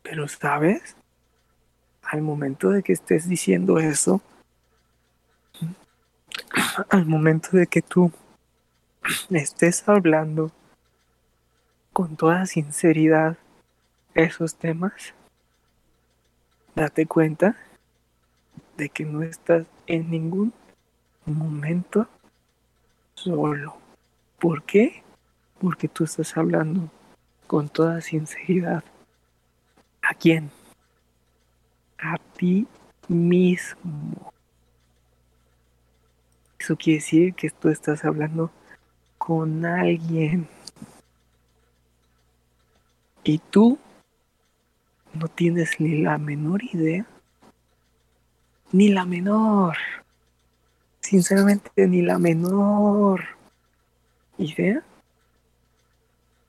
[0.02, 0.96] Pero sabes,
[2.02, 4.20] al momento de que estés diciendo eso,
[6.90, 8.12] al momento de que tú
[9.30, 10.52] estés hablando
[11.92, 13.36] con toda sinceridad
[14.14, 15.14] esos temas,
[16.74, 17.56] date cuenta
[18.78, 20.54] de que no estás en ningún
[21.26, 22.08] momento
[23.14, 23.76] solo.
[24.38, 25.02] ¿Por qué?
[25.60, 26.88] Porque tú estás hablando
[27.48, 28.84] con toda sinceridad.
[30.00, 30.50] ¿A quién?
[31.98, 32.68] A ti
[33.08, 34.32] mismo.
[36.58, 38.52] Eso quiere decir que tú estás hablando
[39.18, 40.48] con alguien.
[43.24, 43.78] Y tú
[45.14, 47.06] no tienes ni la menor idea,
[48.72, 49.76] ni la menor,
[51.00, 53.24] sinceramente, ni la menor
[54.36, 54.82] idea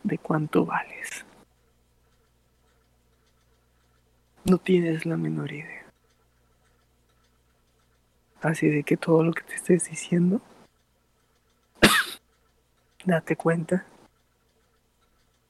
[0.03, 1.25] de cuánto vales.
[4.45, 5.85] No tienes la menor idea.
[8.41, 10.41] Así de que todo lo que te estés diciendo,
[13.05, 13.85] date cuenta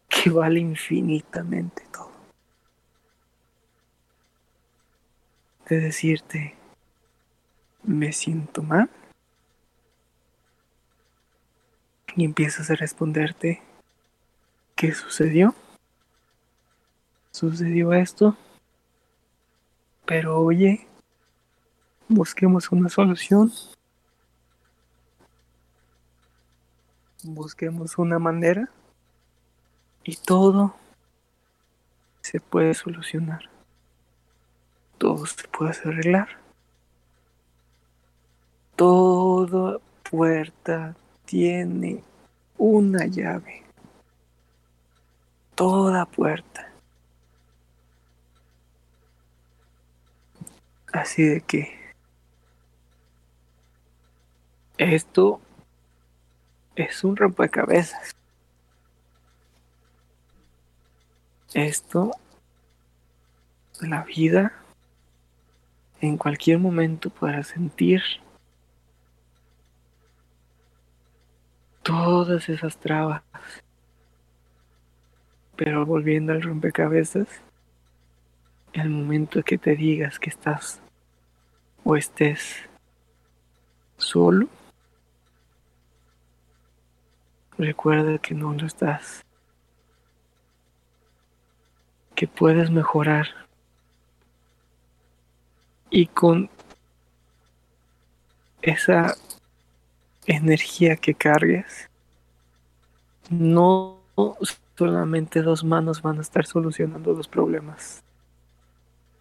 [0.07, 2.11] que vale infinitamente todo.
[5.67, 6.58] De decirte,
[7.89, 8.87] me siento mal.
[12.15, 13.61] Y empiezas a responderte,
[14.75, 15.55] ¿qué sucedió?
[17.31, 18.37] Sucedió esto.
[20.05, 20.87] Pero oye,
[22.07, 23.51] busquemos una solución.
[27.23, 28.69] Busquemos una manera
[30.03, 30.75] y todo
[32.21, 33.49] se puede solucionar.
[34.97, 36.48] Todo se puede arreglar.
[38.79, 39.77] Toda
[40.09, 40.95] puerta
[41.25, 42.01] tiene
[42.57, 43.65] una llave.
[45.53, 46.71] Toda puerta.
[50.93, 51.93] Así de que
[54.77, 55.41] esto
[56.77, 58.15] es un rompecabezas.
[61.53, 62.11] Esto,
[63.81, 64.53] la vida,
[65.99, 68.01] en cualquier momento podrá sentir
[71.89, 73.23] todas esas trabas.
[75.55, 77.27] Pero volviendo al rompecabezas,
[78.73, 80.79] el momento que te digas que estás
[81.83, 82.57] o estés
[83.97, 84.47] solo,
[87.57, 89.25] recuerda que no lo estás,
[92.13, 93.29] que puedes mejorar
[95.89, 96.51] y con
[98.61, 99.15] esa
[100.29, 101.89] energía que cargues,
[103.29, 103.97] no
[104.77, 108.03] solamente dos manos van a estar solucionando los problemas.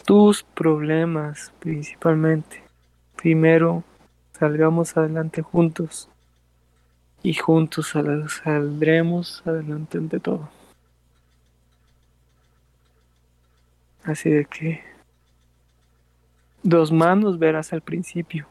[0.05, 2.63] Tus problemas principalmente.
[3.17, 3.83] Primero,
[4.39, 6.09] salgamos adelante juntos
[7.23, 7.95] y juntos
[8.45, 10.51] saldremos adelante ante todo.
[14.05, 14.83] Así de que
[16.63, 18.47] dos manos verás al principio,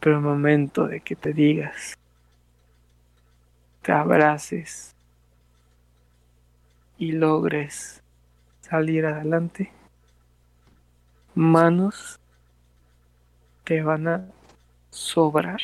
[0.00, 1.96] pero el momento de que te digas,
[3.82, 4.94] te abraces
[6.98, 8.02] y logres
[8.60, 9.70] salir adelante,
[11.34, 12.18] manos
[13.64, 14.24] te van a
[14.90, 15.60] sobrar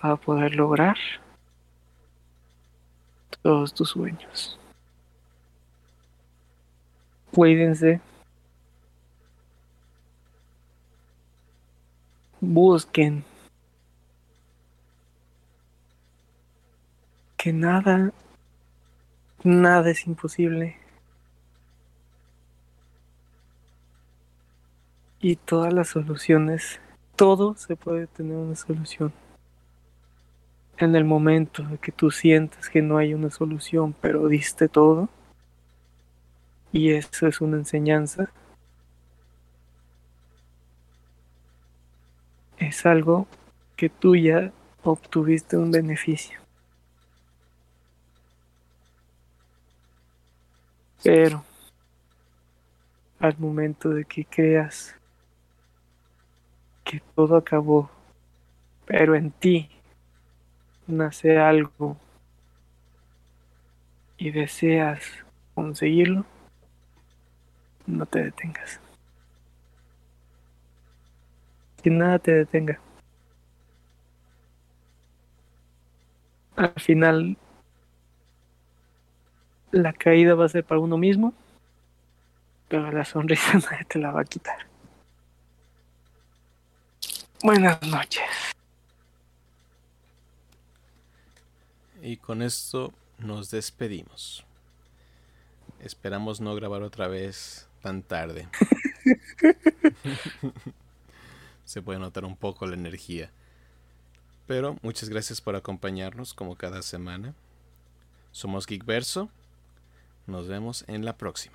[0.00, 0.96] para poder lograr
[3.42, 4.58] todos tus sueños.
[7.32, 8.00] Cuídense.
[12.40, 13.24] Busquen
[17.36, 18.12] que nada,
[19.42, 20.76] nada es imposible.
[25.20, 26.80] Y todas las soluciones,
[27.16, 29.12] todo se puede tener una solución
[30.78, 35.10] en el momento de que tú sientes que no hay una solución, pero diste todo,
[36.72, 38.30] y eso es una enseñanza,
[42.60, 43.26] es algo
[43.76, 44.52] que tú ya
[44.84, 46.38] obtuviste un beneficio.
[51.02, 51.42] Pero
[53.18, 54.94] al momento de que creas
[56.84, 57.90] que todo acabó,
[58.84, 59.70] pero en ti
[60.86, 61.96] nace algo
[64.18, 65.02] y deseas
[65.54, 66.26] conseguirlo,
[67.86, 68.80] no te detengas.
[71.82, 72.78] Que nada te detenga.
[76.56, 77.38] Al final,
[79.70, 81.32] la caída va a ser para uno mismo,
[82.68, 84.70] pero la sonrisa nadie te la va a quitar.
[87.42, 88.28] Buenas noches.
[92.02, 94.44] Y con esto nos despedimos.
[95.80, 98.46] Esperamos no grabar otra vez tan tarde.
[101.70, 103.30] Se puede notar un poco la energía.
[104.48, 107.32] Pero muchas gracias por acompañarnos como cada semana.
[108.32, 109.30] Somos Geekverso.
[110.26, 111.54] Nos vemos en la próxima.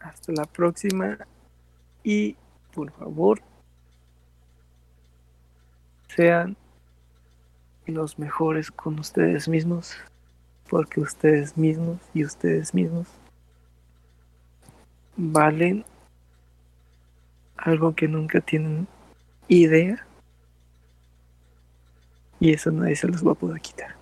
[0.00, 1.16] Hasta la próxima.
[2.02, 2.36] Y
[2.74, 3.40] por favor,
[6.14, 6.54] sean
[7.86, 9.96] los mejores con ustedes mismos,
[10.68, 13.08] porque ustedes mismos y ustedes mismos
[15.16, 15.86] valen
[17.56, 18.86] algo que nunca tienen
[19.48, 20.06] idea
[22.40, 23.94] y eso nadie se los va a poder quitar.